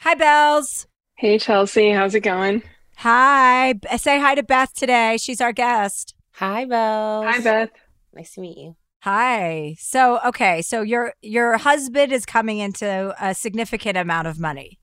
Hi, 0.00 0.14
Bells. 0.14 0.86
Hey, 1.16 1.38
Chelsea. 1.38 1.90
How's 1.90 2.14
it 2.14 2.20
going? 2.20 2.62
Hi. 2.96 3.74
Say 3.96 4.20
hi 4.20 4.34
to 4.34 4.42
Beth 4.42 4.72
today. 4.74 5.16
She's 5.18 5.40
our 5.40 5.52
guest. 5.52 6.14
Hi, 6.32 6.64
Bells. 6.64 7.26
Hi, 7.26 7.40
Beth. 7.40 7.70
Nice 8.12 8.34
to 8.34 8.40
meet 8.40 8.58
you. 8.58 8.76
Hi. 9.00 9.76
So, 9.78 10.18
okay, 10.26 10.62
so 10.62 10.82
your 10.82 11.12
your 11.20 11.58
husband 11.58 12.12
is 12.12 12.24
coming 12.24 12.58
into 12.58 13.14
a 13.20 13.34
significant 13.34 13.98
amount 13.98 14.28
of 14.28 14.40
money. 14.40 14.78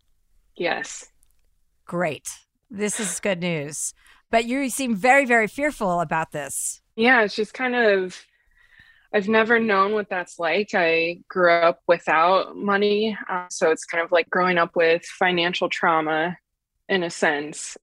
Yes. 0.55 1.07
Great. 1.85 2.29
This 2.69 2.99
is 2.99 3.19
good 3.19 3.39
news. 3.39 3.93
But 4.29 4.45
you 4.45 4.69
seem 4.69 4.95
very 4.95 5.25
very 5.25 5.47
fearful 5.47 6.01
about 6.01 6.31
this. 6.31 6.81
Yeah, 6.95 7.23
it's 7.23 7.35
just 7.35 7.53
kind 7.53 7.75
of 7.75 8.23
I've 9.13 9.27
never 9.27 9.59
known 9.59 9.93
what 9.93 10.09
that's 10.09 10.39
like. 10.39 10.69
I 10.73 11.19
grew 11.27 11.51
up 11.51 11.81
without 11.87 12.55
money, 12.55 13.17
uh, 13.29 13.47
so 13.49 13.71
it's 13.71 13.83
kind 13.85 14.03
of 14.03 14.11
like 14.11 14.29
growing 14.29 14.57
up 14.57 14.75
with 14.75 15.03
financial 15.03 15.67
trauma 15.67 16.37
in 16.87 17.03
a 17.03 17.09
sense. 17.09 17.75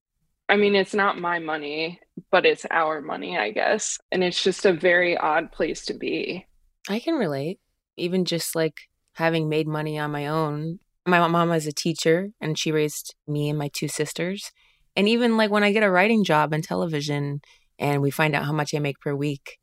I 0.49 0.57
mean, 0.57 0.75
it's 0.75 0.95
not 0.95 1.19
my 1.19 1.37
money, 1.37 1.99
but 2.31 2.45
it's 2.45 2.65
our 2.71 3.01
money, 3.01 3.37
I 3.37 3.51
guess. 3.51 3.99
And 4.11 4.23
it's 4.23 4.43
just 4.43 4.65
a 4.65 4.73
very 4.73 5.15
odd 5.15 5.51
place 5.51 5.85
to 5.85 5.93
be. 5.93 6.47
I 6.89 6.99
can 6.99 7.13
relate. 7.13 7.59
Even 7.97 8.25
just 8.25 8.55
like 8.55 8.73
having 9.13 9.47
made 9.47 9.67
money 9.67 9.99
on 9.99 10.11
my 10.11 10.25
own. 10.27 10.79
My 11.05 11.25
mom 11.27 11.49
was 11.49 11.67
a 11.67 11.71
teacher 11.71 12.29
and 12.41 12.57
she 12.57 12.71
raised 12.71 13.15
me 13.27 13.49
and 13.49 13.59
my 13.59 13.69
two 13.71 13.87
sisters. 13.87 14.51
And 14.95 15.07
even 15.07 15.37
like 15.37 15.51
when 15.51 15.63
I 15.63 15.71
get 15.71 15.83
a 15.83 15.91
writing 15.91 16.23
job 16.23 16.51
in 16.51 16.61
television 16.61 17.41
and 17.77 18.01
we 18.01 18.09
find 18.09 18.35
out 18.35 18.45
how 18.45 18.53
much 18.53 18.73
I 18.73 18.79
make 18.79 18.99
per 18.99 19.13
week, 19.13 19.59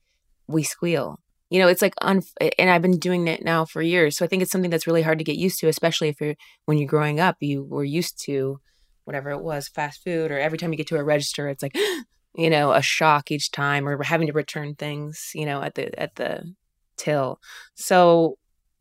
we 0.47 0.63
squeal. 0.63 1.19
You 1.51 1.61
know, 1.61 1.69
it's 1.69 1.83
like 1.83 1.95
un- 2.01 2.23
and 2.59 2.71
I've 2.71 2.83
been 2.83 2.99
doing 2.99 3.27
it 3.29 3.45
now 3.45 3.65
for 3.65 3.83
years. 3.83 4.17
So 4.17 4.25
I 4.25 4.29
think 4.29 4.43
it's 4.43 4.51
something 4.53 4.71
that's 4.71 4.87
really 4.87 5.03
hard 5.03 5.19
to 5.19 5.25
get 5.25 5.37
used 5.37 5.59
to, 5.61 5.69
especially 5.69 6.09
if 6.09 6.21
you're 6.21 6.35
when 6.67 6.79
you're 6.79 6.89
growing 6.89 7.19
up, 7.19 7.37
you 7.41 7.65
were 7.65 7.85
used 7.85 8.23
to 8.27 8.61
whatever 9.07 9.31
it 9.31 9.43
was, 9.43 9.69
fast 9.69 10.03
food, 10.05 10.31
or 10.31 10.39
every 10.39 10.59
time 10.59 10.73
you 10.73 10.77
get 10.77 10.89
to 10.89 10.97
a 10.97 11.05
register, 11.05 11.49
it's 11.49 11.63
like, 11.63 11.77
you 12.35 12.51
know, 12.51 12.73
a 12.73 12.83
shock 12.83 13.31
each 13.31 13.51
time, 13.51 13.89
or 13.89 14.03
having 14.03 14.27
to 14.27 14.33
return 14.33 14.75
things, 14.75 15.31
you 15.35 15.47
know, 15.47 15.63
at 15.63 15.75
the 15.75 15.99
at 15.99 16.17
the 16.17 16.55
till. 16.97 17.41
So 17.75 18.37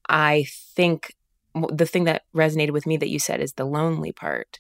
I 0.10 0.46
think 0.76 1.16
the 1.72 1.86
thing 1.86 2.04
that 2.06 2.24
resonated 2.36 2.72
with 2.72 2.86
me 2.86 2.98
that 2.98 3.10
you 3.10 3.20
said 3.20 3.40
is 3.40 3.54
the 3.54 3.66
lonely 3.66 4.12
part. 4.12 4.60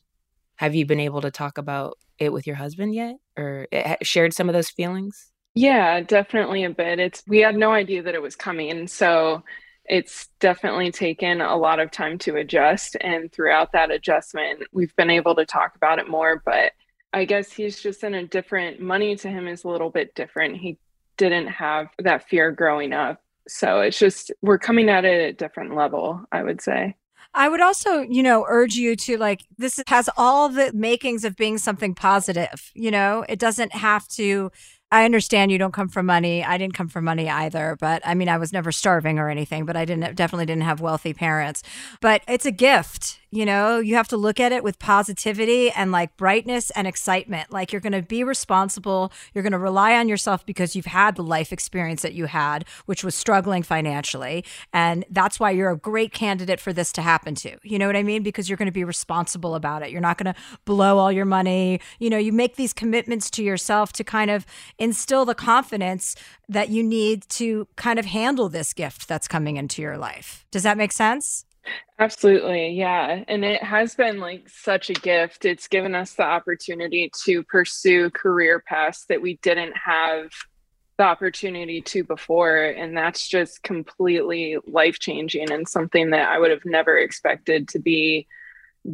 Have 0.57 0.74
you 0.74 0.86
been 0.86 1.01
able 1.01 1.22
to 1.22 1.32
talk 1.32 1.57
about 1.57 1.97
it 2.18 2.32
with 2.32 2.47
your 2.47 2.55
husband 2.55 2.95
yet, 2.95 3.16
or 3.38 3.68
eh, 3.72 3.97
shared 4.01 4.34
some 4.34 4.47
of 4.47 4.53
those 4.53 4.70
feelings? 4.70 5.32
Yeah, 5.55 6.01
definitely 6.01 6.63
a 6.63 6.70
bit. 6.70 6.99
It's 6.99 7.24
we 7.28 7.39
had 7.39 7.55
no 7.55 7.72
idea 7.72 8.03
that 8.03 8.16
it 8.16 8.22
was 8.22 8.36
coming, 8.36 8.88
so 8.88 9.43
it's 9.88 10.27
definitely 10.39 10.91
taken 10.91 11.41
a 11.41 11.55
lot 11.55 11.79
of 11.79 11.91
time 11.91 12.17
to 12.19 12.38
adjust. 12.38 12.97
And 13.01 13.31
throughout 13.31 13.71
that 13.73 13.91
adjustment, 13.91 14.63
we've 14.71 14.95
been 14.95 15.09
able 15.09 15.36
to 15.36 15.45
talk 15.45 15.75
about 15.75 15.99
it 15.99 16.09
more. 16.09 16.41
But 16.43 16.73
I 17.13 17.25
guess 17.25 17.51
he's 17.51 17.81
just 17.81 18.03
in 18.03 18.13
a 18.13 18.25
different, 18.25 18.79
money 18.79 19.15
to 19.15 19.29
him 19.29 19.47
is 19.47 19.63
a 19.63 19.69
little 19.69 19.89
bit 19.89 20.15
different. 20.15 20.57
He 20.57 20.77
didn't 21.17 21.47
have 21.47 21.88
that 21.99 22.27
fear 22.27 22.51
growing 22.51 22.93
up. 22.93 23.21
So 23.47 23.81
it's 23.81 23.99
just, 23.99 24.31
we're 24.41 24.57
coming 24.57 24.89
at 24.89 25.05
it 25.05 25.21
at 25.21 25.29
a 25.29 25.33
different 25.33 25.75
level, 25.75 26.25
I 26.31 26.43
would 26.43 26.61
say. 26.61 26.95
I 27.38 27.49
would 27.49 27.61
also, 27.61 27.99
you 27.99 28.23
know, 28.23 28.45
urge 28.47 28.75
you 28.75 28.95
to 28.95 29.17
like, 29.17 29.45
this 29.57 29.83
has 29.88 30.09
all 30.15 30.47
the 30.49 30.71
makings 30.73 31.25
of 31.25 31.36
being 31.36 31.57
something 31.57 31.93
positive. 31.93 32.71
You 32.73 32.91
know, 32.91 33.25
it 33.27 33.39
doesn't 33.39 33.73
have 33.73 34.07
to 34.09 34.51
I 34.91 35.03
understand 35.03 35.51
you 35.51 35.57
don't 35.57 35.73
come 35.73 35.89
from 35.89 36.05
money. 36.05 36.43
I 36.43 36.57
didn't 36.57 36.75
come 36.75 36.88
from 36.88 37.05
money 37.05 37.29
either, 37.29 37.75
but 37.79 38.01
I 38.05 38.13
mean, 38.13 38.29
I 38.29 38.38
was 38.38 38.53
never 38.53 38.71
starving 38.71 39.19
or 39.19 39.29
anything, 39.29 39.65
but 39.65 39.75
I 39.75 39.83
didn't 39.83 40.15
definitely 40.15 40.45
didn't 40.45 40.63
have 40.63 40.79
wealthy 40.79 41.13
parents. 41.13 41.63
But 42.01 42.21
it's 42.27 42.45
a 42.45 42.51
gift, 42.51 43.19
you 43.36 43.45
know, 43.45 43.79
you 43.79 43.95
have 43.95 44.07
to 44.07 44.17
look 44.17 44.39
at 44.39 44.53
it 44.53 44.63
with 44.63 44.79
positivity 44.79 45.69
and 45.69 45.91
like 45.91 46.15
brightness 46.15 46.69
and 46.69 46.88
excitement. 46.88 47.51
Like 47.51 47.73
you're 47.73 47.81
going 47.81 47.91
to 47.91 48.01
be 48.01 48.23
responsible. 48.23 49.11
You're 49.33 49.43
going 49.43 49.51
to 49.51 49.59
rely 49.59 49.95
on 49.95 50.07
yourself 50.07 50.45
because 50.45 50.73
you've 50.73 50.86
had 50.86 51.17
the 51.17 51.23
life 51.23 51.51
experience 51.51 52.01
that 52.03 52.13
you 52.13 52.27
had, 52.27 52.63
which 52.86 53.03
was 53.03 53.13
struggling 53.13 53.61
financially. 53.61 54.45
And 54.71 55.03
that's 55.09 55.38
why 55.38 55.51
you're 55.51 55.69
a 55.69 55.77
great 55.77 56.13
candidate 56.13 56.61
for 56.61 56.71
this 56.71 56.93
to 56.93 57.01
happen 57.01 57.36
to. 57.36 57.57
You 57.61 57.77
know 57.77 57.88
what 57.88 57.97
I 57.97 58.03
mean? 58.03 58.23
Because 58.23 58.49
you're 58.49 58.55
going 58.55 58.67
to 58.67 58.71
be 58.71 58.86
responsible 58.86 59.53
about 59.53 59.83
it. 59.83 59.91
You're 59.91 59.99
not 59.99 60.17
going 60.17 60.33
to 60.33 60.39
blow 60.63 60.97
all 60.97 61.11
your 61.11 61.25
money. 61.25 61.81
You 61.99 62.09
know, 62.09 62.17
you 62.17 62.31
make 62.31 62.55
these 62.55 62.71
commitments 62.71 63.29
to 63.31 63.43
yourself 63.43 63.91
to 63.93 64.05
kind 64.05 64.31
of 64.31 64.45
instill 64.79 65.25
the 65.25 65.36
confidence 65.36 66.15
that 66.47 66.69
you 66.69 66.83
need 66.83 67.27
to 67.29 67.67
kind 67.75 67.99
of 67.99 68.05
handle 68.05 68.47
this 68.47 68.71
gift 68.71 69.09
that's 69.09 69.27
coming 69.27 69.57
into 69.57 69.81
your 69.81 69.97
life. 69.97 70.45
Does 70.51 70.63
that 70.63 70.77
make 70.77 70.93
sense? 70.93 71.44
Absolutely. 71.97 72.72
Yeah. 72.72 73.24
And 73.28 73.45
it 73.45 73.63
has 73.63 73.95
been 73.95 74.20
like 74.20 74.49
such 74.49 74.89
a 74.89 74.93
gift. 74.93 75.45
It's 75.45 75.68
given 75.68 75.95
us 75.95 76.13
the 76.13 76.24
opportunity 76.24 77.09
to 77.24 77.43
pursue 77.43 78.09
career 78.09 78.63
paths 78.66 79.05
that 79.07 79.22
we 79.22 79.38
didn't 79.41 79.74
have 79.78 80.32
the 80.97 81.03
opportunity 81.03 81.82
to 81.82 82.03
before. 82.03 82.63
And 82.63 82.95
that's 82.95 83.28
just 83.28 83.63
completely 83.63 84.57
life 84.68 84.99
changing 84.99 85.51
and 85.51 85.68
something 85.68 86.11
that 86.11 86.30
I 86.30 86.39
would 86.39 86.51
have 86.51 86.66
never 86.66 86.97
expected 86.97 87.70
to 87.70 87.80
be 87.80 88.28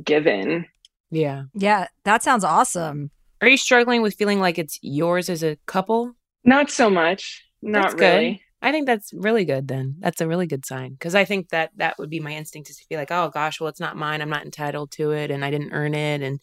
given. 0.03 0.65
Yeah. 1.09 1.43
Yeah. 1.53 1.87
That 2.03 2.23
sounds 2.23 2.43
awesome. 2.43 3.11
Are 3.41 3.47
you 3.47 3.57
struggling 3.57 4.03
with 4.03 4.13
feeling 4.13 4.39
like 4.39 4.59
it's 4.59 4.77
yours 4.81 5.29
as 5.29 5.43
a 5.43 5.57
couple? 5.65 6.15
Not 6.43 6.69
so 6.69 6.89
much. 6.89 7.43
Not 7.61 7.81
that's 7.81 7.93
really. 7.95 8.31
Good. 8.33 8.39
I 8.61 8.71
think 8.71 8.85
that's 8.85 9.11
really 9.13 9.45
good 9.45 9.67
then. 9.67 9.95
That's 9.99 10.21
a 10.21 10.27
really 10.27 10.45
good 10.45 10.65
sign 10.65 10.93
because 10.93 11.15
I 11.15 11.25
think 11.25 11.49
that 11.49 11.71
that 11.77 11.97
would 11.97 12.09
be 12.09 12.19
my 12.19 12.31
instinct 12.31 12.69
is 12.69 12.77
to 12.77 12.85
feel 12.85 12.99
like, 12.99 13.11
oh 13.11 13.29
gosh, 13.33 13.59
well 13.59 13.69
it's 13.69 13.79
not 13.79 13.97
mine. 13.97 14.21
I'm 14.21 14.29
not 14.29 14.45
entitled 14.45 14.91
to 14.91 15.11
it 15.11 15.31
and 15.31 15.43
I 15.43 15.49
didn't 15.49 15.73
earn 15.73 15.95
it 15.95 16.21
and 16.21 16.39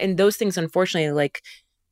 and 0.00 0.16
those 0.16 0.36
things 0.36 0.56
unfortunately 0.56 1.10
like 1.12 1.42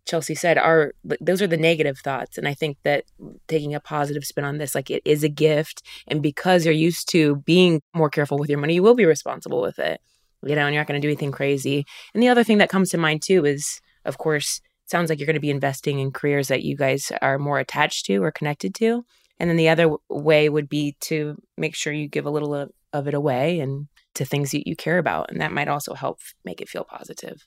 Chelsea 0.07 0.35
said 0.35 0.57
are 0.57 0.93
those 1.21 1.43
are 1.43 1.47
the 1.47 1.57
negative 1.57 1.99
thoughts 1.99 2.39
and 2.39 2.47
I 2.47 2.55
think 2.55 2.79
that 2.85 3.05
taking 3.49 3.75
a 3.75 3.81
positive 3.81 4.25
spin 4.25 4.45
on 4.45 4.59
this 4.59 4.75
like 4.75 4.91
it 4.91 5.03
is 5.05 5.25
a 5.25 5.29
gift 5.29 5.83
and 6.07 6.23
because 6.23 6.65
you're 6.65 6.75
used 6.75 7.09
to 7.11 7.37
being 7.45 7.83
more 7.95 8.11
careful 8.11 8.39
with 8.39 8.49
your 8.49 8.59
money, 8.59 8.75
you 8.75 8.83
will 8.83 8.95
be 8.95 9.05
responsible 9.05 9.61
with 9.61 9.79
it. 9.79 10.01
You 10.43 10.55
know, 10.55 10.67
and 10.67 10.75
you're 10.75 10.83
not 10.83 10.87
going 10.87 11.01
to 11.01 11.05
do 11.05 11.11
anything 11.11 11.33
crazy. 11.33 11.85
And 12.15 12.23
the 12.23 12.29
other 12.29 12.45
thing 12.45 12.59
that 12.59 12.69
comes 12.69 12.91
to 12.91 12.99
mind 12.99 13.23
too 13.23 13.45
is 13.45 13.81
of 14.07 14.17
course, 14.17 14.61
sounds 14.87 15.11
like 15.11 15.19
you're 15.19 15.27
going 15.27 15.35
to 15.35 15.41
be 15.41 15.51
investing 15.51 15.99
in 15.99 16.13
careers 16.13 16.49
that 16.49 16.63
you 16.63 16.77
guys 16.77 17.11
are 17.21 17.39
more 17.39 17.59
attached 17.59 18.07
to 18.07 18.23
or 18.23 18.31
connected 18.31 18.75
to. 18.77 19.05
And 19.39 19.51
then 19.51 19.57
the 19.57 19.69
other 19.69 19.97
way 20.09 20.49
would 20.49 20.69
be 20.69 20.97
to 21.03 21.41
make 21.57 21.75
sure 21.75 21.93
you 21.93 22.09
give 22.09 22.27
a 22.27 22.31
little 22.31 22.55
of, 22.55 22.71
of 22.93 23.09
it 23.09 23.15
away 23.15 23.61
and 23.61 23.89
to 24.15 24.25
things 24.25 24.51
that 24.53 24.67
you 24.67 24.75
care 24.75 24.99
about. 24.99 25.31
And 25.31 25.41
that 25.41 25.53
might 25.53 25.69
also 25.69 25.95
help 25.95 26.21
make 26.45 26.61
it 26.61 26.69
feel 26.69 26.85
positive. 26.85 27.47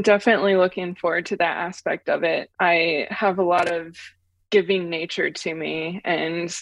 Definitely 0.00 0.56
looking 0.56 0.94
forward 0.94 1.26
to 1.26 1.36
that 1.36 1.56
aspect 1.56 2.08
of 2.08 2.22
it. 2.22 2.50
I 2.60 3.06
have 3.10 3.38
a 3.38 3.44
lot 3.44 3.72
of 3.72 3.96
giving 4.50 4.90
nature 4.90 5.30
to 5.30 5.54
me 5.54 6.00
and 6.04 6.54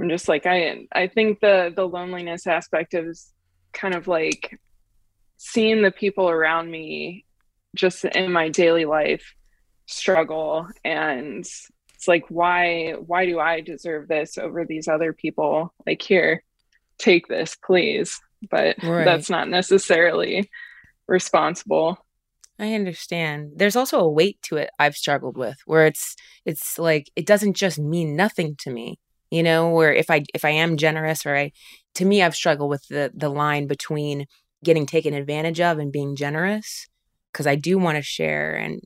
I'm 0.00 0.08
just 0.08 0.28
like 0.28 0.46
I 0.46 0.86
I 0.92 1.08
think 1.08 1.40
the 1.40 1.72
the 1.74 1.86
loneliness 1.86 2.46
aspect 2.46 2.94
is 2.94 3.32
kind 3.72 3.94
of 3.94 4.06
like 4.06 4.58
seeing 5.36 5.82
the 5.82 5.90
people 5.90 6.28
around 6.28 6.70
me 6.70 7.24
just 7.74 8.04
in 8.04 8.32
my 8.32 8.48
daily 8.48 8.84
life 8.84 9.34
struggle 9.86 10.68
and 10.84 11.44
it's 11.98 12.08
like 12.08 12.24
why 12.28 12.92
why 13.06 13.26
do 13.26 13.40
i 13.40 13.60
deserve 13.60 14.06
this 14.08 14.38
over 14.38 14.64
these 14.64 14.86
other 14.86 15.12
people 15.12 15.74
like 15.86 16.00
here 16.00 16.42
take 16.98 17.26
this 17.26 17.56
please 17.56 18.20
but 18.50 18.76
right. 18.84 19.04
that's 19.04 19.28
not 19.28 19.48
necessarily 19.48 20.48
responsible 21.08 21.98
i 22.60 22.72
understand 22.72 23.50
there's 23.56 23.76
also 23.76 23.98
a 23.98 24.10
weight 24.10 24.38
to 24.42 24.56
it 24.56 24.70
i've 24.78 24.96
struggled 24.96 25.36
with 25.36 25.58
where 25.66 25.86
it's 25.86 26.14
it's 26.44 26.78
like 26.78 27.10
it 27.16 27.26
doesn't 27.26 27.54
just 27.54 27.78
mean 27.78 28.14
nothing 28.14 28.54
to 28.56 28.70
me 28.70 28.96
you 29.30 29.42
know 29.42 29.70
where 29.70 29.92
if 29.92 30.08
i 30.08 30.22
if 30.32 30.44
i 30.44 30.50
am 30.50 30.76
generous 30.76 31.26
or 31.26 31.36
i 31.36 31.50
to 31.94 32.04
me 32.04 32.22
i've 32.22 32.36
struggled 32.36 32.70
with 32.70 32.86
the 32.88 33.10
the 33.12 33.28
line 33.28 33.66
between 33.66 34.24
getting 34.62 34.86
taken 34.86 35.14
advantage 35.14 35.60
of 35.60 35.78
and 35.78 35.92
being 35.92 36.16
generous 36.16 36.86
because 37.32 37.46
I 37.46 37.54
do 37.54 37.78
want 37.78 37.96
to 37.96 38.02
share 38.02 38.56
and 38.56 38.80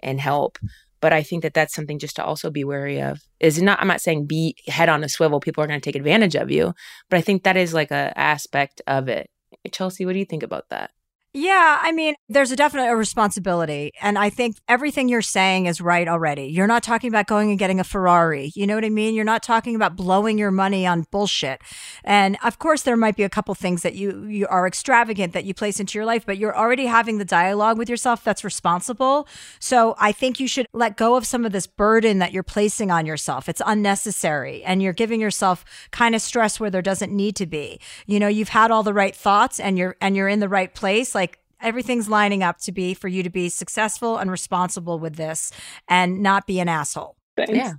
and 0.00 0.20
help. 0.20 0.58
But 1.00 1.12
I 1.12 1.22
think 1.22 1.42
that 1.42 1.54
that's 1.54 1.74
something 1.74 1.98
just 1.98 2.16
to 2.16 2.24
also 2.24 2.50
be 2.50 2.64
wary 2.64 3.00
of. 3.00 3.20
Is 3.40 3.62
not 3.62 3.80
I'm 3.80 3.88
not 3.88 4.00
saying 4.00 4.26
be 4.26 4.56
head 4.66 4.88
on 4.88 5.04
a 5.04 5.08
swivel. 5.08 5.40
People 5.40 5.62
are 5.62 5.66
going 5.66 5.80
to 5.80 5.84
take 5.84 5.96
advantage 5.96 6.34
of 6.34 6.50
you, 6.50 6.74
but 7.08 7.18
I 7.18 7.20
think 7.20 7.44
that 7.44 7.56
is 7.56 7.72
like 7.74 7.90
a 7.90 8.12
aspect 8.16 8.82
of 8.86 9.08
it. 9.08 9.30
Chelsea, 9.70 10.04
what 10.04 10.12
do 10.12 10.18
you 10.18 10.24
think 10.24 10.42
about 10.42 10.68
that? 10.70 10.90
Yeah, 11.38 11.78
I 11.80 11.92
mean, 11.92 12.16
there's 12.28 12.50
a 12.50 12.56
definite 12.56 12.92
responsibility. 12.96 13.92
And 14.02 14.18
I 14.18 14.28
think 14.28 14.56
everything 14.66 15.08
you're 15.08 15.22
saying 15.22 15.66
is 15.66 15.80
right 15.80 16.08
already. 16.08 16.46
You're 16.46 16.66
not 16.66 16.82
talking 16.82 17.08
about 17.08 17.28
going 17.28 17.50
and 17.50 17.58
getting 17.60 17.78
a 17.78 17.84
Ferrari. 17.84 18.50
You 18.56 18.66
know 18.66 18.74
what 18.74 18.84
I 18.84 18.88
mean? 18.88 19.14
You're 19.14 19.24
not 19.24 19.44
talking 19.44 19.76
about 19.76 19.94
blowing 19.94 20.36
your 20.36 20.50
money 20.50 20.84
on 20.84 21.06
bullshit. 21.12 21.60
And 22.02 22.38
of 22.42 22.58
course, 22.58 22.82
there 22.82 22.96
might 22.96 23.14
be 23.14 23.22
a 23.22 23.28
couple 23.28 23.54
things 23.54 23.82
that 23.82 23.94
you, 23.94 24.24
you 24.24 24.48
are 24.48 24.66
extravagant 24.66 25.32
that 25.32 25.44
you 25.44 25.54
place 25.54 25.78
into 25.78 25.96
your 25.96 26.04
life, 26.04 26.26
but 26.26 26.38
you're 26.38 26.58
already 26.58 26.86
having 26.86 27.18
the 27.18 27.24
dialogue 27.24 27.78
with 27.78 27.88
yourself 27.88 28.24
that's 28.24 28.42
responsible. 28.42 29.28
So 29.60 29.94
I 29.96 30.10
think 30.10 30.40
you 30.40 30.48
should 30.48 30.66
let 30.72 30.96
go 30.96 31.14
of 31.14 31.24
some 31.24 31.44
of 31.44 31.52
this 31.52 31.68
burden 31.68 32.18
that 32.18 32.32
you're 32.32 32.42
placing 32.42 32.90
on 32.90 33.06
yourself. 33.06 33.48
It's 33.48 33.62
unnecessary. 33.64 34.64
And 34.64 34.82
you're 34.82 34.92
giving 34.92 35.20
yourself 35.20 35.64
kind 35.92 36.16
of 36.16 36.20
stress 36.20 36.58
where 36.58 36.68
there 36.68 36.82
doesn't 36.82 37.12
need 37.12 37.36
to 37.36 37.46
be. 37.46 37.78
You 38.06 38.18
know, 38.18 38.26
you've 38.26 38.48
had 38.48 38.72
all 38.72 38.82
the 38.82 38.92
right 38.92 39.14
thoughts 39.14 39.60
and 39.60 39.78
you're, 39.78 39.94
and 40.00 40.16
you're 40.16 40.26
in 40.26 40.40
the 40.40 40.48
right 40.48 40.74
place 40.74 41.14
like 41.14 41.27
everything's 41.60 42.08
lining 42.08 42.42
up 42.42 42.58
to 42.60 42.72
be 42.72 42.94
for 42.94 43.08
you 43.08 43.22
to 43.22 43.30
be 43.30 43.48
successful 43.48 44.16
and 44.16 44.30
responsible 44.30 44.98
with 44.98 45.16
this 45.16 45.52
and 45.88 46.22
not 46.22 46.46
be 46.46 46.60
an 46.60 46.68
asshole. 46.68 47.16
Thanks. 47.36 47.52
Yeah. 47.52 47.72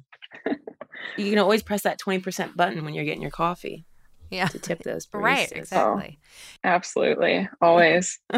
you 1.17 1.29
can 1.29 1.39
always 1.39 1.63
press 1.63 1.83
that 1.83 1.99
20% 1.99 2.55
button 2.55 2.83
when 2.83 2.93
you're 2.93 3.05
getting 3.05 3.21
your 3.21 3.31
coffee. 3.31 3.85
Yeah. 4.29 4.47
To 4.47 4.59
tip 4.59 4.83
those 4.83 5.05
baristas. 5.07 5.23
Right, 5.23 5.51
exactly. 5.51 6.19
Oh, 6.63 6.69
absolutely. 6.69 7.49
Always. 7.61 8.19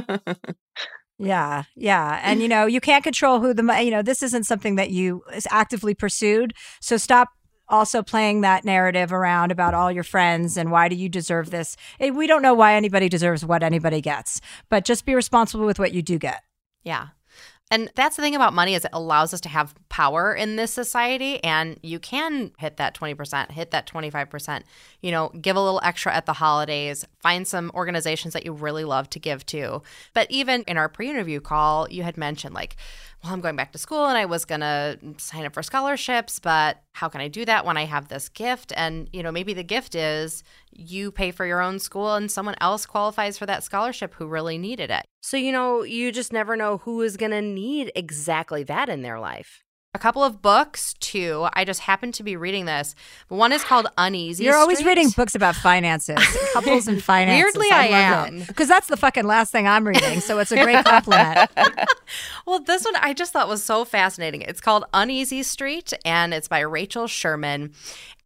Yeah, 1.22 1.64
yeah. 1.76 2.20
And 2.24 2.42
you 2.42 2.48
know, 2.48 2.66
you 2.66 2.82
can't 2.82 3.04
control 3.04 3.40
who 3.40 3.54
the 3.54 3.64
you 3.84 3.92
know, 3.92 4.02
this 4.02 4.24
isn't 4.24 4.46
something 4.46 4.76
that 4.78 4.90
you 4.90 5.22
is 5.36 5.48
actively 5.52 5.94
pursued. 5.94 6.56
So 6.80 6.98
stop 6.98 7.30
also 7.72 8.04
playing 8.04 8.42
that 8.42 8.66
narrative 8.66 9.12
around 9.12 9.52
about 9.52 9.74
all 9.74 9.92
your 9.92 10.04
friends 10.04 10.58
and 10.58 10.72
why 10.72 10.90
do 10.90 10.96
you 10.96 11.10
deserve 11.10 11.50
this? 11.50 11.76
Eh, 12.00 12.10
we 12.10 12.28
don't 12.28 12.42
know 12.42 12.54
why 12.54 12.76
anybody 12.76 13.10
deserves 13.10 13.46
what 13.46 13.64
anybody 13.64 14.02
gets, 14.02 14.42
but 14.70 14.86
just 14.86 15.06
be 15.06 15.16
responsible 15.16 15.66
with 15.66 15.80
what 15.80 15.94
you 15.94 16.02
do 16.02 16.20
get. 16.20 16.44
Yeah. 16.84 17.08
And 17.72 17.90
that's 17.96 18.18
the 18.18 18.22
thing 18.22 18.36
about 18.36 18.54
money 18.54 18.76
is 18.76 18.84
it 18.84 18.92
allows 18.92 19.34
us 19.34 19.40
to 19.42 19.50
have 19.50 19.74
power 19.88 20.36
in 20.36 20.58
this 20.58 20.72
society 20.74 21.42
and 21.42 21.80
you 21.82 22.00
can 22.00 22.52
hit 22.58 22.76
that 22.78 22.94
20%, 22.94 23.52
hit 23.52 23.72
that 23.72 23.88
25%, 23.88 24.64
you 25.02 25.10
know, 25.10 25.30
give 25.30 25.56
a 25.56 25.62
little 25.62 25.80
extra 25.82 26.14
at 26.14 26.26
the 26.26 26.34
holidays, 26.34 27.06
find 27.22 27.48
some 27.48 27.72
organizations 27.74 28.34
that 28.34 28.44
you 28.44 28.52
really 28.52 28.84
love 28.84 29.10
to 29.12 29.20
give 29.20 29.46
to. 29.48 29.82
But 30.14 30.30
even 30.30 30.64
in 30.64 30.78
our 30.78 30.90
pre-interview 30.90 31.40
call, 31.40 31.88
you 31.90 32.04
had 32.04 32.18
mentioned 32.18 32.54
like 32.54 32.76
well, 33.24 33.34
I'm 33.34 33.42
going 33.42 33.56
back 33.56 33.72
to 33.74 33.78
school 33.78 34.08
and 34.08 34.18
I 34.18 34.26
was 34.26 34.46
going 34.46 34.62
to 34.62 34.98
sign 35.18 35.46
up 35.46 35.54
for 35.54 35.62
scholarships, 35.62 36.40
but 36.40 36.82
how 36.94 37.08
can 37.08 37.22
I 37.22 37.28
do 37.28 37.46
that 37.46 37.66
when 37.66 37.78
I 37.78 37.86
have 37.86 38.08
this 38.08 38.30
gift? 38.30 38.74
And, 38.76 39.10
you 39.14 39.22
know, 39.22 39.32
maybe 39.32 39.54
the 39.54 39.64
gift 39.64 39.94
is 39.94 40.44
you 40.72 41.12
pay 41.12 41.32
for 41.32 41.46
your 41.46 41.62
own 41.62 41.80
school 41.80 42.16
and 42.16 42.32
someone 42.32 42.56
else 42.62 42.86
qualifies 42.86 43.38
for 43.38 43.46
that 43.46 43.64
scholarship 43.64 44.14
who 44.16 44.28
really 44.28 44.58
needed 44.58 44.90
it. 44.90 45.06
So, 45.22 45.38
you 45.38 45.52
know, 45.52 45.84
you 45.84 46.12
just 46.12 46.34
never 46.34 46.56
know 46.56 46.78
who 46.78 47.02
is 47.02 47.18
going 47.18 47.32
to 47.32 47.42
need 47.42 47.92
exactly 47.96 48.64
that 48.64 48.90
in 48.90 49.02
their 49.02 49.20
life 49.20 49.64
a 49.94 50.00
couple 50.00 50.24
of 50.24 50.42
books 50.42 50.94
too. 50.94 51.48
I 51.54 51.66
just 51.66 51.82
happened 51.82 52.14
to 52.16 52.24
be 52.24 52.38
reading 52.38 52.66
this. 52.66 52.96
One 53.28 53.52
is 53.52 53.64
called 53.64 53.88
Uneasy. 53.98 54.46
You're 54.46 54.56
always 54.56 54.80
Street. 54.80 54.90
reading 54.90 55.10
books 55.10 55.36
about 55.36 55.56
finances, 55.56 56.18
couples 56.54 56.88
and 56.88 57.04
finances. 57.04 57.44
Weirdly, 57.44 57.68
I, 57.72 57.88
I 57.88 58.28
am 58.28 58.40
because 58.40 58.70
that's 58.70 58.88
the 58.88 58.96
fucking 58.96 59.26
last 59.26 59.52
thing 59.52 59.68
I'm 59.68 59.86
reading. 59.86 60.22
So 60.22 60.40
it's 60.40 60.52
a 60.52 60.64
great 60.64 60.86
compliment. 60.86 61.52
well, 62.46 62.60
this 62.60 62.86
one 62.86 62.96
I 62.98 63.14
just 63.14 63.34
thought 63.34 63.50
was 63.50 63.64
so 63.64 63.84
fascinating. 63.84 64.44
It's 64.44 64.62
called 64.62 64.86
Uneasy 64.94 65.44
Street, 65.44 65.92
and 66.06 66.34
it's 66.34 66.48
by 66.48 66.60
Rachel 66.60 67.08
Sherman. 67.08 67.74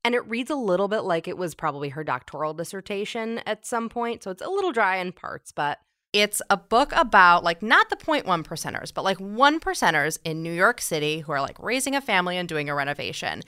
And 0.06 0.14
it 0.14 0.30
reads 0.30 0.52
a 0.52 0.56
little 0.56 0.88
bit 0.88 1.00
like 1.00 1.28
it 1.28 1.36
was 1.36 1.56
probably 1.56 1.90
her 1.90 2.04
doctoral 2.04 2.54
dissertation 2.54 3.42
at 3.48 3.66
some 3.66 3.90
point. 3.90 4.22
So 4.22 4.30
it's 4.30 4.44
a 4.44 4.48
little 4.48 4.72
dry 4.72 4.98
in 4.98 5.12
parts, 5.12 5.52
but 5.52 5.80
it's 6.14 6.44
a 6.52 6.58
book 6.58 6.94
about 6.96 7.44
like 7.44 7.64
not 7.64 7.90
the 7.90 7.96
0.1 7.96 8.24
percenters, 8.44 8.94
but 8.94 9.04
like 9.04 9.18
one 9.18 9.60
percenters 9.60 10.20
in 10.24 10.44
New 10.44 10.54
York 10.54 10.80
City 10.80 11.22
who 11.22 11.32
are 11.32 11.42
like 11.42 11.58
raising 11.58 11.96
a 11.96 12.02
family 12.02 12.38
and 12.38 12.48
doing 12.48 12.70
a 12.70 12.76
renovation. 12.76 13.42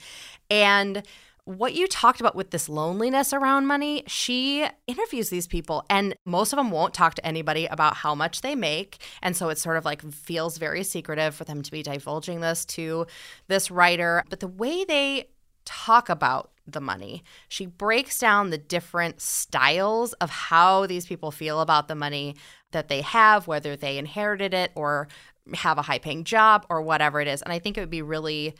And 0.50 1.04
what 1.44 1.74
you 1.74 1.86
talked 1.86 2.20
about 2.20 2.34
with 2.34 2.50
this 2.50 2.68
loneliness 2.68 3.32
around 3.32 3.68
money, 3.68 4.02
she 4.08 4.66
interviews 4.88 5.30
these 5.30 5.46
people 5.46 5.86
and 5.88 6.16
most 6.26 6.52
of 6.52 6.56
them 6.56 6.72
won't 6.72 6.92
talk 6.92 7.14
to 7.14 7.24
anybody 7.24 7.66
about 7.66 7.94
how 7.94 8.16
much 8.16 8.40
they 8.40 8.56
make. 8.56 8.98
And 9.22 9.36
so 9.36 9.48
it 9.48 9.58
sort 9.58 9.76
of 9.76 9.84
like 9.84 10.02
feels 10.12 10.58
very 10.58 10.82
secretive 10.82 11.36
for 11.36 11.44
them 11.44 11.62
to 11.62 11.70
be 11.70 11.84
divulging 11.84 12.40
this 12.40 12.64
to 12.64 13.06
this 13.46 13.70
writer. 13.70 14.24
But 14.28 14.40
the 14.40 14.48
way 14.48 14.84
they 14.84 15.28
talk 15.68 16.08
about 16.08 16.50
the 16.66 16.80
money. 16.80 17.22
She 17.48 17.66
breaks 17.66 18.18
down 18.18 18.50
the 18.50 18.58
different 18.58 19.20
styles 19.20 20.14
of 20.14 20.30
how 20.30 20.86
these 20.86 21.06
people 21.06 21.30
feel 21.30 21.60
about 21.60 21.88
the 21.88 21.94
money 21.94 22.36
that 22.72 22.88
they 22.88 23.02
have, 23.02 23.46
whether 23.46 23.76
they 23.76 23.98
inherited 23.98 24.54
it 24.54 24.72
or 24.74 25.08
have 25.54 25.78
a 25.78 25.82
high 25.82 25.98
paying 25.98 26.24
job 26.24 26.66
or 26.70 26.82
whatever 26.82 27.20
it 27.20 27.28
is. 27.28 27.42
And 27.42 27.52
I 27.52 27.58
think 27.58 27.76
it 27.76 27.80
would 27.80 27.90
be 27.90 28.02
really 28.02 28.54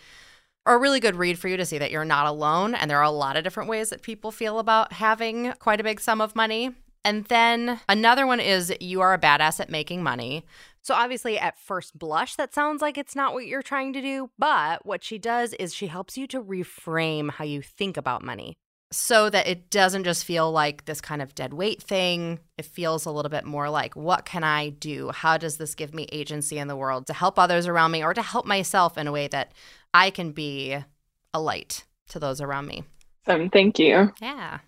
a 0.67 0.77
really 0.77 1.01
good 1.01 1.17
read 1.17 1.39
for 1.39 1.49
you 1.49 1.57
to 1.57 1.65
see 1.65 1.79
that 1.79 1.91
you're 1.91 2.05
not 2.05 2.27
alone 2.27 2.75
and 2.75 2.91
there 2.91 2.99
are 2.99 3.03
a 3.03 3.11
lot 3.11 3.37
of 3.37 3.45
different 3.45 3.71
ways 3.71 3.89
that 3.89 4.03
people 4.03 4.31
feel 4.31 4.59
about 4.59 4.93
having 4.93 5.53
quite 5.61 5.81
a 5.81 5.85
big 5.85 5.99
sum 5.99 6.21
of 6.21 6.37
money. 6.37 6.73
And 7.05 7.25
then 7.27 7.81
another 7.89 8.27
one 8.27 8.41
is 8.41 8.75
You 8.81 9.01
Are 9.01 9.15
a 9.15 9.19
Badass 9.19 9.61
at 9.61 9.71
Making 9.71 10.03
Money. 10.03 10.45
So, 10.83 10.95
obviously, 10.95 11.39
at 11.39 11.59
first 11.59 11.99
blush, 11.99 12.37
that 12.37 12.55
sounds 12.55 12.81
like 12.81 12.97
it's 12.97 13.17
not 13.17 13.35
what 13.35 13.47
you're 13.47 13.63
trying 13.63 13.93
to 13.95 14.01
do. 14.01 14.31
But 14.39 14.87
what 14.87 15.05
she 15.05 15.19
does 15.19 15.53
is 15.55 15.75
she 15.75 15.89
helps 15.89 16.17
you 16.17 16.27
to 16.29 16.43
reframe 16.43 17.31
how 17.31 17.45
you 17.45 17.63
think 17.63 17.97
about 17.97 18.25
money 18.25 18.57
so 18.91 19.29
that 19.29 19.47
it 19.47 19.71
doesn't 19.71 20.05
just 20.05 20.25
feel 20.25 20.51
like 20.51 20.87
this 20.87 21.01
kind 21.01 21.21
of 21.21 21.35
dead 21.35 21.53
weight 21.53 21.83
thing. 21.83 22.41
It 22.57 22.65
feels 22.65 23.05
a 23.05 23.11
little 23.11 23.29
bit 23.29 23.45
more 23.45 23.69
like, 23.69 23.95
what 23.95 24.25
can 24.25 24.45
I 24.45 24.71
do? 24.71 25.11
How 25.11 25.37
does 25.37 25.59
this 25.59 25.75
give 25.75 25.95
me 25.95 26.07
agency 26.11 26.59
in 26.59 26.69
the 26.69 26.77
world 26.77 27.07
to 27.09 27.13
help 27.13 27.39
others 27.39 27.67
around 27.67 27.91
me 27.91 28.03
or 28.03 28.15
to 28.15 28.23
help 28.23 28.47
myself 28.47 28.97
in 28.97 29.07
a 29.07 29.13
way 29.13 29.29
that 29.29 29.53
I 29.93 30.11
can 30.11 30.33
be 30.33 30.77
a 31.35 31.41
light 31.41 31.85
to 32.09 32.19
those 32.19 32.41
around 32.41 32.67
me? 32.67 32.85
Um, 33.27 33.51
thank 33.51 33.79
you. 33.79 34.13
Yeah. 34.23 34.61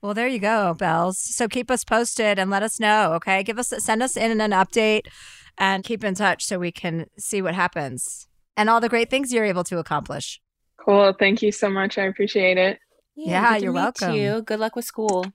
Well, 0.00 0.14
there 0.14 0.28
you 0.28 0.38
go, 0.38 0.74
Bells. 0.74 1.18
So 1.18 1.48
keep 1.48 1.70
us 1.70 1.84
posted 1.84 2.38
and 2.38 2.50
let 2.50 2.62
us 2.62 2.80
know, 2.80 3.12
okay? 3.14 3.42
Give 3.42 3.58
us 3.58 3.72
send 3.78 4.02
us 4.02 4.16
in 4.16 4.40
an 4.40 4.52
update 4.52 5.08
and 5.58 5.84
keep 5.84 6.04
in 6.04 6.14
touch 6.14 6.44
so 6.44 6.58
we 6.58 6.72
can 6.72 7.06
see 7.18 7.42
what 7.42 7.54
happens 7.54 8.28
and 8.56 8.70
all 8.70 8.80
the 8.80 8.88
great 8.88 9.10
things 9.10 9.32
you're 9.32 9.44
able 9.44 9.64
to 9.64 9.78
accomplish. 9.78 10.40
Cool. 10.78 11.14
Thank 11.18 11.42
you 11.42 11.52
so 11.52 11.68
much. 11.68 11.98
I 11.98 12.04
appreciate 12.04 12.58
it. 12.58 12.78
Yeah, 13.14 13.52
yeah 13.52 13.56
you're 13.56 13.72
welcome. 13.72 14.14
You. 14.14 14.42
Good 14.42 14.60
luck 14.60 14.76
with 14.76 14.84
school. 14.84 15.26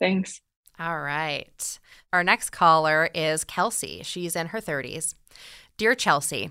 Thanks. 0.00 0.40
All 0.78 1.00
right. 1.00 1.78
Our 2.12 2.24
next 2.24 2.50
caller 2.50 3.08
is 3.14 3.44
Kelsey. 3.44 4.02
She's 4.02 4.34
in 4.34 4.48
her 4.48 4.60
30s. 4.60 5.14
Dear 5.76 5.94
Chelsea, 5.94 6.50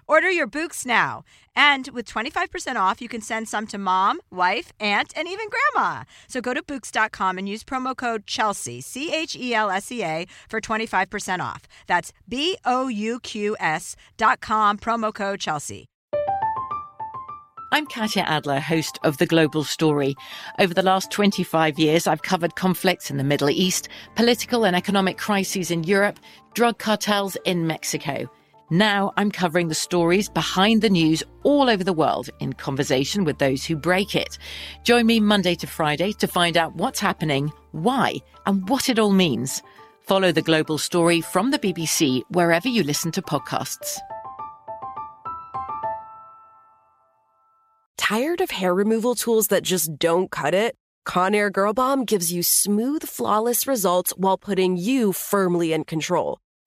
Order 0.11 0.29
your 0.29 0.45
Bouqs 0.45 0.85
now. 0.85 1.23
And 1.55 1.87
with 1.93 2.05
25% 2.05 2.75
off, 2.75 3.01
you 3.01 3.07
can 3.07 3.21
send 3.21 3.47
some 3.47 3.65
to 3.67 3.77
mom, 3.77 4.19
wife, 4.29 4.73
aunt, 4.77 5.13
and 5.15 5.25
even 5.25 5.47
grandma. 5.47 6.03
So 6.27 6.41
go 6.41 6.53
to 6.53 6.61
Bouqs.com 6.61 7.37
and 7.37 7.47
use 7.47 7.63
promo 7.63 7.95
code 7.95 8.27
Chelsea, 8.27 8.81
C 8.81 9.13
H 9.13 9.37
E 9.37 9.53
L 9.53 9.69
S 9.69 9.89
E 9.89 10.03
A, 10.03 10.27
for 10.49 10.59
25% 10.59 11.39
off. 11.39 11.61
That's 11.87 12.11
B 12.27 12.57
O 12.65 12.89
U 12.89 13.21
Q 13.21 13.55
S.com, 13.61 14.79
promo 14.79 15.13
code 15.13 15.39
Chelsea. 15.39 15.85
I'm 17.71 17.85
Katya 17.85 18.23
Adler, 18.23 18.59
host 18.59 18.99
of 19.05 19.17
The 19.17 19.25
Global 19.25 19.63
Story. 19.63 20.15
Over 20.59 20.73
the 20.73 20.83
last 20.83 21.09
25 21.11 21.79
years, 21.79 22.05
I've 22.05 22.23
covered 22.23 22.57
conflicts 22.57 23.09
in 23.09 23.15
the 23.15 23.23
Middle 23.23 23.49
East, 23.49 23.87
political 24.15 24.65
and 24.65 24.75
economic 24.75 25.17
crises 25.17 25.71
in 25.71 25.85
Europe, 25.85 26.19
drug 26.53 26.79
cartels 26.79 27.37
in 27.45 27.65
Mexico. 27.65 28.29
Now 28.71 29.11
I'm 29.17 29.31
covering 29.31 29.67
the 29.67 29.75
stories 29.75 30.29
behind 30.29 30.81
the 30.81 30.89
news 30.89 31.23
all 31.43 31.69
over 31.69 31.83
the 31.83 31.91
world 31.91 32.29
in 32.39 32.53
conversation 32.53 33.25
with 33.25 33.37
those 33.37 33.65
who 33.65 33.75
break 33.75 34.15
it. 34.15 34.37
Join 34.85 35.07
me 35.07 35.19
Monday 35.19 35.55
to 35.55 35.67
Friday 35.67 36.13
to 36.13 36.25
find 36.25 36.55
out 36.55 36.77
what's 36.77 37.01
happening, 37.01 37.51
why, 37.73 38.15
and 38.45 38.69
what 38.69 38.87
it 38.87 38.97
all 38.97 39.11
means. 39.11 39.61
Follow 39.99 40.31
the 40.31 40.41
global 40.41 40.77
story 40.77 41.19
from 41.19 41.51
the 41.51 41.59
BBC 41.59 42.21
wherever 42.29 42.69
you 42.69 42.81
listen 42.83 43.11
to 43.11 43.21
podcasts. 43.21 43.97
Tired 47.97 48.39
of 48.39 48.51
hair 48.51 48.73
removal 48.73 49.15
tools 49.15 49.47
that 49.47 49.63
just 49.63 49.99
don't 49.99 50.31
cut 50.31 50.53
it? 50.53 50.77
Conair 51.05 51.51
Girl 51.51 51.73
Bomb 51.73 52.05
gives 52.05 52.31
you 52.31 52.41
smooth, 52.41 53.03
flawless 53.03 53.67
results 53.67 54.13
while 54.15 54.37
putting 54.37 54.77
you 54.77 55.11
firmly 55.11 55.73
in 55.73 55.83
control. 55.83 56.39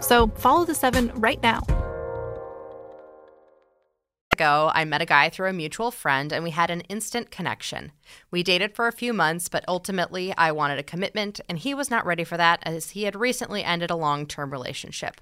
So 0.00 0.28
follow 0.36 0.64
the 0.64 0.74
seven 0.74 1.12
right 1.16 1.42
now. 1.42 1.60
Ago, 4.32 4.70
I 4.72 4.84
met 4.84 5.02
a 5.02 5.06
guy 5.06 5.30
through 5.30 5.48
a 5.48 5.52
mutual 5.52 5.90
friend 5.90 6.32
and 6.32 6.44
we 6.44 6.50
had 6.50 6.70
an 6.70 6.82
instant 6.82 7.30
connection. 7.30 7.90
We 8.30 8.44
dated 8.44 8.76
for 8.76 8.86
a 8.86 8.92
few 8.92 9.12
months, 9.12 9.48
but 9.48 9.64
ultimately 9.66 10.32
I 10.36 10.52
wanted 10.52 10.78
a 10.78 10.84
commitment 10.84 11.40
and 11.48 11.58
he 11.58 11.74
was 11.74 11.90
not 11.90 12.06
ready 12.06 12.22
for 12.22 12.36
that 12.36 12.60
as 12.62 12.90
he 12.90 13.02
had 13.02 13.16
recently 13.16 13.64
ended 13.64 13.90
a 13.90 13.96
long 13.96 14.26
term 14.26 14.52
relationship. 14.52 15.20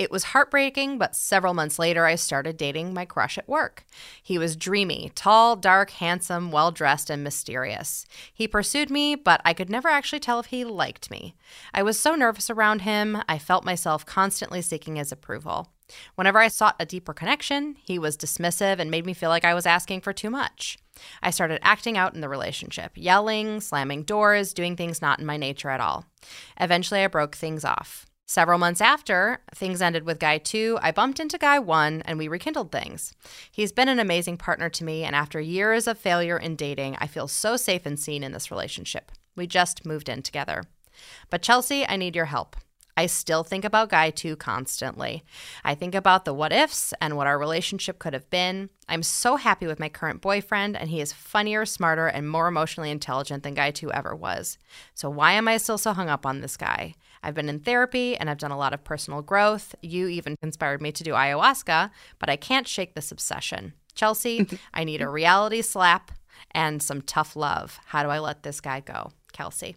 It 0.00 0.10
was 0.10 0.24
heartbreaking, 0.24 0.96
but 0.96 1.14
several 1.14 1.52
months 1.52 1.78
later, 1.78 2.06
I 2.06 2.14
started 2.14 2.56
dating 2.56 2.94
my 2.94 3.04
crush 3.04 3.36
at 3.36 3.46
work. 3.46 3.84
He 4.22 4.38
was 4.38 4.56
dreamy, 4.56 5.12
tall, 5.14 5.56
dark, 5.56 5.90
handsome, 5.90 6.50
well 6.50 6.70
dressed, 6.70 7.10
and 7.10 7.22
mysterious. 7.22 8.06
He 8.32 8.48
pursued 8.48 8.88
me, 8.88 9.14
but 9.14 9.42
I 9.44 9.52
could 9.52 9.68
never 9.68 9.90
actually 9.90 10.20
tell 10.20 10.40
if 10.40 10.46
he 10.46 10.64
liked 10.64 11.10
me. 11.10 11.34
I 11.74 11.82
was 11.82 12.00
so 12.00 12.14
nervous 12.14 12.48
around 12.48 12.80
him, 12.80 13.22
I 13.28 13.36
felt 13.36 13.62
myself 13.66 14.06
constantly 14.06 14.62
seeking 14.62 14.96
his 14.96 15.12
approval. 15.12 15.68
Whenever 16.14 16.38
I 16.38 16.48
sought 16.48 16.76
a 16.80 16.86
deeper 16.86 17.12
connection, 17.12 17.76
he 17.82 17.98
was 17.98 18.16
dismissive 18.16 18.78
and 18.78 18.90
made 18.90 19.04
me 19.04 19.12
feel 19.12 19.28
like 19.28 19.44
I 19.44 19.52
was 19.52 19.66
asking 19.66 20.00
for 20.00 20.14
too 20.14 20.30
much. 20.30 20.78
I 21.22 21.30
started 21.30 21.60
acting 21.60 21.98
out 21.98 22.14
in 22.14 22.22
the 22.22 22.28
relationship, 22.30 22.92
yelling, 22.94 23.60
slamming 23.60 24.04
doors, 24.04 24.54
doing 24.54 24.76
things 24.76 25.02
not 25.02 25.20
in 25.20 25.26
my 25.26 25.36
nature 25.36 25.68
at 25.68 25.80
all. 25.80 26.06
Eventually, 26.58 27.04
I 27.04 27.08
broke 27.08 27.36
things 27.36 27.66
off. 27.66 28.06
Several 28.30 28.60
months 28.60 28.80
after 28.80 29.40
things 29.56 29.82
ended 29.82 30.04
with 30.04 30.20
Guy 30.20 30.38
2, 30.38 30.78
I 30.80 30.92
bumped 30.92 31.18
into 31.18 31.36
Guy 31.36 31.58
1 31.58 32.02
and 32.02 32.16
we 32.16 32.28
rekindled 32.28 32.70
things. 32.70 33.12
He's 33.50 33.72
been 33.72 33.88
an 33.88 33.98
amazing 33.98 34.36
partner 34.36 34.68
to 34.68 34.84
me, 34.84 35.02
and 35.02 35.16
after 35.16 35.40
years 35.40 35.88
of 35.88 35.98
failure 35.98 36.38
in 36.38 36.54
dating, 36.54 36.96
I 37.00 37.08
feel 37.08 37.26
so 37.26 37.56
safe 37.56 37.86
and 37.86 37.98
seen 37.98 38.22
in 38.22 38.30
this 38.30 38.48
relationship. 38.48 39.10
We 39.34 39.48
just 39.48 39.84
moved 39.84 40.08
in 40.08 40.22
together. 40.22 40.62
But 41.28 41.42
Chelsea, 41.42 41.84
I 41.84 41.96
need 41.96 42.14
your 42.14 42.26
help. 42.26 42.54
I 42.96 43.06
still 43.06 43.42
think 43.42 43.64
about 43.64 43.88
Guy 43.88 44.10
2 44.10 44.36
constantly. 44.36 45.24
I 45.64 45.74
think 45.74 45.96
about 45.96 46.24
the 46.24 46.34
what 46.34 46.52
ifs 46.52 46.94
and 47.00 47.16
what 47.16 47.26
our 47.26 47.36
relationship 47.36 47.98
could 47.98 48.12
have 48.12 48.30
been. 48.30 48.70
I'm 48.88 49.02
so 49.02 49.36
happy 49.36 49.66
with 49.66 49.80
my 49.80 49.88
current 49.88 50.20
boyfriend, 50.20 50.76
and 50.76 50.88
he 50.90 51.00
is 51.00 51.12
funnier, 51.12 51.66
smarter, 51.66 52.06
and 52.06 52.30
more 52.30 52.46
emotionally 52.46 52.92
intelligent 52.92 53.42
than 53.42 53.54
Guy 53.54 53.72
2 53.72 53.90
ever 53.90 54.14
was. 54.14 54.56
So, 54.94 55.10
why 55.10 55.32
am 55.32 55.48
I 55.48 55.56
still 55.56 55.78
so 55.78 55.92
hung 55.94 56.08
up 56.08 56.24
on 56.24 56.42
this 56.42 56.56
guy? 56.56 56.94
I've 57.22 57.34
been 57.34 57.48
in 57.48 57.60
therapy 57.60 58.16
and 58.16 58.30
I've 58.30 58.38
done 58.38 58.50
a 58.50 58.58
lot 58.58 58.72
of 58.72 58.84
personal 58.84 59.22
growth. 59.22 59.74
You 59.82 60.08
even 60.08 60.36
inspired 60.42 60.80
me 60.80 60.92
to 60.92 61.04
do 61.04 61.12
ayahuasca, 61.12 61.90
but 62.18 62.30
I 62.30 62.36
can't 62.36 62.66
shake 62.66 62.94
this 62.94 63.12
obsession. 63.12 63.74
Chelsea, 63.94 64.46
I 64.74 64.84
need 64.84 65.02
a 65.02 65.08
reality 65.08 65.62
slap 65.62 66.12
and 66.52 66.82
some 66.82 67.02
tough 67.02 67.36
love. 67.36 67.78
How 67.86 68.02
do 68.02 68.08
I 68.08 68.18
let 68.18 68.42
this 68.42 68.60
guy 68.60 68.80
go? 68.80 69.12
Kelsey. 69.32 69.76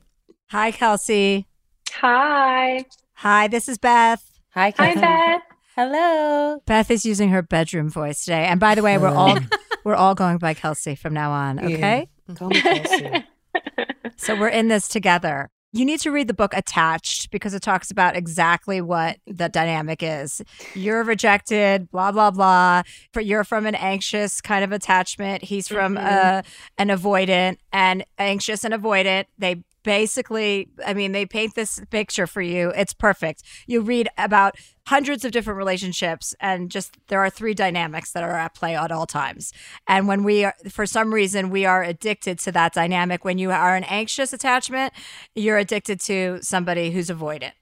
Hi, 0.50 0.72
Kelsey. 0.72 1.48
Hi. 1.92 2.86
Hi, 3.16 3.48
this 3.48 3.68
is 3.68 3.78
Beth. 3.78 4.40
Hi, 4.52 4.72
Kelsey. 4.72 5.00
Hi, 5.00 5.36
Beth. 5.36 5.42
Hello. 5.76 6.62
Beth 6.66 6.92
is 6.92 7.06
using 7.06 7.30
her 7.30 7.42
bedroom 7.42 7.90
voice 7.90 8.24
today. 8.24 8.46
And 8.46 8.60
by 8.60 8.76
the 8.76 8.84
way, 8.84 8.98
we're 8.98 9.08
all 9.08 9.38
we're 9.84 9.96
all 9.96 10.14
going 10.16 10.38
by 10.38 10.54
Kelsey 10.54 10.96
from 10.96 11.14
now 11.14 11.32
on, 11.32 11.60
okay? 11.60 12.08
Yeah. 12.28 12.36
Call 12.36 12.50
me 12.50 12.62
Kelsey. 12.62 13.26
so 14.18 14.40
we're 14.40 14.50
in 14.50 14.68
this 14.68 14.88
together. 14.88 15.50
You 15.76 15.86
need 15.86 16.00
to 16.02 16.12
read 16.12 16.28
the 16.28 16.36
book 16.36 16.54
Attached 16.56 17.32
because 17.32 17.56
it 17.56 17.62
talks 17.64 17.90
about 17.90 18.16
exactly 18.16 18.80
what 18.80 19.18
the 19.26 19.50
dynamic 19.50 20.04
is. 20.04 20.40
You're 20.76 21.04
rejected, 21.04 21.90
blah 21.90 22.12
blah 22.12 22.30
blah. 22.30 22.84
You're 23.20 23.44
from 23.44 23.66
an 23.66 23.74
anxious 23.76 24.40
kind 24.40 24.64
of 24.64 24.72
attachment. 24.72 25.44
He's 25.44 25.68
from 25.68 25.96
Mhm. 25.96 26.06
uh, 26.06 26.42
an 26.78 26.90
avoidant, 26.90 27.58
and 27.72 28.06
anxious 28.20 28.64
and 28.64 28.72
avoidant. 28.74 29.26
They 29.40 29.64
basically, 29.84 30.70
I 30.86 30.94
mean, 30.94 31.12
they 31.12 31.26
paint 31.26 31.56
this 31.56 31.82
picture 31.90 32.28
for 32.28 32.42
you. 32.42 32.72
It's 32.76 32.94
perfect. 32.94 33.44
You 33.68 33.82
read 33.82 34.10
about 34.18 34.56
hundreds 34.88 35.24
of 35.24 35.32
different 35.32 35.58
relationships, 35.58 36.36
and 36.40 36.70
just 36.70 36.98
there 37.08 37.20
are 37.20 37.30
three 37.30 37.54
dynamics 37.54 38.12
that 38.12 38.24
are 38.24 38.36
at 38.36 38.56
play 38.56 38.76
at 38.76 38.92
all 38.92 39.06
times. 39.06 39.54
And 39.88 40.08
when 40.08 40.24
we 40.24 40.46
are, 40.46 40.56
for 40.70 40.86
some 40.86 41.14
reason, 41.14 41.50
we 41.50 41.66
are 41.66 41.84
addicted 41.84 42.40
to 42.40 42.52
that 42.54 42.74
dynamic. 42.74 43.24
When 43.24 43.38
you 43.38 43.52
are 43.52 43.76
an 43.76 43.84
anxious 43.86 44.34
attachment, 44.34 44.94
you're 45.36 45.58
addicted 45.58 46.00
to 46.02 46.40
somebody 46.42 46.92
who's 46.92 47.10
avoidant. 47.10 47.54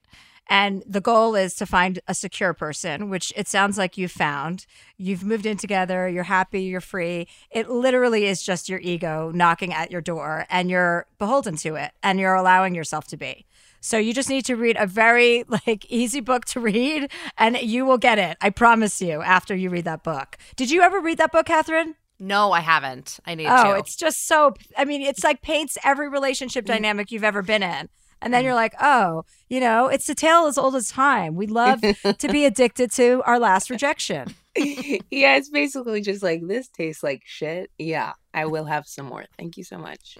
And 0.49 0.83
the 0.85 1.01
goal 1.01 1.35
is 1.35 1.55
to 1.55 1.65
find 1.65 1.99
a 2.07 2.13
secure 2.13 2.53
person, 2.53 3.09
which 3.09 3.31
it 3.35 3.47
sounds 3.47 3.77
like 3.77 3.97
you've 3.97 4.11
found. 4.11 4.65
You've 4.97 5.23
moved 5.23 5.45
in 5.45 5.57
together, 5.57 6.09
you're 6.09 6.23
happy, 6.23 6.63
you're 6.63 6.81
free. 6.81 7.27
It 7.51 7.69
literally 7.69 8.25
is 8.25 8.43
just 8.43 8.67
your 8.67 8.79
ego 8.79 9.31
knocking 9.33 9.73
at 9.73 9.91
your 9.91 10.01
door 10.01 10.45
and 10.49 10.69
you're 10.69 11.05
beholden 11.19 11.55
to 11.57 11.75
it 11.75 11.91
and 12.03 12.19
you're 12.19 12.35
allowing 12.35 12.75
yourself 12.75 13.07
to 13.07 13.17
be. 13.17 13.45
So 13.79 13.97
you 13.97 14.13
just 14.13 14.29
need 14.29 14.45
to 14.45 14.55
read 14.55 14.77
a 14.77 14.85
very 14.85 15.43
like 15.67 15.85
easy 15.89 16.19
book 16.19 16.45
to 16.45 16.59
read 16.59 17.09
and 17.37 17.57
you 17.57 17.85
will 17.85 17.97
get 17.97 18.19
it. 18.19 18.37
I 18.41 18.49
promise 18.49 19.01
you 19.01 19.21
after 19.21 19.55
you 19.55 19.69
read 19.69 19.85
that 19.85 20.03
book. 20.03 20.37
Did 20.55 20.69
you 20.69 20.81
ever 20.81 20.99
read 20.99 21.17
that 21.17 21.31
book, 21.31 21.45
Catherine? 21.47 21.95
No, 22.19 22.51
I 22.51 22.59
haven't. 22.59 23.19
I 23.25 23.33
need 23.33 23.45
to. 23.45 23.67
oh, 23.67 23.73
to. 23.73 23.79
it's 23.79 23.95
just 23.95 24.27
so 24.27 24.53
I 24.77 24.85
mean, 24.85 25.01
it's 25.01 25.23
like 25.23 25.41
paints 25.41 25.77
every 25.83 26.07
relationship 26.07 26.65
mm-hmm. 26.65 26.73
dynamic 26.73 27.11
you've 27.11 27.23
ever 27.23 27.41
been 27.41 27.63
in. 27.63 27.89
And 28.21 28.33
then 28.33 28.43
you're 28.43 28.55
like, 28.55 28.75
oh, 28.79 29.23
you 29.49 29.59
know, 29.59 29.87
it's 29.87 30.07
a 30.07 30.15
tale 30.15 30.45
as 30.45 30.57
old 30.57 30.75
as 30.75 30.89
time. 30.89 31.35
We 31.35 31.47
love 31.47 31.81
to 31.81 32.27
be 32.27 32.45
addicted 32.45 32.91
to 32.93 33.23
our 33.25 33.39
last 33.39 33.69
rejection. 33.69 34.35
yeah, 34.55 35.35
it's 35.37 35.49
basically 35.49 36.01
just 36.01 36.21
like 36.21 36.45
this 36.45 36.67
tastes 36.67 37.03
like 37.03 37.23
shit. 37.25 37.71
Yeah, 37.77 38.13
I 38.33 38.45
will 38.45 38.65
have 38.65 38.85
some 38.85 39.07
more. 39.07 39.25
Thank 39.37 39.57
you 39.57 39.63
so 39.63 39.77
much. 39.77 40.17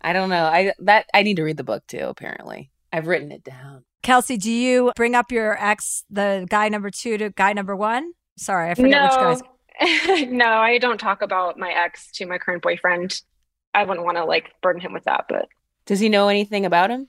I 0.00 0.12
don't 0.12 0.30
know. 0.30 0.44
I 0.44 0.72
that 0.80 1.06
I 1.12 1.22
need 1.22 1.36
to 1.36 1.42
read 1.42 1.56
the 1.56 1.64
book 1.64 1.86
too, 1.86 2.04
apparently. 2.04 2.70
I've 2.92 3.06
written 3.06 3.30
it 3.30 3.44
down. 3.44 3.84
Kelsey, 4.02 4.36
do 4.36 4.50
you 4.50 4.92
bring 4.96 5.14
up 5.14 5.30
your 5.30 5.62
ex, 5.62 6.04
the 6.10 6.46
guy 6.48 6.68
number 6.68 6.90
two 6.90 7.18
to 7.18 7.30
guy 7.30 7.52
number 7.52 7.76
one? 7.76 8.12
Sorry, 8.36 8.70
I 8.70 8.74
forget 8.74 8.90
no. 8.90 9.30
which 9.30 9.40
guys. 9.78 10.28
no, 10.30 10.46
I 10.46 10.78
don't 10.78 10.98
talk 10.98 11.22
about 11.22 11.58
my 11.58 11.70
ex 11.70 12.10
to 12.12 12.26
my 12.26 12.38
current 12.38 12.62
boyfriend. 12.62 13.20
I 13.74 13.84
wouldn't 13.84 14.04
want 14.04 14.16
to 14.16 14.24
like 14.24 14.50
burden 14.62 14.80
him 14.80 14.92
with 14.92 15.04
that, 15.04 15.26
but 15.28 15.48
does 15.86 16.00
he 16.00 16.08
know 16.08 16.28
anything 16.28 16.64
about 16.66 16.90
him? 16.90 17.08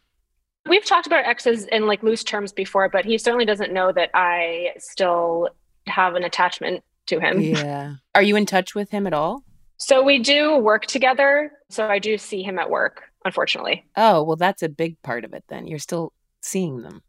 We've 0.68 0.86
talked 0.86 1.08
about 1.08 1.26
exes 1.26 1.66
in 1.66 1.88
like 1.88 2.04
loose 2.04 2.24
terms 2.24 2.52
before, 2.54 2.88
but 2.90 3.06
he 3.06 3.18
certainly 3.18 3.46
doesn't 3.46 3.74
know 3.74 3.92
that 3.92 4.12
I 4.14 4.74
still 4.78 5.50
have 5.88 6.16
an 6.16 6.24
attachment 6.24 6.84
to 7.08 7.20
him. 7.20 7.42
Yeah. 7.42 7.96
Are 8.14 8.22
you 8.22 8.36
in 8.36 8.46
touch 8.46 8.76
with 8.76 8.92
him 8.92 9.08
at 9.08 9.14
all? 9.14 9.44
So 9.78 10.04
we 10.04 10.20
do 10.20 10.58
work 10.58 10.86
together. 10.86 11.52
So 11.70 11.88
I 11.88 11.98
do 11.98 12.18
see 12.18 12.44
him 12.44 12.60
at 12.60 12.70
work, 12.70 13.02
unfortunately. 13.26 13.84
Oh, 13.98 14.22
well, 14.24 14.36
that's 14.36 14.62
a 14.62 14.70
big 14.70 15.02
part 15.02 15.26
of 15.26 15.34
it 15.34 15.44
then. 15.50 15.66
You're 15.66 15.80
still 15.80 16.14
seeing 16.42 16.84
them. 16.84 17.02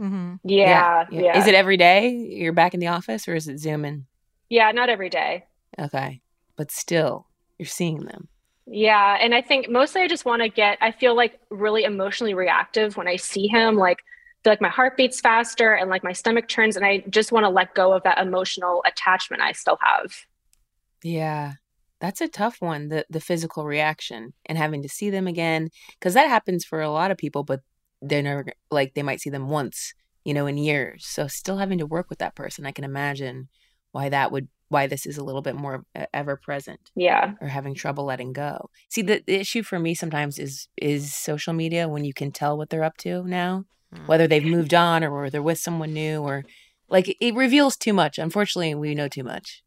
Mm-hmm. 0.00 0.34
Yeah, 0.44 1.06
yeah, 1.10 1.20
yeah. 1.20 1.38
Is 1.38 1.46
it 1.46 1.54
every 1.54 1.76
day 1.76 2.10
you're 2.10 2.52
back 2.52 2.72
in 2.72 2.80
the 2.80 2.86
office 2.86 3.26
or 3.26 3.34
is 3.34 3.48
it 3.48 3.58
Zooming? 3.58 4.06
Yeah, 4.48 4.70
not 4.70 4.88
every 4.88 5.10
day. 5.10 5.44
Okay. 5.78 6.22
But 6.56 6.70
still, 6.70 7.26
you're 7.58 7.66
seeing 7.66 8.04
them. 8.04 8.28
Yeah. 8.72 9.18
And 9.20 9.34
I 9.34 9.42
think 9.42 9.68
mostly 9.68 10.00
I 10.00 10.06
just 10.06 10.24
want 10.24 10.42
to 10.42 10.48
get, 10.48 10.78
I 10.80 10.92
feel 10.92 11.16
like 11.16 11.40
really 11.50 11.82
emotionally 11.82 12.34
reactive 12.34 12.96
when 12.96 13.08
I 13.08 13.16
see 13.16 13.48
him. 13.48 13.74
Like, 13.74 13.98
feel 14.44 14.52
like 14.52 14.60
my 14.60 14.68
heart 14.68 14.96
beats 14.96 15.20
faster 15.20 15.74
and 15.74 15.90
like 15.90 16.04
my 16.04 16.12
stomach 16.12 16.46
turns. 16.46 16.76
And 16.76 16.86
I 16.86 17.02
just 17.10 17.32
want 17.32 17.44
to 17.44 17.50
let 17.50 17.74
go 17.74 17.92
of 17.92 18.04
that 18.04 18.18
emotional 18.18 18.84
attachment 18.86 19.42
I 19.42 19.52
still 19.52 19.76
have. 19.82 20.12
Yeah. 21.02 21.54
That's 22.00 22.20
a 22.20 22.28
tough 22.28 22.62
one, 22.62 22.88
the 22.88 23.04
the 23.10 23.20
physical 23.20 23.66
reaction 23.66 24.34
and 24.46 24.56
having 24.56 24.82
to 24.82 24.88
see 24.88 25.10
them 25.10 25.26
again. 25.26 25.70
Cause 26.00 26.14
that 26.14 26.28
happens 26.28 26.64
for 26.64 26.80
a 26.80 26.90
lot 26.90 27.10
of 27.10 27.18
people, 27.18 27.42
but 27.42 27.60
they're 28.00 28.22
never 28.22 28.46
like 28.70 28.94
they 28.94 29.02
might 29.02 29.20
see 29.20 29.30
them 29.30 29.48
once, 29.48 29.94
you 30.24 30.32
know, 30.32 30.46
in 30.46 30.56
years. 30.56 31.04
So 31.06 31.26
still 31.26 31.58
having 31.58 31.78
to 31.78 31.86
work 31.86 32.08
with 32.08 32.20
that 32.20 32.36
person, 32.36 32.66
I 32.66 32.72
can 32.72 32.84
imagine 32.84 33.48
why 33.90 34.08
that 34.10 34.30
would 34.30 34.48
why 34.70 34.86
this 34.86 35.04
is 35.04 35.18
a 35.18 35.24
little 35.24 35.42
bit 35.42 35.56
more 35.56 35.84
ever 36.14 36.36
present. 36.36 36.80
Yeah. 36.94 37.34
Or 37.40 37.48
having 37.48 37.74
trouble 37.74 38.04
letting 38.04 38.32
go. 38.32 38.70
See, 38.88 39.02
the, 39.02 39.22
the 39.26 39.34
issue 39.34 39.62
for 39.62 39.78
me 39.78 39.94
sometimes 39.94 40.38
is 40.38 40.68
is 40.76 41.14
social 41.14 41.52
media 41.52 41.88
when 41.88 42.04
you 42.04 42.14
can 42.14 42.30
tell 42.30 42.56
what 42.56 42.70
they're 42.70 42.84
up 42.84 42.96
to 42.98 43.24
now, 43.24 43.64
mm. 43.94 44.06
whether 44.06 44.26
they've 44.26 44.44
moved 44.44 44.72
on 44.72 45.04
or 45.04 45.28
they're 45.28 45.42
with 45.42 45.58
someone 45.58 45.92
new 45.92 46.22
or 46.22 46.44
like 46.88 47.16
it 47.20 47.34
reveals 47.34 47.76
too 47.76 47.92
much. 47.92 48.18
Unfortunately, 48.18 48.74
we 48.76 48.94
know 48.94 49.08
too 49.08 49.24
much. 49.24 49.62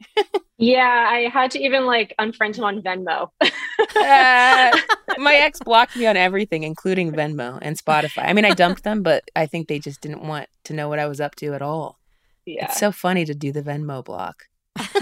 yeah, 0.57 1.09
I 1.11 1.29
had 1.31 1.51
to 1.51 1.59
even 1.59 1.85
like 1.85 2.15
unfriend 2.19 2.55
him 2.55 2.63
on 2.63 2.81
Venmo. 2.81 3.29
uh, 3.41 4.77
my 5.17 5.35
ex 5.35 5.59
blocked 5.59 5.97
me 5.97 6.05
on 6.05 6.15
everything, 6.15 6.63
including 6.63 7.11
Venmo 7.11 7.59
and 7.61 7.77
Spotify. 7.77 8.23
I 8.29 8.33
mean, 8.33 8.45
I 8.45 8.53
dumped 8.53 8.83
them, 8.83 9.03
but 9.03 9.29
I 9.35 9.47
think 9.47 9.67
they 9.67 9.79
just 9.79 9.99
didn't 9.99 10.23
want 10.25 10.47
to 10.63 10.73
know 10.73 10.87
what 10.87 10.99
I 10.99 11.07
was 11.07 11.19
up 11.19 11.35
to 11.35 11.53
at 11.53 11.61
all. 11.61 11.99
Yeah. 12.45 12.65
It's 12.65 12.79
so 12.79 12.93
funny 12.93 13.25
to 13.25 13.33
do 13.33 13.51
the 13.51 13.61
Venmo 13.61 14.03
block. 14.03 14.45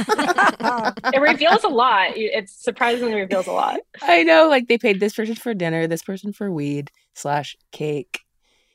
it 1.13 1.21
reveals 1.21 1.63
a 1.63 1.69
lot. 1.69 2.15
It 2.15 2.49
surprisingly 2.49 3.15
reveals 3.15 3.47
a 3.47 3.51
lot. 3.51 3.79
I 4.01 4.23
know, 4.23 4.47
like 4.49 4.67
they 4.67 4.77
paid 4.77 4.99
this 4.99 5.15
person 5.15 5.35
for 5.35 5.53
dinner, 5.53 5.87
this 5.87 6.03
person 6.03 6.33
for 6.33 6.51
weed 6.51 6.91
slash 7.13 7.55
cake, 7.71 8.21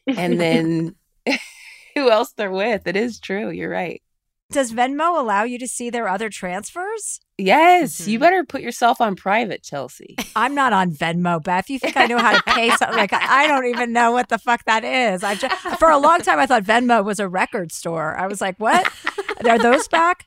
and 0.07 0.41
then 0.41 0.95
who 1.95 2.11
else 2.11 2.33
they're 2.33 2.51
with. 2.51 2.87
It 2.87 2.97
is 2.97 3.20
true. 3.20 3.51
You're 3.51 3.70
right. 3.70 4.03
Does 4.53 4.72
Venmo 4.72 5.18
allow 5.18 5.43
you 5.43 5.59
to 5.59 5.66
see 5.66 5.91
their 5.91 6.09
other 6.09 6.29
transfers? 6.29 7.20
Yes, 7.37 8.01
mm-hmm. 8.01 8.11
you 8.11 8.18
better 8.20 8.45
put 8.45 8.62
yourself 8.62 9.01
on 9.01 9.16
private, 9.16 9.62
Chelsea. 9.64 10.14
I'm 10.37 10.55
not 10.55 10.72
on 10.72 10.93
Venmo, 10.93 11.43
Beth. 11.43 11.68
You 11.68 11.81
think 11.81 11.97
I 11.97 12.07
know 12.07 12.18
how 12.18 12.37
to 12.37 12.43
pay 12.45 12.70
something? 12.77 12.97
Like 12.97 13.12
I 13.12 13.49
don't 13.49 13.66
even 13.66 13.93
know 13.93 14.12
what 14.12 14.29
the 14.29 14.39
fuck 14.39 14.64
that 14.66 14.85
is. 14.85 15.24
I 15.24 15.35
just 15.35 15.55
for 15.79 15.91
a 15.91 15.99
long 15.99 16.20
time 16.20 16.39
I 16.39 16.47
thought 16.47 16.62
Venmo 16.62 17.05
was 17.05 17.18
a 17.18 17.29
record 17.29 17.72
store. 17.72 18.16
I 18.16 18.29
was 18.29 18.41
like, 18.41 18.57
what? 18.59 18.91
Are 19.45 19.59
those 19.59 19.89
back? 19.99 20.26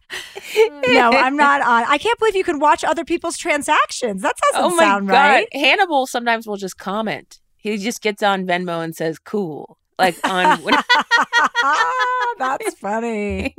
Mm. 0.54 0.94
No, 0.94 1.12
I'm 1.12 1.36
not 1.36 1.62
on. 1.62 1.86
I 1.88 1.98
can't 1.98 2.18
believe 2.20 2.36
you 2.36 2.44
can 2.44 2.60
watch 2.60 2.84
other 2.84 3.06
people's 3.06 3.38
transactions. 3.38 4.22
That 4.22 4.36
doesn't 4.52 4.72
oh 4.72 4.76
my 4.76 4.84
sound 4.84 5.08
God. 5.08 5.14
right. 5.14 5.48
Hannibal 5.54 6.08
sometimes 6.08 6.48
will 6.48 6.58
just 6.58 6.78
comment. 6.78 7.40
He 7.58 7.78
just 7.78 8.02
gets 8.02 8.24
on 8.24 8.46
Venmo 8.46 8.84
and 8.84 8.96
says, 8.96 9.20
"Cool." 9.20 9.78
Like 9.98 10.16
on. 10.24 10.62
That's 12.40 12.76
funny. 12.76 13.56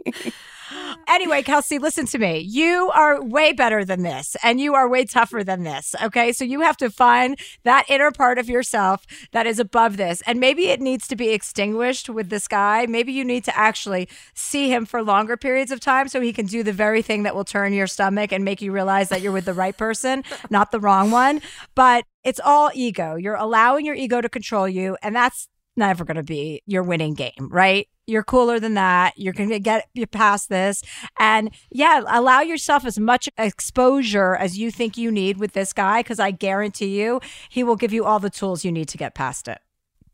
Anyway, 1.09 1.43
Kelsey, 1.43 1.79
listen 1.79 2.07
to 2.07 2.18
me. 2.18 2.39
You 2.39 2.91
are 2.95 3.23
way 3.23 3.53
better 3.53 3.85
than 3.85 4.03
this, 4.03 4.37
and 4.43 4.61
you 4.61 4.75
are 4.75 4.89
way 4.89 5.05
tougher 5.05 5.43
than 5.43 5.64
this. 5.64 5.95
Okay. 6.03 6.33
So 6.33 6.45
you 6.45 6.61
have 6.61 6.77
to 6.79 6.91
find 6.91 7.39
that 7.64 7.85
inner 7.89 8.11
part 8.11 8.39
of 8.39 8.49
yourself 8.49 9.07
that 9.33 9.47
is 9.47 9.59
above 9.59 9.97
this. 9.97 10.23
And 10.27 10.41
maybe 10.41 10.68
it 10.68 10.81
needs 10.81 11.09
to 11.09 11.16
be 11.16 11.31
extinguished 11.31 12.09
with 12.09 12.29
this 12.29 12.49
guy. 12.49 12.87
Maybe 12.87 13.12
you 13.12 13.25
need 13.25 13.45
to 13.45 13.57
actually 13.57 14.09
see 14.35 14.73
him 14.73 14.87
for 14.87 15.03
longer 15.03 15.37
periods 15.37 15.71
of 15.71 15.81
time 15.81 16.09
so 16.09 16.21
he 16.21 16.33
can 16.33 16.47
do 16.47 16.62
the 16.62 16.73
very 16.73 17.03
thing 17.03 17.23
that 17.25 17.35
will 17.35 17.45
turn 17.45 17.73
your 17.73 17.87
stomach 17.87 18.33
and 18.33 18.45
make 18.45 18.62
you 18.62 18.73
realize 18.73 19.09
that 19.09 19.21
you're 19.21 19.33
with 19.33 19.45
the 19.45 19.55
right 19.55 19.77
person, 19.77 20.25
not 20.51 20.71
the 20.71 20.81
wrong 20.81 21.11
one. 21.11 21.41
But 21.75 22.05
it's 22.25 22.41
all 22.41 22.71
ego. 22.75 23.16
You're 23.16 23.35
allowing 23.35 23.87
your 23.87 23.95
ego 23.95 24.21
to 24.21 24.29
control 24.29 24.68
you. 24.68 24.97
And 25.03 25.14
that's 25.14 25.49
never 25.77 26.05
going 26.05 26.16
to 26.16 26.23
be 26.23 26.62
your 26.66 26.83
winning 26.83 27.14
game, 27.14 27.49
right? 27.51 27.89
You're 28.11 28.24
cooler 28.24 28.61
than 28.61 28.74
that. 28.74 29.14
You're 29.16 29.32
going 29.32 29.48
to 29.50 29.61
get 29.61 29.88
you 29.94 30.06
past 30.06 30.48
this. 30.48 30.82
And 31.18 31.50
yeah, 31.70 32.02
allow 32.08 32.40
yourself 32.40 32.84
as 32.84 32.98
much 32.98 33.28
exposure 33.38 34.36
as 34.36 34.58
you 34.58 34.70
think 34.70 34.98
you 34.98 35.11
need 35.11 35.38
with 35.38 35.52
this 35.52 35.72
guy 35.72 36.00
because 36.00 36.18
I 36.18 36.32
guarantee 36.32 37.00
you 37.00 37.20
he 37.48 37.62
will 37.62 37.76
give 37.76 37.92
you 37.92 38.04
all 38.04 38.18
the 38.18 38.30
tools 38.30 38.64
you 38.64 38.72
need 38.72 38.88
to 38.88 38.98
get 38.98 39.14
past 39.14 39.48
it. 39.48 39.61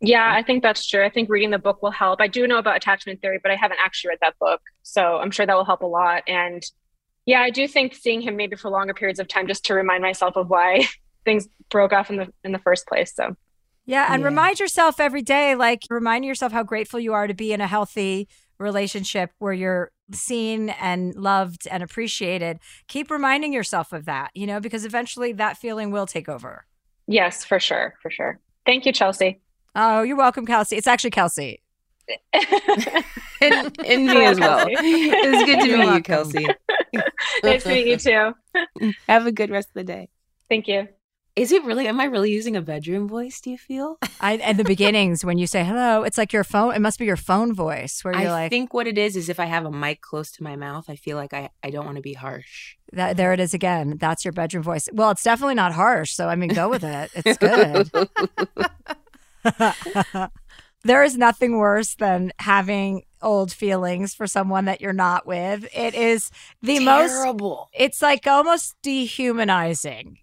Yeah, 0.00 0.30
I 0.30 0.42
think 0.42 0.62
that's 0.62 0.86
true. 0.86 1.04
I 1.04 1.08
think 1.08 1.30
reading 1.30 1.50
the 1.50 1.58
book 1.58 1.82
will 1.82 1.90
help. 1.90 2.20
I 2.20 2.28
do 2.28 2.46
know 2.46 2.58
about 2.58 2.76
attachment 2.76 3.22
theory, 3.22 3.40
but 3.42 3.50
I 3.50 3.56
haven't 3.56 3.78
actually 3.82 4.10
read 4.10 4.18
that 4.20 4.38
book. 4.38 4.60
So 4.82 5.16
I'm 5.16 5.30
sure 5.30 5.46
that 5.46 5.56
will 5.56 5.64
help 5.64 5.80
a 5.80 5.86
lot. 5.86 6.22
And 6.28 6.62
yeah, 7.24 7.40
I 7.40 7.50
do 7.50 7.66
think 7.66 7.94
seeing 7.94 8.20
him 8.20 8.36
maybe 8.36 8.56
for 8.56 8.70
longer 8.70 8.92
periods 8.92 9.18
of 9.18 9.26
time 9.26 9.46
just 9.46 9.64
to 9.66 9.74
remind 9.74 10.02
myself 10.02 10.36
of 10.36 10.50
why 10.50 10.86
things 11.24 11.48
broke 11.70 11.92
off 11.92 12.10
in 12.10 12.16
the 12.16 12.28
in 12.44 12.52
the 12.52 12.58
first 12.58 12.86
place. 12.86 13.14
So 13.14 13.36
yeah, 13.86 14.12
and 14.12 14.20
yeah. 14.20 14.28
remind 14.28 14.58
yourself 14.58 15.00
every 15.00 15.22
day, 15.22 15.54
like 15.54 15.82
remind 15.88 16.24
yourself 16.24 16.52
how 16.52 16.62
grateful 16.62 17.00
you 17.00 17.14
are 17.14 17.26
to 17.26 17.34
be 17.34 17.52
in 17.52 17.60
a 17.60 17.66
healthy 17.66 18.28
relationship 18.58 19.30
where 19.38 19.52
you're 19.52 19.92
seen 20.12 20.70
and 20.70 21.14
loved 21.14 21.66
and 21.70 21.82
appreciated. 21.82 22.58
Keep 22.88 23.10
reminding 23.10 23.52
yourself 23.52 23.92
of 23.92 24.04
that, 24.06 24.30
you 24.34 24.46
know, 24.46 24.60
because 24.60 24.84
eventually 24.84 25.32
that 25.32 25.56
feeling 25.56 25.90
will 25.90 26.06
take 26.06 26.28
over. 26.28 26.66
Yes, 27.06 27.44
for 27.44 27.60
sure, 27.60 27.94
for 28.02 28.10
sure. 28.10 28.40
Thank 28.64 28.86
you, 28.86 28.92
Chelsea. 28.92 29.40
Oh, 29.74 30.02
you're 30.02 30.16
welcome, 30.16 30.46
Kelsey. 30.46 30.76
It's 30.76 30.86
actually 30.86 31.10
Kelsey. 31.10 31.62
and, 32.32 33.76
and 33.84 34.06
me 34.06 34.24
as 34.24 34.38
well. 34.38 34.66
It's 34.68 35.44
good 35.44 35.60
to 35.60 35.76
meet 35.78 35.94
you, 35.94 36.02
Kelsey. 36.02 36.46
nice 37.42 37.62
to 37.64 37.68
meet 37.68 37.86
you 37.86 37.96
too. 37.96 38.92
Have 39.08 39.26
a 39.26 39.32
good 39.32 39.50
rest 39.50 39.68
of 39.68 39.74
the 39.74 39.84
day. 39.84 40.08
Thank 40.48 40.68
you. 40.68 40.88
Is 41.36 41.52
it 41.52 41.62
really? 41.64 41.86
Am 41.86 42.00
I 42.00 42.04
really 42.04 42.32
using 42.32 42.56
a 42.56 42.62
bedroom 42.62 43.06
voice? 43.06 43.42
Do 43.42 43.50
you 43.50 43.58
feel? 43.58 43.98
I 44.22 44.38
at 44.38 44.56
the 44.56 44.64
beginnings 44.64 45.22
when 45.22 45.36
you 45.36 45.46
say 45.46 45.64
hello, 45.64 46.02
it's 46.02 46.16
like 46.16 46.32
your 46.32 46.44
phone. 46.44 46.74
It 46.74 46.80
must 46.80 46.98
be 46.98 47.04
your 47.04 47.18
phone 47.18 47.54
voice 47.54 48.02
where 48.02 48.14
you're 48.14 48.30
I 48.30 48.32
like. 48.32 48.46
I 48.46 48.48
think 48.48 48.72
what 48.72 48.86
it 48.86 48.96
is 48.96 49.16
is 49.16 49.28
if 49.28 49.38
I 49.38 49.44
have 49.44 49.66
a 49.66 49.70
mic 49.70 50.00
close 50.00 50.32
to 50.32 50.42
my 50.42 50.56
mouth, 50.56 50.86
I 50.88 50.96
feel 50.96 51.18
like 51.18 51.34
I 51.34 51.50
I 51.62 51.68
don't 51.68 51.84
want 51.84 51.96
to 51.96 52.02
be 52.02 52.14
harsh. 52.14 52.76
That 52.92 53.18
there 53.18 53.34
it 53.34 53.40
is 53.40 53.52
again. 53.52 53.98
That's 53.98 54.24
your 54.24 54.32
bedroom 54.32 54.62
voice. 54.62 54.88
Well, 54.94 55.10
it's 55.10 55.22
definitely 55.22 55.56
not 55.56 55.72
harsh. 55.72 56.12
So 56.12 56.26
I 56.26 56.36
mean, 56.36 56.54
go 56.54 56.70
with 56.70 56.84
it. 56.84 57.10
It's 57.14 57.36
good. 57.36 57.90
there 60.84 61.02
is 61.02 61.18
nothing 61.18 61.58
worse 61.58 61.96
than 61.96 62.32
having 62.38 63.02
old 63.20 63.52
feelings 63.52 64.14
for 64.14 64.26
someone 64.26 64.64
that 64.64 64.80
you're 64.80 64.94
not 64.94 65.26
with. 65.26 65.68
It 65.74 65.94
is 65.94 66.30
the 66.62 66.78
Terrible. 66.78 67.68
most. 67.72 67.82
It's 67.82 68.00
like 68.00 68.26
almost 68.26 68.74
dehumanizing 68.82 70.18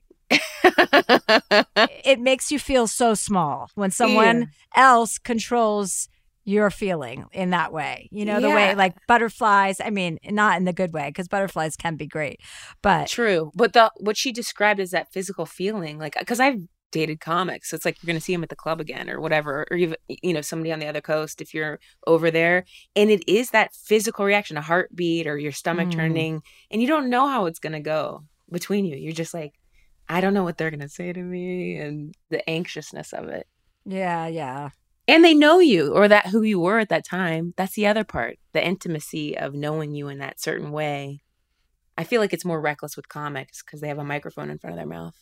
it 2.05 2.19
makes 2.19 2.51
you 2.51 2.59
feel 2.59 2.87
so 2.87 3.13
small 3.13 3.69
when 3.75 3.91
someone 3.91 4.41
yeah. 4.75 4.91
else 4.91 5.17
controls 5.17 6.07
you're 6.45 6.69
feeling 6.69 7.25
in 7.31 7.51
that 7.51 7.71
way. 7.71 8.09
You 8.11 8.25
know, 8.25 8.41
the 8.41 8.49
Yeah. 8.49 8.55
way 8.55 8.75
like 8.75 8.95
butterflies, 9.07 9.79
I 9.79 9.89
mean, 9.89 10.19
not 10.25 10.57
in 10.57 10.65
the 10.65 10.73
good 10.73 10.93
way 10.93 11.07
because 11.07 11.27
butterflies 11.29 11.75
can 11.77 11.95
be 11.95 12.05
great. 12.07 12.39
But 12.81 13.07
True, 13.07 13.51
but 13.55 13.73
the 13.73 13.91
what 13.97 14.17
she 14.17 14.31
described 14.31 14.79
is 14.79 14.91
that 14.91 15.11
physical 15.13 15.45
feeling, 15.45 15.97
like 15.99 16.17
because 16.19 16.39
I've 16.41 16.59
dated 16.91 17.19
comics, 17.21 17.69
so 17.69 17.75
it's 17.75 17.85
like 17.85 17.97
you're 18.01 18.07
going 18.07 18.19
to 18.19 18.23
see 18.23 18.33
them 18.33 18.43
at 18.43 18.49
the 18.49 18.55
club 18.55 18.79
again 18.81 19.09
or 19.09 19.19
whatever, 19.21 19.65
or 19.71 19.77
even 19.77 19.95
you 20.09 20.33
know 20.33 20.41
somebody 20.41 20.71
on 20.73 20.79
the 20.79 20.85
other 20.87 21.01
coast 21.01 21.41
if 21.41 21.53
you're 21.53 21.79
over 22.07 22.29
there, 22.29 22.65
and 22.95 23.09
it 23.09 23.23
is 23.27 23.51
that 23.51 23.73
physical 23.73 24.25
reaction, 24.25 24.57
a 24.57 24.61
heartbeat 24.61 25.27
or 25.27 25.37
your 25.37 25.53
stomach 25.53 25.87
Mm. 25.89 25.95
turning, 25.95 26.41
and 26.69 26.81
you 26.81 26.87
don't 26.89 27.09
know 27.09 27.27
how 27.27 27.45
it's 27.45 27.59
going 27.59 27.73
to 27.73 27.79
go 27.79 28.25
between 28.51 28.85
you. 28.85 28.97
You're 28.97 29.13
just 29.13 29.33
like, 29.33 29.53
I 30.09 30.21
don't 30.21 30.33
know 30.33 30.43
what 30.43 30.57
they're 30.57 30.69
going 30.69 30.79
to 30.81 30.89
say 30.89 31.13
to 31.13 31.21
me, 31.21 31.77
and 31.77 32.13
the 32.29 32.47
anxiousness 32.49 33.13
of 33.13 33.29
it. 33.29 33.47
yeah, 33.85 34.27
yeah. 34.27 34.69
And 35.07 35.23
they 35.23 35.33
know 35.33 35.59
you 35.59 35.93
or 35.93 36.07
that 36.07 36.27
who 36.27 36.43
you 36.43 36.59
were 36.59 36.79
at 36.79 36.87
that 36.89 37.05
time. 37.05 37.53
That's 37.57 37.73
the 37.75 37.87
other 37.87 38.05
part, 38.05 38.37
the 38.53 38.65
intimacy 38.65 39.37
of 39.37 39.53
knowing 39.53 39.93
you 39.93 40.07
in 40.07 40.19
that 40.19 40.39
certain 40.39 40.71
way. 40.71 41.23
I 41.97 42.05
feel 42.05 42.21
like 42.21 42.31
it's 42.33 42.45
more 42.45 42.61
reckless 42.61 42.95
with 42.95 43.09
comics 43.09 43.61
because 43.61 43.81
they 43.81 43.89
have 43.89 43.99
a 43.99 44.03
microphone 44.03 44.49
in 44.49 44.59
front 44.59 44.75
of 44.75 44.77
their 44.77 44.87
mouth. 44.87 45.15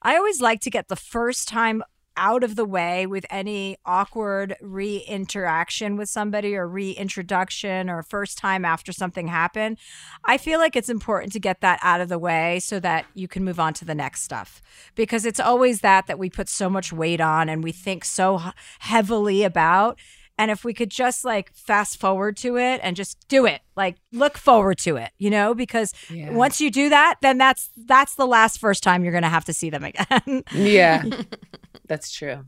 I 0.00 0.16
always 0.16 0.40
like 0.40 0.60
to 0.60 0.70
get 0.70 0.86
the 0.86 0.96
first 0.96 1.48
time 1.48 1.82
out 2.18 2.42
of 2.42 2.56
the 2.56 2.64
way 2.64 3.06
with 3.06 3.24
any 3.30 3.78
awkward 3.86 4.56
re-interaction 4.60 5.96
with 5.96 6.08
somebody 6.08 6.54
or 6.56 6.68
reintroduction 6.68 7.88
or 7.88 8.02
first 8.02 8.36
time 8.36 8.64
after 8.64 8.92
something 8.92 9.28
happened. 9.28 9.78
I 10.24 10.36
feel 10.36 10.58
like 10.58 10.76
it's 10.76 10.88
important 10.88 11.32
to 11.32 11.40
get 11.40 11.60
that 11.60 11.78
out 11.82 12.00
of 12.00 12.08
the 12.08 12.18
way 12.18 12.58
so 12.58 12.80
that 12.80 13.06
you 13.14 13.28
can 13.28 13.44
move 13.44 13.60
on 13.60 13.72
to 13.74 13.84
the 13.84 13.94
next 13.94 14.22
stuff. 14.22 14.60
Because 14.94 15.24
it's 15.24 15.40
always 15.40 15.80
that 15.80 16.08
that 16.08 16.18
we 16.18 16.28
put 16.28 16.48
so 16.48 16.68
much 16.68 16.92
weight 16.92 17.20
on 17.20 17.48
and 17.48 17.62
we 17.62 17.72
think 17.72 18.04
so 18.04 18.42
heavily 18.80 19.44
about 19.44 19.98
and 20.38 20.50
if 20.50 20.64
we 20.64 20.72
could 20.72 20.90
just 20.90 21.24
like 21.24 21.52
fast 21.52 21.98
forward 22.00 22.36
to 22.38 22.56
it 22.56 22.80
and 22.82 22.94
just 22.96 23.18
do 23.28 23.44
it, 23.44 23.60
like 23.76 23.96
look 24.12 24.38
forward 24.38 24.78
to 24.78 24.96
it, 24.96 25.10
you 25.18 25.28
know, 25.30 25.52
because 25.54 25.92
Yeah. 26.08 26.30
once 26.32 26.60
you 26.60 26.70
do 26.70 26.88
that, 26.88 27.16
then 27.20 27.36
that's 27.38 27.70
that's 27.76 28.14
the 28.14 28.26
last 28.26 28.58
first 28.60 28.82
time 28.82 29.02
you're 29.02 29.12
going 29.12 29.22
to 29.24 29.28
have 29.28 29.44
to 29.46 29.52
see 29.52 29.68
them 29.70 29.84
again. 29.84 30.44
Yeah, 30.52 31.04
that's 31.88 32.10
true. 32.12 32.44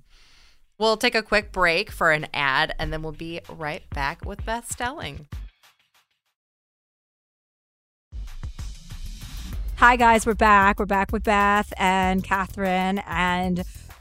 We'll 0.79 0.97
take 0.97 1.15
a 1.15 1.23
quick 1.23 1.53
break 1.53 1.91
for 1.91 2.11
an 2.11 2.27
ad 2.33 2.75
and 2.79 2.91
then 2.93 3.03
we'll 3.03 3.13
be 3.13 3.41
right 3.51 3.83
back 3.91 4.25
with 4.25 4.45
Beth 4.47 4.71
Stelling. 4.73 5.27
Hi 9.77 9.97
guys, 9.97 10.27
we're 10.27 10.35
back. 10.35 10.79
We're 10.79 10.87
back 10.87 11.11
with 11.13 11.25
Beth 11.25 11.73
and 11.79 12.23
Catherine 12.23 12.99
and 13.07 13.65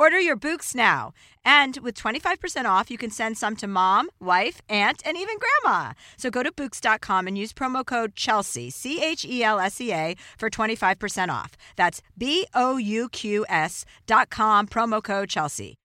Order 0.00 0.18
your 0.18 0.34
Bouqs 0.34 0.74
now. 0.74 1.12
And 1.44 1.76
with 1.82 1.94
25% 1.94 2.64
off, 2.64 2.90
you 2.90 2.96
can 2.96 3.10
send 3.10 3.36
some 3.36 3.54
to 3.56 3.66
mom, 3.66 4.08
wife, 4.18 4.62
aunt, 4.66 5.02
and 5.04 5.18
even 5.18 5.36
grandma. 5.36 5.92
So 6.16 6.30
go 6.30 6.42
to 6.42 6.50
Bouqs.com 6.50 7.26
and 7.26 7.36
use 7.36 7.52
promo 7.52 7.84
code 7.84 8.16
Chelsea, 8.16 8.70
C 8.70 9.04
H 9.04 9.26
E 9.26 9.44
L 9.44 9.60
S 9.60 9.78
E 9.78 9.92
A, 9.92 10.16
for 10.38 10.48
25% 10.48 11.28
off. 11.28 11.50
That's 11.76 12.00
B 12.16 12.46
O 12.54 12.78
U 12.78 13.10
Q 13.10 13.44
S 13.50 13.84
dot 14.06 14.30
com, 14.30 14.66
promo 14.66 15.04
code 15.04 15.28
Chelsea. 15.28 15.76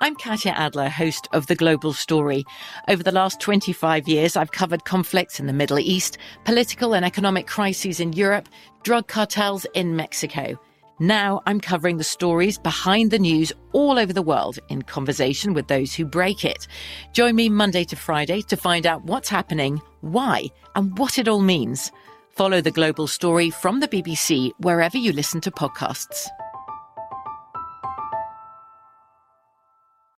I'm 0.00 0.14
Katya 0.14 0.52
Adler, 0.52 0.88
host 0.88 1.28
of 1.34 1.46
The 1.46 1.56
Global 1.56 1.92
Story. 1.92 2.46
Over 2.88 3.02
the 3.02 3.12
last 3.12 3.38
25 3.40 4.08
years, 4.08 4.34
I've 4.34 4.52
covered 4.52 4.86
conflicts 4.86 5.40
in 5.40 5.46
the 5.46 5.52
Middle 5.52 5.78
East, 5.78 6.16
political 6.46 6.94
and 6.94 7.04
economic 7.04 7.46
crises 7.46 8.00
in 8.00 8.14
Europe, 8.14 8.48
drug 8.82 9.08
cartels 9.08 9.66
in 9.74 9.94
Mexico. 9.94 10.58
Now 11.02 11.40
I'm 11.46 11.60
covering 11.60 11.96
the 11.96 12.04
stories 12.04 12.58
behind 12.58 13.10
the 13.10 13.18
news 13.18 13.54
all 13.72 13.98
over 13.98 14.12
the 14.12 14.20
world 14.20 14.58
in 14.68 14.82
conversation 14.82 15.54
with 15.54 15.66
those 15.66 15.94
who 15.94 16.04
break 16.04 16.44
it. 16.44 16.66
Join 17.14 17.36
me 17.36 17.48
Monday 17.48 17.84
to 17.84 17.96
Friday 17.96 18.42
to 18.42 18.56
find 18.56 18.84
out 18.84 19.04
what's 19.04 19.30
happening, 19.30 19.80
why, 20.02 20.44
and 20.74 20.98
what 20.98 21.18
it 21.18 21.26
all 21.26 21.40
means. 21.40 21.90
Follow 22.28 22.60
The 22.60 22.70
Global 22.70 23.06
Story 23.06 23.48
from 23.48 23.80
the 23.80 23.88
BBC 23.88 24.50
wherever 24.58 24.98
you 24.98 25.12
listen 25.12 25.40
to 25.40 25.50
podcasts. 25.50 26.26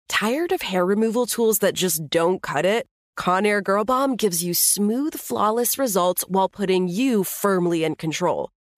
Tired 0.08 0.50
of 0.50 0.62
hair 0.62 0.84
removal 0.84 1.26
tools 1.26 1.60
that 1.60 1.74
just 1.74 2.10
don't 2.10 2.42
cut 2.42 2.66
it? 2.66 2.88
Conair 3.16 3.62
Girl 3.62 3.84
Bomb 3.84 4.16
gives 4.16 4.42
you 4.42 4.52
smooth, 4.52 5.14
flawless 5.14 5.78
results 5.78 6.24
while 6.26 6.48
putting 6.48 6.88
you 6.88 7.22
firmly 7.22 7.84
in 7.84 7.94
control. 7.94 8.50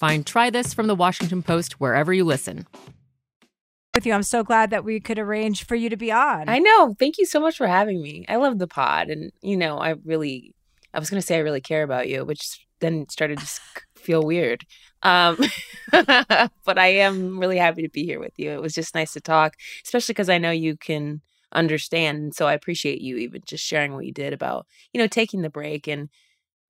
Find 0.00 0.26
Try 0.26 0.48
This 0.48 0.72
from 0.72 0.86
the 0.86 0.94
Washington 0.94 1.42
Post 1.42 1.78
wherever 1.78 2.10
you 2.10 2.24
listen 2.24 2.66
with 3.94 4.06
you. 4.06 4.14
I'm 4.14 4.22
so 4.22 4.42
glad 4.42 4.70
that 4.70 4.82
we 4.82 4.98
could 4.98 5.18
arrange 5.18 5.66
for 5.66 5.74
you 5.74 5.90
to 5.90 5.96
be 5.98 6.10
on. 6.10 6.48
I 6.48 6.58
know. 6.58 6.94
Thank 6.98 7.18
you 7.18 7.26
so 7.26 7.38
much 7.38 7.58
for 7.58 7.66
having 7.66 8.00
me. 8.00 8.24
I 8.26 8.36
love 8.36 8.58
the 8.58 8.66
pod. 8.66 9.10
And, 9.10 9.30
you 9.42 9.58
know, 9.58 9.76
I 9.76 9.96
really, 10.06 10.54
I 10.94 10.98
was 10.98 11.10
going 11.10 11.20
to 11.20 11.26
say 11.26 11.36
I 11.36 11.40
really 11.40 11.60
care 11.60 11.82
about 11.82 12.08
you, 12.08 12.24
which 12.24 12.66
then 12.80 13.10
started 13.10 13.40
to 13.40 13.46
feel 13.94 14.22
weird. 14.22 14.64
Um, 15.02 15.38
but 15.92 16.78
I 16.78 16.86
am 16.86 17.38
really 17.38 17.58
happy 17.58 17.82
to 17.82 17.90
be 17.90 18.06
here 18.06 18.20
with 18.20 18.32
you. 18.38 18.52
It 18.52 18.62
was 18.62 18.72
just 18.72 18.94
nice 18.94 19.12
to 19.12 19.20
talk, 19.20 19.52
especially 19.84 20.14
because 20.14 20.30
I 20.30 20.38
know 20.38 20.50
you 20.50 20.78
can 20.78 21.20
understand. 21.52 22.18
And 22.22 22.34
so 22.34 22.46
I 22.46 22.54
appreciate 22.54 23.02
you 23.02 23.18
even 23.18 23.42
just 23.44 23.66
sharing 23.66 23.92
what 23.92 24.06
you 24.06 24.12
did 24.12 24.32
about, 24.32 24.66
you 24.94 25.00
know, 25.00 25.08
taking 25.08 25.42
the 25.42 25.50
break 25.50 25.86
and 25.86 26.08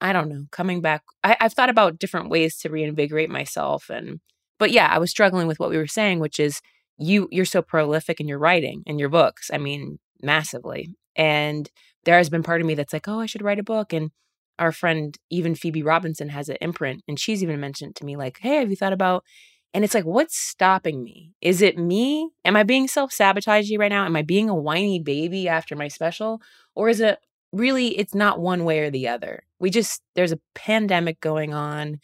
I 0.01 0.13
don't 0.13 0.29
know, 0.29 0.45
coming 0.51 0.81
back. 0.81 1.03
I, 1.23 1.37
I've 1.41 1.53
thought 1.53 1.69
about 1.71 1.99
different 1.99 2.31
ways 2.31 2.57
to 2.59 2.71
reinvigorate 2.71 3.31
myself. 3.31 3.91
And, 3.91 4.21
but 4.59 4.71
yeah, 4.71 4.89
I 4.91 4.99
was 4.99 5.11
struggling 5.11 5.47
with 5.47 5.59
what 5.61 5.71
we 5.71 5.77
were 5.77 5.87
saying, 5.87 6.21
which 6.21 6.41
is, 6.41 6.61
you 7.03 7.29
you're 7.31 7.47
so 7.47 7.63
prolific 7.63 8.21
in 8.21 8.29
your 8.29 8.39
writing 8.39 8.83
and 8.87 9.01
your 9.01 9.09
books. 9.09 9.51
I 9.53 9.59
mean, 9.59 9.99
massively. 10.23 10.95
And 11.17 11.69
there 12.05 12.19
has 12.19 12.29
been 12.29 12.43
part 12.43 12.61
of 12.61 12.67
me 12.67 12.75
that's 12.75 12.93
like, 12.93 13.09
oh, 13.09 13.21
I 13.21 13.27
should 13.27 13.43
write 13.43 13.59
a 13.59 13.65
book. 13.65 13.93
And 13.93 14.11
our 14.59 14.73
friend, 14.73 15.17
even 15.31 15.55
Phoebe 15.55 15.83
Robinson, 15.83 16.29
has 16.29 16.49
an 16.51 16.59
imprint, 16.61 17.03
and 17.09 17.19
she's 17.19 17.43
even 17.43 17.61
mentioned 17.61 17.97
to 17.97 18.05
me, 18.05 18.17
like, 18.17 18.39
hey, 18.41 18.57
have 18.57 18.69
you 18.69 18.77
thought 18.77 18.93
about? 18.93 19.25
And 19.73 19.85
it's 19.85 19.95
like, 19.95 20.05
what's 20.05 20.37
stopping 20.37 21.03
me? 21.03 21.33
Is 21.41 21.63
it 21.63 21.79
me? 21.79 22.31
Am 22.45 22.57
I 22.57 22.63
being 22.65 22.89
self 22.89 23.13
sabotaging 23.13 23.79
right 23.79 23.89
now? 23.89 24.05
Am 24.05 24.17
I 24.17 24.23
being 24.23 24.51
a 24.51 24.55
whiny 24.55 25.01
baby 25.01 25.49
after 25.49 25.77
my 25.77 25.89
special? 25.89 26.43
Or 26.75 26.89
is 26.89 27.01
it 27.01 27.19
really, 27.53 27.99
it's 27.99 28.15
not 28.15 28.41
one 28.41 28.65
way 28.65 28.81
or 28.81 28.91
the 28.91 29.09
other? 29.09 29.45
We 29.61 29.71
just, 29.71 30.03
there's 30.17 30.33
a 30.33 30.41
pandemic 30.55 31.21
going 31.21 31.55
on, 31.55 32.01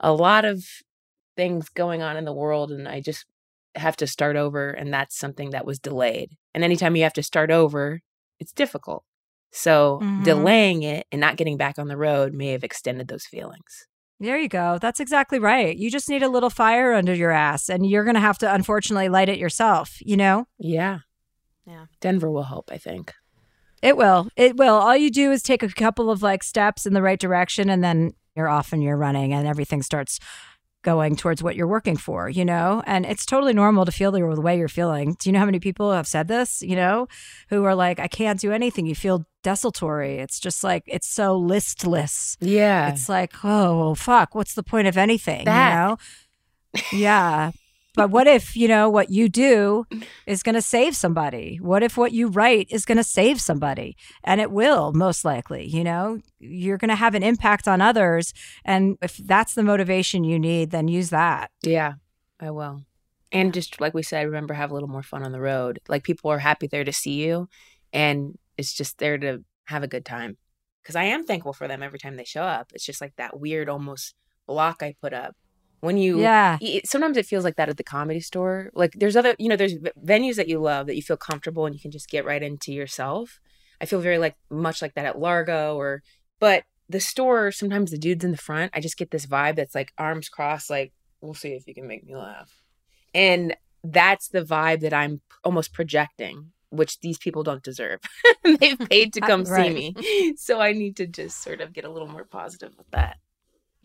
a 0.00 0.12
lot 0.12 0.44
of 0.44 0.64
things 1.36 1.68
going 1.68 2.02
on 2.02 2.16
in 2.16 2.24
the 2.24 2.32
world. 2.32 2.70
And 2.70 2.88
I 2.88 3.00
just 3.00 3.26
have 3.74 3.96
to 3.96 4.06
start 4.06 4.36
over 4.36 4.70
and 4.70 4.92
that's 4.92 5.18
something 5.18 5.50
that 5.50 5.66
was 5.66 5.78
delayed. 5.78 6.30
And 6.54 6.64
anytime 6.64 6.96
you 6.96 7.02
have 7.02 7.12
to 7.14 7.22
start 7.22 7.50
over, 7.50 8.00
it's 8.40 8.52
difficult. 8.52 9.04
So 9.52 10.00
mm-hmm. 10.02 10.22
delaying 10.22 10.82
it 10.82 11.06
and 11.12 11.20
not 11.20 11.36
getting 11.36 11.56
back 11.56 11.78
on 11.78 11.88
the 11.88 11.96
road 11.96 12.32
may 12.32 12.48
have 12.48 12.64
extended 12.64 13.08
those 13.08 13.26
feelings. 13.26 13.86
There 14.18 14.38
you 14.38 14.48
go. 14.48 14.78
That's 14.80 15.00
exactly 15.00 15.38
right. 15.38 15.76
You 15.76 15.90
just 15.90 16.08
need 16.08 16.22
a 16.22 16.28
little 16.28 16.48
fire 16.48 16.94
under 16.94 17.14
your 17.14 17.30
ass 17.30 17.68
and 17.68 17.86
you're 17.86 18.04
going 18.04 18.14
to 18.14 18.20
have 18.20 18.38
to 18.38 18.52
unfortunately 18.52 19.10
light 19.10 19.28
it 19.28 19.38
yourself, 19.38 19.98
you 20.00 20.16
know? 20.16 20.46
Yeah. 20.58 21.00
Yeah. 21.66 21.86
Denver 22.00 22.30
will 22.30 22.44
help, 22.44 22.70
I 22.72 22.78
think. 22.78 23.12
It 23.82 23.96
will. 23.96 24.28
It 24.36 24.56
will. 24.56 24.74
All 24.74 24.96
you 24.96 25.10
do 25.10 25.30
is 25.32 25.42
take 25.42 25.62
a 25.62 25.68
couple 25.68 26.10
of 26.10 26.22
like 26.22 26.42
steps 26.42 26.86
in 26.86 26.94
the 26.94 27.02
right 27.02 27.20
direction 27.20 27.70
and 27.70 27.84
then 27.84 28.14
you're 28.34 28.48
off 28.48 28.72
and 28.72 28.82
you're 28.82 28.96
running 28.96 29.32
and 29.32 29.46
everything 29.46 29.82
starts 29.82 30.18
going 30.82 31.16
towards 31.16 31.42
what 31.42 31.56
you're 31.56 31.66
working 31.66 31.96
for, 31.96 32.28
you 32.28 32.44
know? 32.44 32.80
And 32.86 33.04
it's 33.04 33.26
totally 33.26 33.52
normal 33.52 33.84
to 33.84 33.92
feel 33.92 34.12
the 34.12 34.24
way 34.40 34.56
you're 34.56 34.68
feeling. 34.68 35.16
Do 35.18 35.28
you 35.28 35.32
know 35.32 35.40
how 35.40 35.44
many 35.44 35.58
people 35.58 35.90
have 35.92 36.06
said 36.06 36.28
this, 36.28 36.62
you 36.62 36.76
know, 36.76 37.08
who 37.48 37.64
are 37.64 37.74
like, 37.74 37.98
I 37.98 38.06
can't 38.06 38.38
do 38.38 38.52
anything. 38.52 38.86
You 38.86 38.94
feel 38.94 39.26
desultory. 39.42 40.18
It's 40.18 40.38
just 40.38 40.62
like, 40.62 40.84
it's 40.86 41.08
so 41.08 41.36
listless. 41.36 42.36
Yeah. 42.40 42.90
It's 42.90 43.08
like, 43.08 43.32
oh, 43.42 43.96
fuck, 43.96 44.36
what's 44.36 44.54
the 44.54 44.62
point 44.62 44.86
of 44.86 44.96
anything, 44.96 45.44
that. 45.46 45.70
you 45.70 45.76
know? 45.76 45.96
Yeah. 46.92 47.50
But 47.96 48.10
what 48.10 48.26
if, 48.26 48.56
you 48.56 48.68
know, 48.68 48.88
what 48.88 49.10
you 49.10 49.28
do 49.28 49.86
is 50.26 50.42
going 50.42 50.54
to 50.54 50.62
save 50.62 50.94
somebody? 50.94 51.58
What 51.60 51.82
if 51.82 51.96
what 51.96 52.12
you 52.12 52.28
write 52.28 52.68
is 52.70 52.84
going 52.84 52.98
to 52.98 53.04
save 53.04 53.40
somebody? 53.40 53.96
And 54.22 54.40
it 54.40 54.52
will, 54.52 54.92
most 54.92 55.24
likely, 55.24 55.66
you 55.66 55.82
know? 55.82 56.20
You're 56.38 56.76
going 56.76 56.90
to 56.90 56.94
have 56.94 57.14
an 57.14 57.22
impact 57.22 57.66
on 57.66 57.80
others. 57.80 58.34
And 58.64 58.98
if 59.00 59.16
that's 59.16 59.54
the 59.54 59.62
motivation 59.62 60.22
you 60.22 60.38
need, 60.38 60.70
then 60.70 60.88
use 60.88 61.10
that. 61.10 61.50
Yeah, 61.62 61.94
I 62.38 62.50
will. 62.50 62.82
And 63.32 63.52
just 63.52 63.80
like 63.80 63.94
we 63.94 64.02
said, 64.02 64.26
remember, 64.26 64.54
have 64.54 64.70
a 64.70 64.74
little 64.74 64.88
more 64.88 65.02
fun 65.02 65.22
on 65.22 65.32
the 65.32 65.40
road. 65.40 65.80
Like 65.88 66.04
people 66.04 66.30
are 66.30 66.38
happy 66.38 66.66
there 66.66 66.84
to 66.84 66.92
see 66.92 67.24
you, 67.24 67.48
and 67.92 68.38
it's 68.56 68.72
just 68.72 68.98
there 68.98 69.18
to 69.18 69.42
have 69.64 69.82
a 69.82 69.88
good 69.88 70.04
time. 70.04 70.36
Because 70.82 70.96
I 70.96 71.04
am 71.04 71.24
thankful 71.24 71.52
for 71.52 71.66
them 71.66 71.82
every 71.82 71.98
time 71.98 72.16
they 72.16 72.24
show 72.24 72.42
up. 72.42 72.70
It's 72.72 72.86
just 72.86 73.00
like 73.00 73.14
that 73.16 73.40
weird, 73.40 73.68
almost 73.68 74.14
block 74.46 74.82
I 74.82 74.94
put 75.00 75.12
up 75.12 75.34
when 75.80 75.96
you 75.96 76.20
yeah. 76.20 76.58
sometimes 76.84 77.16
it 77.16 77.26
feels 77.26 77.44
like 77.44 77.56
that 77.56 77.68
at 77.68 77.76
the 77.76 77.84
comedy 77.84 78.20
store 78.20 78.70
like 78.74 78.92
there's 78.94 79.16
other 79.16 79.34
you 79.38 79.48
know 79.48 79.56
there's 79.56 79.74
venues 80.04 80.36
that 80.36 80.48
you 80.48 80.58
love 80.58 80.86
that 80.86 80.96
you 80.96 81.02
feel 81.02 81.16
comfortable 81.16 81.66
and 81.66 81.74
you 81.74 81.80
can 81.80 81.90
just 81.90 82.08
get 82.08 82.24
right 82.24 82.42
into 82.42 82.72
yourself. 82.72 83.40
I 83.80 83.84
feel 83.84 84.00
very 84.00 84.18
like 84.18 84.36
much 84.50 84.80
like 84.80 84.94
that 84.94 85.04
at 85.04 85.18
largo 85.18 85.76
or 85.76 86.02
but 86.40 86.64
the 86.88 87.00
store 87.00 87.52
sometimes 87.52 87.90
the 87.90 87.98
dudes 87.98 88.24
in 88.24 88.30
the 88.30 88.36
front 88.36 88.70
i 88.74 88.80
just 88.80 88.96
get 88.96 89.10
this 89.10 89.26
vibe 89.26 89.56
that's 89.56 89.74
like 89.74 89.92
arms 89.98 90.28
crossed 90.28 90.70
like 90.70 90.92
we'll 91.20 91.34
see 91.34 91.50
if 91.50 91.66
you 91.66 91.74
can 91.74 91.86
make 91.86 92.04
me 92.04 92.16
laugh. 92.16 92.62
And 93.14 93.56
that's 93.82 94.28
the 94.28 94.42
vibe 94.42 94.80
that 94.80 94.94
i'm 94.94 95.20
almost 95.44 95.72
projecting 95.72 96.52
which 96.70 96.98
these 97.00 97.16
people 97.16 97.44
don't 97.44 97.62
deserve. 97.62 98.00
They've 98.44 98.78
paid 98.78 99.12
to 99.12 99.20
come 99.30 99.44
right. 99.44 99.68
see 99.68 99.94
me. 99.94 100.34
So 100.36 100.60
i 100.60 100.72
need 100.72 100.96
to 100.96 101.06
just 101.06 101.42
sort 101.42 101.60
of 101.60 101.72
get 101.72 101.84
a 101.84 101.90
little 101.90 102.08
more 102.08 102.24
positive 102.24 102.72
with 102.76 102.90
that 102.90 103.18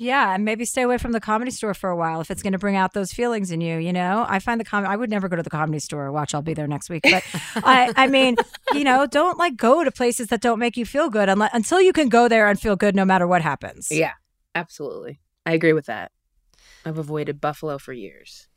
yeah, 0.01 0.33
and 0.33 0.43
maybe 0.43 0.65
stay 0.65 0.81
away 0.81 0.97
from 0.97 1.11
the 1.11 1.19
comedy 1.19 1.51
store 1.51 1.75
for 1.75 1.91
a 1.91 1.95
while 1.95 2.21
if 2.21 2.31
it's 2.31 2.41
going 2.41 2.53
to 2.53 2.59
bring 2.59 2.75
out 2.75 2.93
those 2.93 3.11
feelings 3.11 3.51
in 3.51 3.61
you. 3.61 3.77
You 3.77 3.93
know, 3.93 4.25
I 4.27 4.39
find 4.39 4.59
the 4.59 4.65
com. 4.65 4.83
I 4.83 4.95
would 4.95 5.11
never 5.11 5.29
go 5.29 5.35
to 5.35 5.43
the 5.43 5.49
comedy 5.51 5.77
store. 5.77 6.11
Watch, 6.11 6.33
I'll 6.33 6.41
be 6.41 6.55
there 6.55 6.67
next 6.67 6.89
week. 6.89 7.03
But 7.03 7.23
I, 7.57 7.93
I 7.95 8.07
mean, 8.07 8.35
you 8.73 8.83
know, 8.83 9.05
don't 9.05 9.37
like 9.37 9.57
go 9.57 9.83
to 9.83 9.91
places 9.91 10.27
that 10.29 10.41
don't 10.41 10.57
make 10.57 10.75
you 10.75 10.87
feel 10.87 11.11
good 11.11 11.29
unless, 11.29 11.51
until 11.53 11.79
you 11.79 11.93
can 11.93 12.09
go 12.09 12.27
there 12.27 12.47
and 12.47 12.59
feel 12.59 12.75
good 12.75 12.95
no 12.95 13.05
matter 13.05 13.27
what 13.27 13.43
happens. 13.43 13.89
Yeah, 13.91 14.13
absolutely. 14.55 15.19
I 15.45 15.53
agree 15.53 15.73
with 15.73 15.85
that. 15.85 16.11
I've 16.83 16.97
avoided 16.97 17.39
Buffalo 17.39 17.77
for 17.77 17.93
years. 17.93 18.47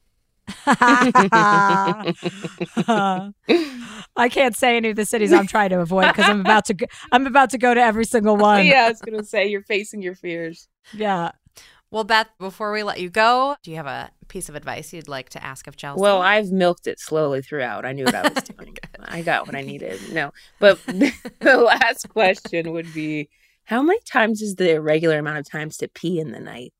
I 4.16 4.28
can't 4.30 4.56
say 4.56 4.76
any 4.76 4.90
of 4.90 4.96
the 4.96 5.06
cities 5.06 5.32
I'm 5.32 5.46
trying 5.46 5.70
to 5.70 5.80
avoid 5.80 6.08
because 6.08 6.28
I'm 6.28 6.40
about 6.40 6.66
to. 6.66 6.74
Go, 6.74 6.86
I'm 7.12 7.26
about 7.26 7.50
to 7.50 7.58
go 7.58 7.74
to 7.74 7.80
every 7.80 8.04
single 8.04 8.36
one. 8.38 8.66
Yeah, 8.66 8.84
I 8.84 8.88
was 8.90 9.00
gonna 9.00 9.24
say 9.24 9.46
you're 9.46 9.62
facing 9.62 10.02
your 10.02 10.14
fears. 10.14 10.68
Yeah. 10.92 11.32
Well, 11.90 12.04
Beth, 12.04 12.28
before 12.40 12.72
we 12.72 12.82
let 12.82 13.00
you 13.00 13.08
go, 13.08 13.56
do 13.62 13.70
you 13.70 13.76
have 13.76 13.86
a 13.86 14.10
piece 14.26 14.48
of 14.48 14.56
advice 14.56 14.92
you'd 14.92 15.06
like 15.06 15.28
to 15.30 15.44
ask 15.44 15.68
of 15.68 15.76
Chelsea? 15.76 16.00
Well, 16.00 16.20
I've 16.20 16.50
milked 16.50 16.88
it 16.88 16.98
slowly 16.98 17.40
throughout. 17.40 17.84
I 17.84 17.92
knew 17.92 18.04
what 18.04 18.16
I 18.16 18.28
was 18.28 18.42
doing. 18.58 18.76
I 19.04 19.22
got 19.22 19.46
what 19.46 19.54
I 19.54 19.60
needed. 19.60 20.00
No, 20.12 20.32
but 20.58 20.84
the 20.86 21.56
last 21.64 22.08
question 22.08 22.72
would 22.72 22.92
be 22.92 23.28
how 23.64 23.80
many 23.80 24.00
times 24.10 24.42
is 24.42 24.56
the 24.56 24.80
regular 24.80 25.18
amount 25.18 25.38
of 25.38 25.48
times 25.48 25.76
to 25.78 25.88
pee 25.88 26.18
in 26.18 26.32
the 26.32 26.40
night? 26.40 26.72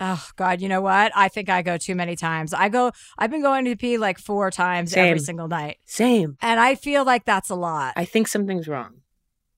Oh 0.00 0.26
God, 0.36 0.60
you 0.60 0.68
know 0.68 0.80
what? 0.80 1.12
I 1.14 1.28
think 1.28 1.48
I 1.48 1.62
go 1.62 1.76
too 1.76 1.94
many 1.94 2.16
times. 2.16 2.52
I 2.52 2.68
go 2.68 2.92
I've 3.18 3.30
been 3.30 3.42
going 3.42 3.64
to 3.66 3.76
pee 3.76 3.98
like 3.98 4.18
four 4.18 4.50
times 4.50 4.92
Same. 4.92 5.06
every 5.06 5.20
single 5.20 5.48
night. 5.48 5.78
Same. 5.84 6.36
And 6.40 6.58
I 6.60 6.74
feel 6.74 7.04
like 7.04 7.24
that's 7.24 7.50
a 7.50 7.54
lot. 7.54 7.94
I 7.96 8.04
think 8.04 8.28
something's 8.28 8.66
wrong. 8.68 9.02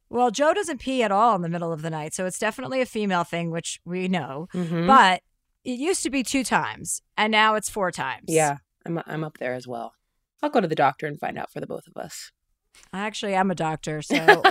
Well, 0.08 0.30
Jo 0.30 0.54
doesn't 0.54 0.80
pee 0.80 1.02
at 1.02 1.10
all 1.10 1.34
in 1.34 1.42
the 1.42 1.48
middle 1.48 1.72
of 1.72 1.82
the 1.82 1.90
night, 1.90 2.14
so 2.14 2.26
it's 2.26 2.38
definitely 2.38 2.80
a 2.80 2.86
female 2.86 3.24
thing, 3.24 3.50
which 3.50 3.80
we 3.84 4.06
know. 4.06 4.48
Mm-hmm. 4.54 4.86
But 4.86 5.22
it 5.64 5.78
used 5.80 6.04
to 6.04 6.10
be 6.10 6.22
two 6.22 6.44
times, 6.44 7.02
and 7.16 7.32
now 7.32 7.56
it's 7.56 7.68
four 7.68 7.90
times. 7.90 8.26
Yeah, 8.28 8.58
I'm 8.84 9.00
I'm 9.06 9.24
up 9.24 9.38
there 9.38 9.54
as 9.54 9.66
well. 9.66 9.94
I'll 10.42 10.50
go 10.50 10.60
to 10.60 10.68
the 10.68 10.76
doctor 10.76 11.06
and 11.06 11.18
find 11.18 11.36
out 11.38 11.50
for 11.50 11.60
the 11.60 11.66
both 11.66 11.88
of 11.88 11.96
us. 11.96 12.30
I 12.92 13.00
actually 13.00 13.34
am 13.34 13.50
a 13.50 13.54
doctor, 13.54 14.02
so 14.02 14.16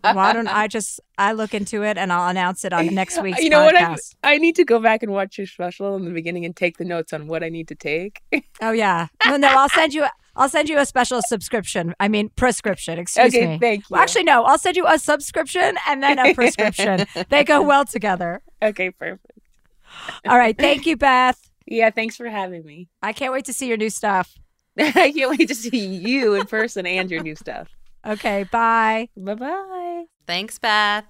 why 0.00 0.32
don't 0.32 0.48
I 0.48 0.66
just 0.68 1.00
I 1.18 1.32
look 1.32 1.54
into 1.54 1.82
it 1.82 1.96
and 1.98 2.12
I'll 2.12 2.28
announce 2.28 2.64
it 2.64 2.72
on 2.72 2.86
next 2.94 3.20
week's 3.22 3.42
you 3.42 3.50
know 3.50 3.68
podcast. 3.68 3.90
what? 3.90 4.00
I, 4.22 4.34
I 4.34 4.38
need 4.38 4.56
to 4.56 4.64
go 4.64 4.80
back 4.80 5.02
and 5.02 5.12
watch 5.12 5.38
your 5.38 5.46
special 5.46 5.96
in 5.96 6.04
the 6.04 6.10
beginning 6.10 6.44
and 6.44 6.54
take 6.54 6.78
the 6.78 6.84
notes 6.84 7.12
on 7.12 7.26
what 7.26 7.42
I 7.42 7.48
need 7.48 7.68
to 7.68 7.74
take. 7.74 8.22
oh 8.62 8.72
yeah, 8.72 9.08
no, 9.26 9.36
no, 9.36 9.48
I'll 9.48 9.68
send 9.68 9.94
you. 9.94 10.06
I'll 10.36 10.48
send 10.48 10.68
you 10.68 10.78
a 10.78 10.86
special 10.86 11.20
subscription. 11.22 11.94
I 12.00 12.08
mean, 12.08 12.28
prescription. 12.30 12.98
Excuse 12.98 13.32
okay, 13.32 13.46
me. 13.46 13.58
Thank 13.58 13.82
you. 13.82 13.86
Well, 13.90 14.02
actually, 14.02 14.24
no. 14.24 14.42
I'll 14.42 14.58
send 14.58 14.76
you 14.76 14.84
a 14.84 14.98
subscription 14.98 15.76
and 15.86 16.02
then 16.02 16.18
a 16.18 16.34
prescription. 16.34 17.06
they 17.28 17.44
go 17.44 17.62
well 17.62 17.84
together. 17.84 18.42
Okay, 18.60 18.90
perfect. 18.90 19.38
All 20.26 20.36
right. 20.36 20.58
Thank 20.58 20.86
you, 20.86 20.96
Beth. 20.96 21.38
Yeah, 21.66 21.90
thanks 21.90 22.16
for 22.16 22.28
having 22.28 22.64
me. 22.64 22.88
I 23.00 23.12
can't 23.12 23.32
wait 23.32 23.44
to 23.44 23.52
see 23.52 23.68
your 23.68 23.76
new 23.76 23.90
stuff. 23.90 24.34
I 24.78 25.12
can't 25.12 25.30
wait 25.30 25.48
to 25.48 25.54
see 25.54 25.86
you 25.86 26.34
in 26.34 26.46
person 26.46 26.86
and 26.86 27.10
your 27.10 27.22
new 27.22 27.36
stuff. 27.36 27.68
Okay, 28.06 28.44
bye. 28.50 29.08
Bye 29.16 29.34
bye. 29.34 30.04
Thanks, 30.26 30.58
Beth. 30.58 31.04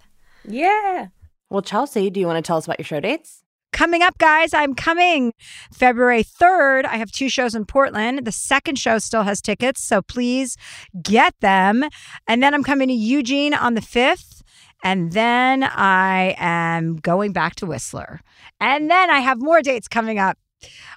Yeah. 0.47 1.09
Well, 1.51 1.63
Chelsea, 1.63 2.11
do 2.11 2.21
you 2.21 2.27
want 2.27 2.45
to 2.45 2.47
tell 2.47 2.57
us 2.57 2.67
about 2.67 2.79
your 2.79 2.85
show 2.85 3.01
dates? 3.01 3.43
Coming 3.73 4.03
up, 4.03 4.19
guys, 4.19 4.55
I'm 4.55 4.75
coming 4.75 5.33
February 5.73 6.23
3rd. 6.23 6.85
I 6.85 6.97
have 6.97 7.11
two 7.11 7.29
shows 7.29 7.57
in 7.57 7.65
Portland. 7.65 8.25
The 8.25 8.31
second 8.33 8.79
show 8.79 8.99
still 8.99 9.25
has 9.25 9.41
tickets, 9.41 9.83
so 9.83 10.01
please 10.01 10.57
get 11.03 11.35
them. 11.41 11.85
And 12.29 12.41
then 12.41 12.55
I'm 12.55 12.63
coming 12.63 12.87
to 12.87 12.95
Eugene 12.95 13.53
on 13.53 13.75
the 13.75 13.81
5th. 13.81 14.43
And 14.85 15.13
then 15.13 15.65
I 15.65 16.37
am 16.39 16.97
going 16.97 17.33
back 17.33 17.57
to 17.57 17.67
Whistler. 17.67 18.21
And 18.61 18.89
then 18.89 19.11
I 19.11 19.21
have 19.21 19.41
more 19.41 19.61
dates 19.61 19.89
coming 19.89 20.21
up 20.21 20.39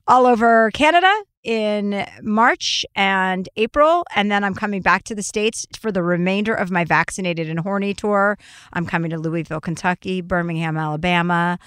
all 0.06 0.28
over 0.28 0.70
Canada 0.72 1.12
in 1.48 2.06
March 2.22 2.86
and 2.94 3.50
April. 3.56 4.04
And 4.16 4.30
then 4.30 4.44
I'm 4.44 4.54
coming 4.54 4.82
back 4.82 5.04
to 5.06 5.16
the 5.16 5.24
States 5.24 5.66
for 5.80 5.92
the 5.92 6.04
remainder 6.04 6.54
of 6.54 6.70
my 6.70 6.84
Vaccinated 6.84 7.50
and 7.50 7.62
Horny 7.62 7.96
tour. 7.96 8.38
I'm 8.74 8.86
coming 8.86 9.10
to 9.12 9.18
Louisville, 9.18 9.62
Kentucky, 9.62 10.22
Birmingham, 10.22 10.78
Alabama. 10.78 11.58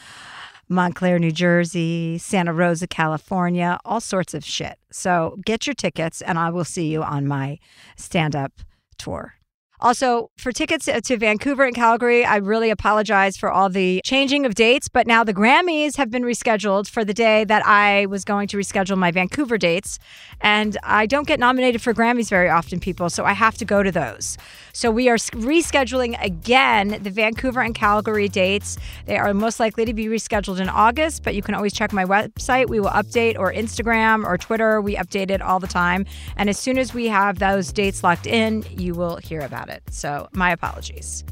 Montclair, 0.73 1.19
New 1.19 1.33
Jersey, 1.33 2.17
Santa 2.19 2.53
Rosa, 2.53 2.87
California, 2.87 3.81
all 3.85 4.01
sorts 4.01 4.35
of 4.35 4.45
shit. 4.45 4.79
So 4.93 5.37
get 5.45 5.67
your 5.67 5.75
tickets 5.75 6.23
and 6.23 6.39
I 6.39 6.51
will 6.51 6.65
see 6.65 6.87
you 6.87 7.03
on 7.03 7.27
my 7.27 7.59
stand 7.97 8.37
up 8.37 8.53
tour. 8.97 9.35
Also, 9.83 10.31
for 10.37 10.53
tickets 10.53 10.87
to 10.87 11.17
Vancouver 11.17 11.65
and 11.65 11.75
Calgary, 11.75 12.25
I 12.25 12.37
really 12.37 12.71
apologize 12.71 13.37
for 13.37 13.51
all 13.51 13.71
the 13.71 14.03
changing 14.05 14.45
of 14.45 14.55
dates, 14.55 14.89
but 14.89 15.07
now 15.07 15.25
the 15.25 15.33
Grammys 15.33 15.97
have 15.97 16.11
been 16.11 16.23
rescheduled 16.23 16.89
for 16.89 17.05
the 17.05 17.15
day 17.15 17.45
that 17.45 17.67
I 17.67 18.07
was 18.07 18.25
going 18.25 18.47
to 18.49 18.59
reschedule 18.59 18.99
my 18.99 19.11
Vancouver 19.11 19.57
dates. 19.57 19.99
And 20.43 20.77
I 20.83 21.07
don't 21.07 21.27
get 21.27 21.41
nominated 21.41 21.81
for 21.81 21.95
Grammys 21.95 22.29
very 22.29 22.51
often, 22.51 22.79
people, 22.79 23.09
so 23.09 23.25
I 23.25 23.33
have 23.33 23.57
to 23.59 23.65
go 23.65 23.83
to 23.83 23.91
those. 23.91 24.37
So 24.73 24.91
we 24.91 25.09
are 25.09 25.17
rescheduling 25.17 26.23
again 26.23 26.99
the 27.03 27.11
Vancouver 27.11 27.61
and 27.61 27.75
Calgary 27.75 28.29
dates. 28.29 28.77
They 29.07 29.17
are 29.17 29.33
most 29.33 29.61
likely 29.61 29.87
to 29.87 29.95
be 29.95 30.07
rescheduled 30.07 30.61
in 30.61 30.69
August, 30.69 31.23
but 31.23 31.35
you 31.35 31.43
can 31.43 31.55
always 31.55 31.73
check 31.73 31.93
my 31.93 32.05
website. 32.05 32.69
We 32.69 32.81
will 32.81 32.91
update, 32.91 33.39
or 33.39 33.53
Instagram 33.53 34.25
or 34.27 34.37
Twitter. 34.37 34.81
We 34.81 34.97
update 34.97 35.31
it 35.31 35.41
all 35.41 35.59
the 35.59 35.67
time. 35.67 36.05
And 36.37 36.51
as 36.51 36.59
soon 36.59 36.77
as 36.77 36.93
we 36.93 37.07
have 37.09 37.39
those 37.39 37.73
dates 37.73 38.05
locked 38.05 38.27
in, 38.27 38.65
you 38.77 38.95
will 38.95 39.17
hear 39.17 39.41
about 39.41 39.69
it. 39.69 39.70
So, 39.91 40.29
my 40.33 40.51
apologies. 40.51 41.25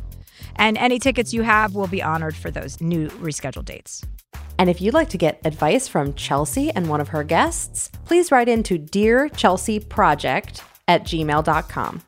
And 0.56 0.77
any 0.78 0.98
tickets 0.98 1.32
you 1.32 1.43
have 1.43 1.74
will 1.74 1.86
be 1.86 2.02
honored 2.02 2.36
for 2.36 2.51
those 2.51 2.81
new 2.81 3.09
rescheduled 3.09 3.65
dates. 3.65 4.05
And 4.59 4.69
if 4.69 4.81
you'd 4.81 4.94
like 4.94 5.09
to 5.10 5.19
get 5.19 5.40
advice 5.44 5.86
from 5.86 6.15
Chelsea 6.15 6.70
and 6.70 6.89
one 6.89 7.01
of 7.01 7.09
her 7.09 7.23
guests, 7.23 7.90
please 8.05 8.32
write 8.32 8.48
into 8.48 8.77
Dear 8.77 9.28
Chelsea 9.28 9.78
Project 9.78 10.62
at 10.89 11.05
gmail.com. 11.05 12.02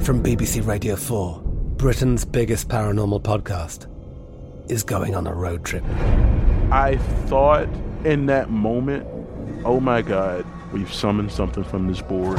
From 0.00 0.22
BBC 0.22 0.66
Radio 0.66 0.96
4, 0.96 1.40
Britain's 1.76 2.24
biggest 2.24 2.68
paranormal 2.68 3.22
podcast 3.22 3.88
is 4.70 4.82
going 4.82 5.14
on 5.14 5.26
a 5.26 5.34
road 5.34 5.64
trip. 5.64 5.84
I 6.70 6.98
thought 7.26 7.68
in 8.04 8.26
that 8.26 8.50
moment, 8.50 9.06
oh 9.64 9.80
my 9.80 10.02
God, 10.02 10.44
we've 10.72 10.92
summoned 10.92 11.30
something 11.30 11.64
from 11.64 11.86
this 11.86 12.02
board. 12.02 12.38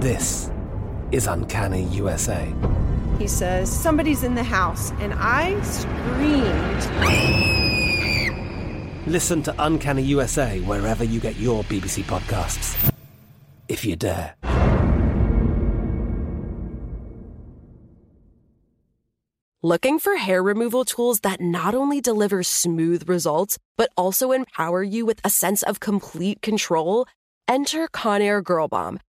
This 0.00 0.48
is 1.10 1.26
Uncanny 1.26 1.82
USA. 1.86 2.54
He 3.18 3.26
says, 3.26 3.68
Somebody's 3.68 4.22
in 4.22 4.36
the 4.36 4.44
house, 4.44 4.92
and 5.00 5.12
I 5.16 5.60
screamed. 5.62 6.86
Listen 9.08 9.42
to 9.42 9.52
Uncanny 9.58 10.02
USA 10.02 10.60
wherever 10.60 11.02
you 11.02 11.18
get 11.18 11.34
your 11.34 11.64
BBC 11.64 12.04
podcasts, 12.04 12.92
if 13.66 13.84
you 13.84 13.96
dare. 13.96 14.36
Looking 19.64 19.98
for 19.98 20.14
hair 20.14 20.44
removal 20.44 20.84
tools 20.84 21.20
that 21.20 21.40
not 21.40 21.74
only 21.74 22.00
deliver 22.00 22.44
smooth 22.44 23.08
results, 23.08 23.58
but 23.76 23.90
also 23.96 24.30
empower 24.30 24.84
you 24.84 25.04
with 25.04 25.20
a 25.24 25.28
sense 25.28 25.64
of 25.64 25.80
complete 25.80 26.40
control? 26.40 27.08
Enter 27.48 27.88
Conair 27.88 28.44
Girl 28.44 28.68
Bomb 28.68 29.00